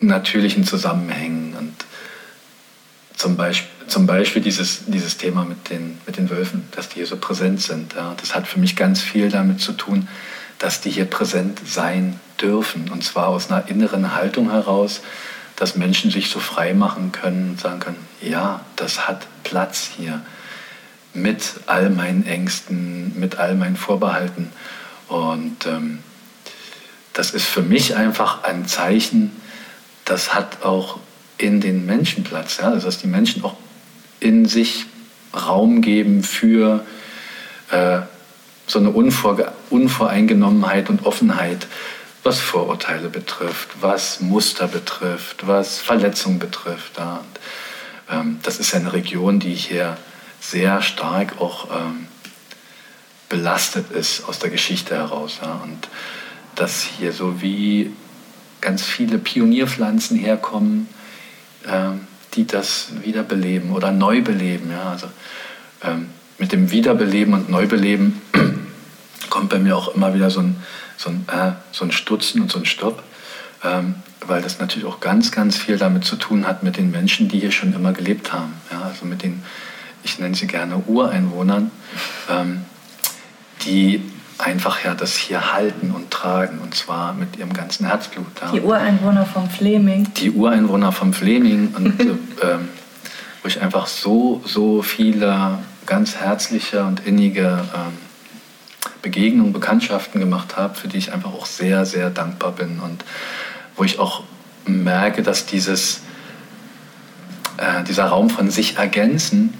natürlichen 0.00 0.64
Zusammenhängen 0.64 1.54
und 1.56 1.74
zum 3.16 3.36
Beispiel, 3.36 3.68
zum 3.86 4.06
Beispiel 4.06 4.42
dieses, 4.42 4.86
dieses 4.86 5.16
Thema 5.16 5.44
mit 5.44 5.70
den, 5.70 5.98
mit 6.06 6.16
den 6.16 6.30
Wölfen, 6.30 6.66
dass 6.72 6.88
die 6.88 6.96
hier 6.96 7.06
so 7.06 7.16
präsent 7.16 7.60
sind. 7.60 7.94
Ja, 7.94 8.14
das 8.20 8.34
hat 8.34 8.48
für 8.48 8.58
mich 8.58 8.74
ganz 8.74 9.00
viel 9.00 9.28
damit 9.28 9.60
zu 9.60 9.72
tun, 9.72 10.08
dass 10.58 10.80
die 10.80 10.90
hier 10.90 11.04
präsent 11.04 11.60
sein 11.64 12.18
dürfen. 12.42 12.90
Und 12.90 13.04
zwar 13.04 13.28
aus 13.28 13.50
einer 13.50 13.68
inneren 13.68 14.14
Haltung 14.14 14.50
heraus, 14.50 15.00
dass 15.56 15.76
Menschen 15.76 16.10
sich 16.10 16.28
so 16.28 16.40
frei 16.40 16.74
machen 16.74 17.12
können 17.12 17.50
und 17.50 17.60
sagen 17.60 17.80
können, 17.80 18.06
ja, 18.20 18.60
das 18.76 19.06
hat 19.06 19.26
Platz 19.44 19.90
hier 19.96 20.22
mit 21.14 21.42
all 21.66 21.90
meinen 21.90 22.26
Ängsten, 22.26 23.18
mit 23.18 23.36
all 23.36 23.54
meinen 23.54 23.76
Vorbehalten. 23.76 24.50
Und 25.08 25.66
ähm, 25.66 25.98
das 27.12 27.30
ist 27.32 27.46
für 27.46 27.62
mich 27.62 27.96
einfach 27.96 28.44
ein 28.44 28.66
Zeichen, 28.66 29.32
das 30.04 30.34
hat 30.34 30.64
auch 30.64 30.98
in 31.38 31.60
den 31.60 31.86
Menschen 31.86 32.24
Platz. 32.24 32.58
Ja? 32.58 32.70
Also 32.70 32.86
dass 32.86 32.98
die 32.98 33.06
Menschen 33.06 33.44
auch 33.44 33.56
in 34.20 34.46
sich 34.46 34.86
Raum 35.34 35.82
geben 35.82 36.22
für 36.22 36.84
äh, 37.70 38.00
so 38.66 38.78
eine 38.78 38.90
Unvoreingenommenheit 38.90 40.88
und 40.88 41.04
Offenheit 41.04 41.66
was 42.22 42.38
Vorurteile 42.38 43.08
betrifft, 43.08 43.68
was 43.80 44.20
Muster 44.20 44.68
betrifft, 44.68 45.46
was 45.46 45.78
Verletzungen 45.78 46.38
betrifft. 46.38 46.98
Ja. 46.98 47.16
Und, 47.16 47.40
ähm, 48.10 48.38
das 48.42 48.58
ist 48.58 48.74
eine 48.74 48.92
Region, 48.92 49.40
die 49.40 49.54
hier 49.54 49.96
sehr 50.40 50.82
stark 50.82 51.40
auch 51.40 51.68
ähm, 51.70 52.06
belastet 53.28 53.90
ist 53.90 54.28
aus 54.28 54.38
der 54.38 54.50
Geschichte 54.50 54.94
heraus. 54.94 55.40
Ja. 55.42 55.60
Und 55.64 55.88
dass 56.54 56.82
hier 56.82 57.12
so 57.12 57.40
wie 57.40 57.92
ganz 58.60 58.82
viele 58.82 59.18
Pionierpflanzen 59.18 60.16
herkommen, 60.16 60.88
ähm, 61.66 62.06
die 62.34 62.46
das 62.46 62.88
wiederbeleben 63.02 63.72
oder 63.72 63.90
neu 63.90 64.22
beleben. 64.22 64.70
Ja. 64.70 64.90
Also, 64.90 65.08
ähm, 65.82 66.08
mit 66.38 66.52
dem 66.52 66.70
Wiederbeleben 66.70 67.34
und 67.34 67.50
Neubeleben 67.50 68.20
kommt 69.30 69.50
bei 69.50 69.58
mir 69.58 69.76
auch 69.76 69.94
immer 69.94 70.14
wieder 70.14 70.30
so 70.30 70.40
ein, 70.40 70.56
so 70.96 71.10
ein, 71.10 71.26
äh, 71.28 71.52
so 71.72 71.84
ein 71.84 71.92
Stutzen 71.92 72.42
und 72.42 72.50
so 72.50 72.58
ein 72.58 72.66
Stopp, 72.66 73.02
ähm, 73.64 73.96
weil 74.26 74.42
das 74.42 74.58
natürlich 74.58 74.86
auch 74.86 75.00
ganz, 75.00 75.32
ganz 75.32 75.56
viel 75.56 75.78
damit 75.78 76.04
zu 76.04 76.16
tun 76.16 76.46
hat 76.46 76.62
mit 76.62 76.76
den 76.76 76.90
Menschen, 76.90 77.28
die 77.28 77.40
hier 77.40 77.52
schon 77.52 77.74
immer 77.74 77.92
gelebt 77.92 78.32
haben. 78.32 78.52
Ja, 78.70 78.82
also 78.82 79.04
mit 79.04 79.22
den, 79.22 79.42
ich 80.04 80.18
nenne 80.18 80.34
sie 80.34 80.46
gerne 80.46 80.76
Ureinwohnern, 80.78 81.70
ähm, 82.30 82.62
die 83.64 84.02
einfach 84.38 84.84
ja 84.84 84.94
das 84.94 85.16
hier 85.16 85.52
halten 85.52 85.92
und 85.92 86.10
tragen 86.10 86.58
und 86.58 86.74
zwar 86.74 87.12
mit 87.12 87.36
ihrem 87.36 87.52
ganzen 87.52 87.86
Herzblut. 87.86 88.26
Ja. 88.40 88.50
Die 88.52 88.60
Ureinwohner 88.60 89.26
vom 89.26 89.48
Fleming. 89.48 90.08
Die 90.16 90.30
Ureinwohner 90.30 90.92
vom 90.92 91.12
Fleming 91.12 91.74
und 91.76 92.00
äh, 92.00 92.04
ähm, 92.42 92.68
wo 93.42 93.48
ich 93.48 93.60
einfach 93.60 93.86
so, 93.86 94.42
so 94.44 94.82
viele 94.82 95.58
ganz 95.86 96.16
herzliche 96.16 96.84
und 96.84 97.06
innige 97.06 97.64
ähm, 97.74 97.92
Begegnungen, 99.02 99.52
Bekanntschaften 99.52 100.20
gemacht 100.20 100.56
habe, 100.56 100.74
für 100.74 100.88
die 100.88 100.98
ich 100.98 101.12
einfach 101.12 101.32
auch 101.32 101.46
sehr, 101.46 101.84
sehr 101.84 102.10
dankbar 102.10 102.52
bin 102.52 102.80
und 102.80 103.04
wo 103.76 103.84
ich 103.84 103.98
auch 103.98 104.22
merke, 104.64 105.22
dass 105.22 105.44
dieses, 105.46 106.02
äh, 107.58 107.82
dieser 107.84 108.06
Raum 108.06 108.30
von 108.30 108.50
sich 108.50 108.76
ergänzen 108.78 109.54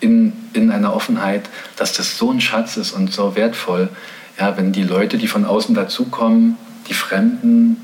in, 0.00 0.32
in 0.54 0.70
einer 0.70 0.94
Offenheit, 0.94 1.48
dass 1.76 1.92
das 1.92 2.16
so 2.16 2.30
ein 2.30 2.40
Schatz 2.40 2.76
ist 2.76 2.92
und 2.92 3.12
so 3.12 3.36
wertvoll. 3.36 3.88
Ja, 4.38 4.56
wenn 4.56 4.72
die 4.72 4.84
Leute, 4.84 5.18
die 5.18 5.28
von 5.28 5.44
außen 5.44 5.74
dazukommen, 5.74 6.56
die 6.88 6.94
Fremden, 6.94 7.76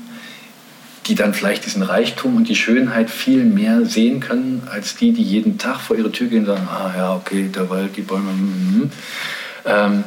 die 1.07 1.15
dann 1.15 1.33
vielleicht 1.33 1.65
diesen 1.65 1.83
Reichtum 1.83 2.35
und 2.35 2.49
die 2.49 2.55
Schönheit 2.55 3.11
viel 3.11 3.43
mehr 3.43 3.85
sehen 3.85 4.21
können, 4.21 4.67
als 4.71 4.95
die, 4.95 5.11
die 5.11 5.21
jeden 5.21 5.57
Tag 5.57 5.79
vor 5.79 5.95
ihre 5.95 6.11
Tür 6.11 6.27
gehen 6.27 6.39
und 6.39 6.45
sagen, 6.47 6.67
ah 6.67 6.91
ja, 6.97 7.15
okay, 7.15 7.49
der 7.53 7.69
Wald, 7.69 7.95
die 7.95 8.01
Bäume. 8.01 8.31
Mm, 8.31 8.79
mm. 8.79 8.91
Ähm, 9.65 10.03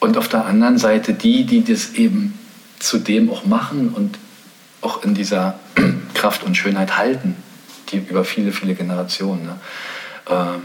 und 0.00 0.16
auf 0.16 0.28
der 0.28 0.46
anderen 0.46 0.78
Seite 0.78 1.12
die, 1.14 1.44
die 1.44 1.62
das 1.62 1.90
eben 1.90 2.38
zu 2.78 2.98
dem 2.98 3.30
auch 3.30 3.44
machen 3.44 3.90
und 3.90 4.18
auch 4.80 5.04
in 5.04 5.14
dieser 5.14 5.58
Kraft 6.14 6.42
und 6.42 6.56
Schönheit 6.56 6.96
halten, 6.96 7.36
die 7.90 7.98
über 7.98 8.24
viele, 8.24 8.52
viele 8.52 8.74
Generationen. 8.74 9.44
Ne? 9.44 9.56
Ähm, 10.28 10.62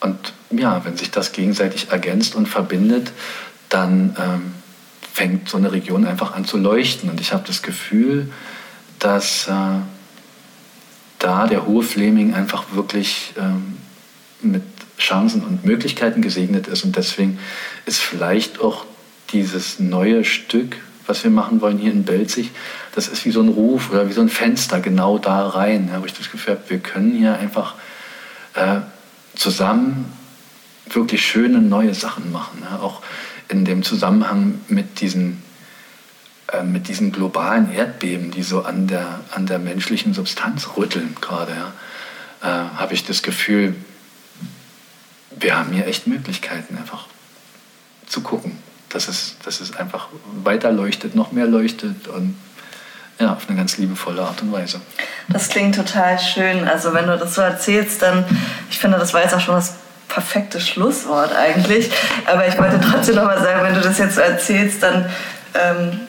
und 0.00 0.32
ja, 0.50 0.84
wenn 0.84 0.96
sich 0.96 1.10
das 1.10 1.32
gegenseitig 1.32 1.90
ergänzt 1.90 2.34
und 2.34 2.46
verbindet, 2.46 3.12
dann 3.68 4.16
ähm, 4.18 4.54
fängt 5.12 5.48
so 5.48 5.56
eine 5.56 5.72
Region 5.72 6.06
einfach 6.06 6.34
an 6.34 6.44
zu 6.44 6.58
leuchten. 6.58 7.08
Und 7.08 7.20
ich 7.20 7.32
habe 7.32 7.44
das 7.46 7.62
Gefühl, 7.62 8.30
dass 8.98 9.48
äh, 9.48 9.52
da 11.18 11.46
der 11.46 11.66
hohe 11.66 11.82
Fleming 11.82 12.34
einfach 12.34 12.64
wirklich 12.72 13.32
ähm, 13.38 13.78
mit 14.42 14.62
Chancen 14.98 15.44
und 15.44 15.64
Möglichkeiten 15.64 16.22
gesegnet 16.22 16.68
ist. 16.68 16.84
Und 16.84 16.96
deswegen 16.96 17.38
ist 17.84 18.00
vielleicht 18.00 18.60
auch 18.60 18.84
dieses 19.32 19.78
neue 19.78 20.24
Stück, 20.24 20.76
was 21.06 21.22
wir 21.22 21.30
machen 21.30 21.60
wollen 21.60 21.78
hier 21.78 21.92
in 21.92 22.04
Belzig, 22.04 22.50
das 22.94 23.08
ist 23.08 23.24
wie 23.24 23.30
so 23.30 23.40
ein 23.40 23.48
Ruf 23.48 23.90
oder 23.90 24.08
wie 24.08 24.12
so 24.12 24.20
ein 24.20 24.28
Fenster 24.28 24.80
genau 24.80 25.18
da 25.18 25.46
rein, 25.48 25.88
ja, 25.92 26.00
wo 26.00 26.06
ich 26.06 26.14
das 26.14 26.30
Gefühl 26.30 26.54
habe, 26.54 26.70
wir 26.70 26.78
können 26.78 27.12
hier 27.12 27.38
einfach 27.38 27.74
äh, 28.54 28.80
zusammen 29.34 30.12
wirklich 30.90 31.24
schöne 31.24 31.58
neue 31.58 31.94
Sachen 31.94 32.32
machen. 32.32 32.62
Ja? 32.62 32.80
Auch 32.80 33.02
in 33.48 33.64
dem 33.64 33.82
Zusammenhang 33.82 34.60
mit 34.68 35.00
diesen, 35.00 35.42
äh, 36.52 36.62
mit 36.62 36.88
diesen 36.88 37.12
globalen 37.12 37.72
Erdbeben, 37.72 38.30
die 38.30 38.42
so 38.42 38.62
an 38.62 38.86
der, 38.86 39.20
an 39.30 39.46
der 39.46 39.58
menschlichen 39.58 40.14
Substanz 40.14 40.70
rütteln 40.76 41.16
gerade, 41.20 41.52
ja? 41.52 41.72
äh, 42.42 42.78
habe 42.78 42.94
ich 42.94 43.04
das 43.04 43.22
Gefühl, 43.22 43.74
wir 45.36 45.56
haben 45.56 45.72
hier 45.72 45.86
echt 45.86 46.06
Möglichkeiten, 46.06 46.76
einfach 46.76 47.06
zu 48.06 48.20
gucken, 48.22 48.58
dass 48.88 49.08
es, 49.08 49.36
dass 49.44 49.60
es 49.60 49.76
einfach 49.76 50.08
weiter 50.42 50.72
leuchtet, 50.72 51.14
noch 51.14 51.32
mehr 51.32 51.46
leuchtet 51.46 52.08
und 52.08 52.36
ja, 53.18 53.32
auf 53.32 53.48
eine 53.48 53.56
ganz 53.56 53.78
liebevolle 53.78 54.22
Art 54.22 54.42
und 54.42 54.52
Weise. 54.52 54.80
Das 55.28 55.48
klingt 55.48 55.74
total 55.74 56.18
schön. 56.18 56.68
Also 56.68 56.92
wenn 56.92 57.06
du 57.06 57.16
das 57.16 57.34
so 57.34 57.40
erzählst, 57.40 58.02
dann, 58.02 58.24
ich 58.70 58.78
finde, 58.78 58.98
das 58.98 59.14
war 59.14 59.22
jetzt 59.22 59.34
auch 59.34 59.40
schon 59.40 59.54
das 59.54 59.76
perfekte 60.08 60.60
Schlusswort 60.60 61.34
eigentlich. 61.34 61.90
Aber 62.26 62.46
ich 62.46 62.58
wollte 62.58 62.78
trotzdem 62.80 63.16
nochmal 63.16 63.42
sagen, 63.42 63.62
wenn 63.62 63.74
du 63.74 63.80
das 63.80 63.98
jetzt 63.98 64.16
so 64.16 64.20
erzählst, 64.20 64.82
dann 64.82 65.10
ähm, 65.54 66.00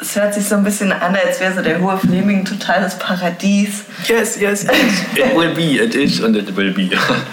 es 0.00 0.14
hört 0.14 0.34
sich 0.34 0.46
so 0.46 0.56
ein 0.56 0.64
bisschen 0.64 0.92
an, 0.92 1.16
als 1.16 1.40
wäre 1.40 1.54
so 1.54 1.62
der 1.62 1.80
hohe 1.80 1.96
Fleming 1.98 2.40
ein 2.40 2.44
totales 2.44 2.96
Paradies. 2.96 3.84
Yes, 4.06 4.38
yes, 4.38 4.64
yes. 4.64 4.72
It 5.14 5.34
will 5.34 5.54
be, 5.54 5.82
it 5.82 5.94
is 5.94 6.22
and 6.22 6.36
it 6.36 6.54
will 6.56 6.72
be. 6.72 6.90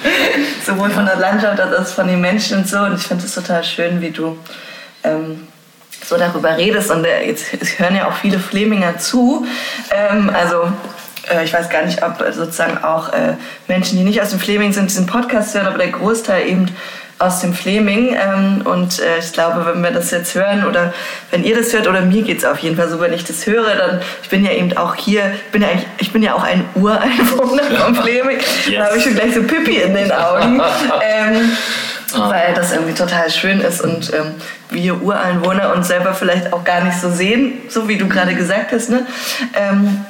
Sowohl 0.66 0.90
von 0.90 1.06
der 1.06 1.18
Landschaft 1.18 1.60
als 1.60 1.76
auch 1.76 1.94
von 1.94 2.08
den 2.08 2.22
Menschen 2.22 2.60
und 2.60 2.68
so. 2.68 2.80
Und 2.80 2.96
ich 2.96 3.04
finde 3.04 3.26
es 3.26 3.36
total 3.36 3.64
schön, 3.64 4.02
wie 4.02 4.12
du 4.12 4.38
ähm, 5.04 5.48
so 6.06 6.18
darüber 6.18 6.56
redest. 6.56 6.90
Und 6.90 7.04
äh, 7.06 7.28
jetzt, 7.28 7.52
jetzt, 7.52 7.80
hören 7.80 7.96
ja 7.96 8.08
auch 8.08 8.16
viele 8.16 8.40
Fleminger 8.40 8.98
zu. 8.98 9.46
Ähm, 9.92 10.30
also 10.30 10.72
äh, 11.30 11.44
ich 11.44 11.54
weiß 11.54 11.70
gar 11.70 11.86
nicht, 11.86 12.02
ob 12.02 12.24
sozusagen 12.34 12.78
auch 12.78 13.12
äh, 13.12 13.36
Menschen, 13.68 13.98
die 13.98 14.06
nicht 14.06 14.22
aus 14.22 14.30
dem 14.30 14.40
Fleming 14.40 14.72
sind, 14.72 14.90
diesen 14.90 15.06
Podcast 15.06 15.54
hören, 15.54 15.68
aber 15.68 15.78
der 15.78 15.90
Großteil 15.90 16.48
eben 16.48 16.68
aus 17.24 17.42
dem 17.42 17.54
Fleming. 17.54 18.16
Ähm, 18.16 18.62
und 18.66 19.00
äh, 19.00 19.20
ich 19.20 19.32
glaube, 19.34 19.66
wenn 19.66 19.82
wir 19.82 19.92
das 19.92 20.12
jetzt 20.12 20.36
hören 20.36 20.66
oder 20.66 20.94
wenn 21.32 21.44
ihr 21.44 21.56
das 21.58 21.74
hört, 21.74 21.88
oder 21.88 22.02
mir 22.02 22.24
geht 22.24 22.40
es 22.40 22.46
auf 22.46 22.60
jeden 22.60 22.76
Fall 22.76 22.90
so, 22.90 23.00
wenn 23.00 23.14
ich 23.14 23.24
das 23.24 23.46
höre, 23.46 23.76
dann, 23.76 24.02
ich 24.22 24.30
bin 24.30 24.46
ja 24.46 24.52
eben 24.52 24.76
auch 24.78 24.96
hier, 24.96 25.34
bin 25.52 25.62
ja 25.62 25.70
ich 25.98 26.12
bin 26.12 26.24
ja 26.24 26.34
auch 26.34 26.44
ein 26.44 26.66
Ureinwohner 26.76 27.64
vom 27.78 27.96
Fleming. 27.96 28.38
Yes. 28.68 28.78
Da 28.78 28.86
habe 28.86 28.98
ich 28.98 29.04
schon 29.04 29.16
gleich 29.16 29.34
so 29.34 29.44
Pippi 29.44 29.78
in 29.78 29.94
den 29.94 30.12
Augen. 30.12 30.62
ähm, 31.02 31.52
Ah. 32.16 32.30
weil 32.30 32.54
das 32.54 32.72
irgendwie 32.72 32.94
total 32.94 33.30
schön 33.32 33.60
ist 33.60 33.82
und 33.82 34.14
ähm, 34.14 34.36
wir 34.70 35.02
Ureinwohner 35.02 35.74
uns 35.74 35.88
selber 35.88 36.14
vielleicht 36.14 36.54
auch 36.54 36.64
gar 36.64 36.84
nicht 36.84 37.00
so 37.00 37.10
sehen, 37.10 37.54
so 37.70 37.88
wie 37.88 37.98
du 37.98 38.08
gerade 38.08 38.36
gesagt 38.36 38.72
hast. 38.72 38.90
Ne? 38.90 39.06
Ähm, 39.56 40.06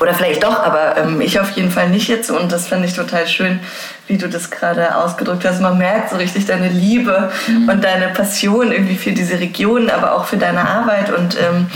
oder 0.00 0.14
vielleicht 0.14 0.42
doch, 0.42 0.58
aber 0.58 0.96
ähm, 0.96 1.20
ich 1.20 1.38
auf 1.38 1.50
jeden 1.50 1.70
Fall 1.70 1.90
nicht 1.90 2.08
jetzt 2.08 2.30
und 2.30 2.50
das 2.50 2.66
finde 2.66 2.86
ich 2.88 2.94
total 2.94 3.26
schön, 3.26 3.60
wie 4.06 4.16
du 4.16 4.28
das 4.28 4.50
gerade 4.50 4.96
ausgedrückt 4.96 5.44
hast. 5.44 5.60
Man 5.60 5.76
merkt 5.78 6.10
so 6.10 6.16
richtig 6.16 6.46
deine 6.46 6.68
Liebe 6.68 7.30
mhm. 7.46 7.68
und 7.68 7.84
deine 7.84 8.08
Passion 8.08 8.72
irgendwie 8.72 8.96
für 8.96 9.12
diese 9.12 9.38
Region, 9.38 9.90
aber 9.90 10.14
auch 10.14 10.24
für 10.24 10.38
deine 10.38 10.66
Arbeit 10.66 11.12
und 11.12 11.36
ähm, 11.38 11.66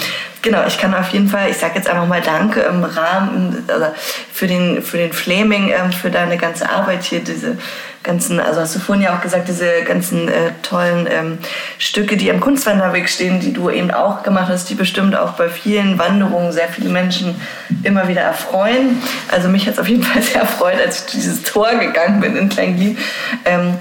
Genau, 0.45 0.62
ich 0.66 0.76
kann 0.76 0.92
auf 0.92 1.09
jeden 1.09 1.26
Fall, 1.26 1.49
ich 1.49 1.57
sage 1.57 1.76
jetzt 1.76 1.88
einfach 1.88 2.07
mal 2.07 2.20
Danke 2.20 2.61
im 2.61 2.84
Rahmen, 2.84 3.64
also 3.66 3.86
für 4.30 4.47
den, 4.47 4.82
für 4.82 4.99
den 4.99 5.11
Flaming, 5.11 5.70
ähm, 5.70 5.90
für 5.90 6.11
deine 6.11 6.36
ganze 6.36 6.68
Arbeit 6.68 7.03
hier, 7.03 7.20
diese 7.20 7.57
ganzen, 8.03 8.38
also 8.38 8.61
hast 8.61 8.76
du 8.76 8.78
vorhin 8.78 9.05
ja 9.05 9.16
auch 9.16 9.22
gesagt, 9.22 9.49
diese 9.49 9.84
ganzen 9.86 10.28
äh, 10.28 10.51
tollen 10.61 11.09
ähm, 11.11 11.38
Stücke, 11.78 12.18
die 12.18 12.30
am 12.30 12.40
Kunstwanderweg 12.40 13.09
stehen, 13.09 13.40
die 13.40 13.55
du 13.55 13.70
eben 13.70 13.90
auch 13.90 14.22
gemacht 14.22 14.49
hast, 14.51 14.68
die 14.68 14.74
bestimmt 14.74 15.16
auch 15.16 15.32
bei 15.32 15.49
vielen 15.49 15.99
Wanderungen 15.99 16.53
sehr 16.53 16.68
viele 16.68 16.90
Menschen 16.90 17.40
immer 17.82 18.07
wieder 18.09 18.20
erfreuen. 18.20 19.03
Also 19.32 19.49
mich 19.49 19.66
hat 19.66 19.72
es 19.74 19.80
auf 19.80 19.88
jeden 19.88 20.03
Fall 20.03 20.20
sehr 20.22 20.42
erfreut, 20.42 20.76
als 20.84 21.07
ich 21.07 21.12
dieses 21.12 21.42
Tor 21.42 21.70
gegangen 21.76 22.20
bin 22.20 22.36
in 22.36 22.51
Kleinglied. 22.51 22.99
Ähm, 23.47 23.78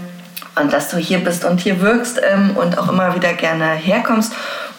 und 0.56 0.72
dass 0.72 0.88
du 0.88 0.98
hier 0.98 1.18
bist 1.18 1.44
und 1.44 1.60
hier 1.60 1.82
wirkst 1.82 2.22
ähm, 2.24 2.56
und 2.56 2.78
auch 2.78 2.88
immer 2.88 3.14
wieder 3.16 3.34
gerne 3.34 3.72
herkommst. 3.72 4.32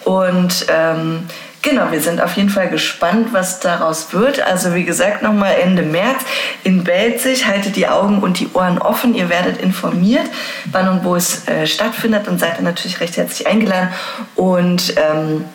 Und 0.04 0.66
ähm, 0.68 1.24
Genau, 1.64 1.90
wir 1.90 2.02
sind 2.02 2.20
auf 2.20 2.36
jeden 2.36 2.50
Fall 2.50 2.68
gespannt, 2.68 3.28
was 3.32 3.58
daraus 3.58 4.12
wird. 4.12 4.42
Also 4.42 4.74
wie 4.74 4.84
gesagt, 4.84 5.22
nochmal 5.22 5.54
Ende 5.62 5.80
März 5.80 6.20
in 6.62 6.84
Belzig. 6.84 7.46
Haltet 7.46 7.74
die 7.76 7.88
Augen 7.88 8.18
und 8.18 8.38
die 8.38 8.50
Ohren 8.52 8.76
offen. 8.76 9.14
Ihr 9.14 9.30
werdet 9.30 9.62
informiert, 9.62 10.26
wann 10.70 10.88
und 10.88 11.04
wo 11.04 11.16
es 11.16 11.48
äh, 11.48 11.66
stattfindet 11.66 12.28
und 12.28 12.38
seid 12.38 12.58
dann 12.58 12.64
natürlich 12.64 13.00
recht 13.00 13.16
herzlich 13.16 13.48
eingeladen. 13.48 13.88
Und 14.36 14.94
ähm, 14.96 15.46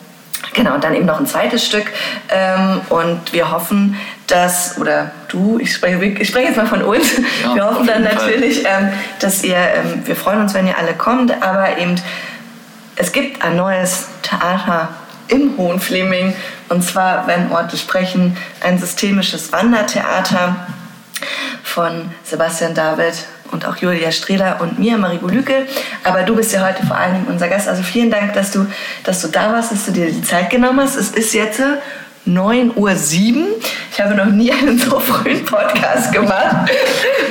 Genau, 0.54 0.74
und 0.74 0.82
dann 0.82 0.94
eben 0.94 1.04
noch 1.06 1.20
ein 1.20 1.26
zweites 1.26 1.64
Stück. 1.64 1.84
Ähm, 2.28 2.80
und 2.88 3.32
wir 3.32 3.52
hoffen, 3.52 3.96
dass, 4.26 4.78
oder 4.78 5.12
du, 5.28 5.58
ich 5.60 5.74
spreche, 5.74 6.02
ich 6.02 6.28
spreche 6.28 6.48
jetzt 6.48 6.56
mal 6.56 6.66
von 6.66 6.82
uns, 6.82 7.18
ja, 7.44 7.54
wir 7.54 7.66
hoffen 7.66 7.86
dann 7.86 8.02
natürlich, 8.02 8.64
ähm, 8.64 8.90
dass 9.20 9.44
ihr, 9.44 9.56
ähm, 9.56 10.02
wir 10.06 10.16
freuen 10.16 10.40
uns, 10.40 10.54
wenn 10.54 10.66
ihr 10.66 10.76
alle 10.76 10.94
kommt, 10.94 11.30
aber 11.42 11.78
eben, 11.78 11.94
es 12.96 13.12
gibt 13.12 13.42
ein 13.44 13.56
neues 13.56 14.08
Theater 14.22 14.88
im 15.30 15.56
Hohen 15.56 15.80
Fleming. 15.80 16.34
Und 16.68 16.82
zwar, 16.82 17.26
wenn 17.26 17.50
Orte 17.50 17.76
sprechen, 17.76 18.36
ein 18.60 18.78
systemisches 18.78 19.52
Wandertheater 19.52 20.56
von 21.62 22.10
Sebastian 22.24 22.74
David 22.74 23.14
und 23.52 23.66
auch 23.66 23.76
Julia 23.76 24.12
Strehler 24.12 24.58
und 24.60 24.78
mir, 24.78 24.96
Marie 24.96 25.18
Lücke. 25.22 25.66
Aber 26.04 26.22
du 26.22 26.36
bist 26.36 26.52
ja 26.52 26.66
heute 26.66 26.86
vor 26.86 26.96
allen 26.96 27.14
Dingen 27.14 27.26
unser 27.28 27.48
Gast. 27.48 27.68
Also 27.68 27.82
vielen 27.82 28.10
Dank, 28.10 28.32
dass 28.34 28.52
du, 28.52 28.66
dass 29.04 29.20
du 29.20 29.28
da 29.28 29.52
warst, 29.52 29.72
dass 29.72 29.86
du 29.86 29.92
dir 29.92 30.10
die 30.10 30.22
Zeit 30.22 30.50
genommen 30.50 30.80
hast. 30.80 30.96
Es 30.96 31.10
ist 31.10 31.34
jetzt 31.34 31.60
9.07 32.26 32.76
Uhr. 32.76 33.46
Ich 33.92 34.00
habe 34.00 34.14
noch 34.14 34.26
nie 34.26 34.52
einen 34.52 34.78
so 34.78 35.00
frühen 35.00 35.44
Podcast 35.44 36.12
gemacht. 36.12 36.70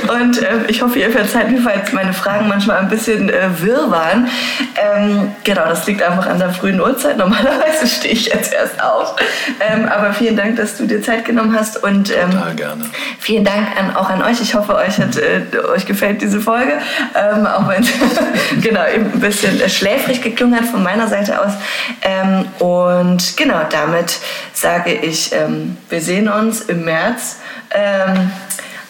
Und 0.07 0.41
äh, 0.41 0.65
ich 0.67 0.81
hoffe, 0.81 0.99
ihr 0.99 1.11
verzeiht 1.11 1.51
mir, 1.51 1.61
falls 1.61 1.93
meine 1.93 2.13
Fragen 2.13 2.47
manchmal 2.47 2.77
ein 2.77 2.89
bisschen 2.89 3.29
äh, 3.29 3.49
wirr 3.61 3.89
waren. 3.89 4.27
Ähm, 4.75 5.31
genau, 5.43 5.65
das 5.65 5.85
liegt 5.87 6.01
einfach 6.01 6.27
an 6.27 6.39
der 6.39 6.49
frühen 6.49 6.81
Uhrzeit. 6.81 7.17
Normalerweise 7.17 7.87
stehe 7.87 8.13
ich 8.13 8.27
jetzt 8.27 8.53
erst 8.53 8.81
auf. 8.83 9.15
Ähm, 9.59 9.87
aber 9.87 10.13
vielen 10.13 10.35
Dank, 10.35 10.57
dass 10.57 10.77
du 10.77 10.85
dir 10.85 11.01
Zeit 11.01 11.25
genommen 11.25 11.55
hast. 11.57 11.81
Und, 11.83 12.11
ähm, 12.11 12.31
Total 12.31 12.55
gerne. 12.55 12.85
Vielen 13.19 13.45
Dank 13.45 13.67
an, 13.77 13.95
auch 13.95 14.09
an 14.09 14.21
euch. 14.23 14.41
Ich 14.41 14.55
hoffe, 14.55 14.75
euch, 14.75 14.97
hat, 14.99 15.17
äh, 15.17 15.43
euch 15.73 15.85
gefällt 15.85 16.21
diese 16.21 16.41
Folge. 16.41 16.73
Ähm, 17.15 17.45
auch 17.45 17.67
wenn 17.67 17.83
es 17.83 17.89
genau, 18.61 18.81
ein 18.81 19.11
bisschen 19.19 19.69
schläfrig 19.69 20.21
geklungen 20.21 20.59
hat 20.59 20.65
von 20.65 20.83
meiner 20.83 21.07
Seite 21.07 21.39
aus. 21.39 21.53
Ähm, 22.01 22.45
und 22.59 23.37
genau, 23.37 23.61
damit 23.69 24.19
sage 24.53 24.78
ich, 24.87 25.31
ähm, 25.33 25.77
wir 25.89 26.01
sehen 26.01 26.27
uns 26.27 26.61
im 26.61 26.85
März 26.85 27.37
ähm, 27.71 28.31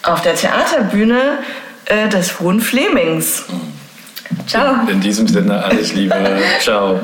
auf 0.03 0.21
der 0.21 0.35
Theaterbühne 0.35 1.39
äh, 1.85 2.07
des 2.09 2.39
Hohen 2.39 2.61
Flemings. 2.61 3.45
Ciao. 4.47 4.81
In, 4.83 4.89
in 4.95 5.01
diesem 5.01 5.27
Sinne 5.27 5.63
alles 5.63 5.93
Liebe. 5.93 6.15
Ciao. 6.59 6.99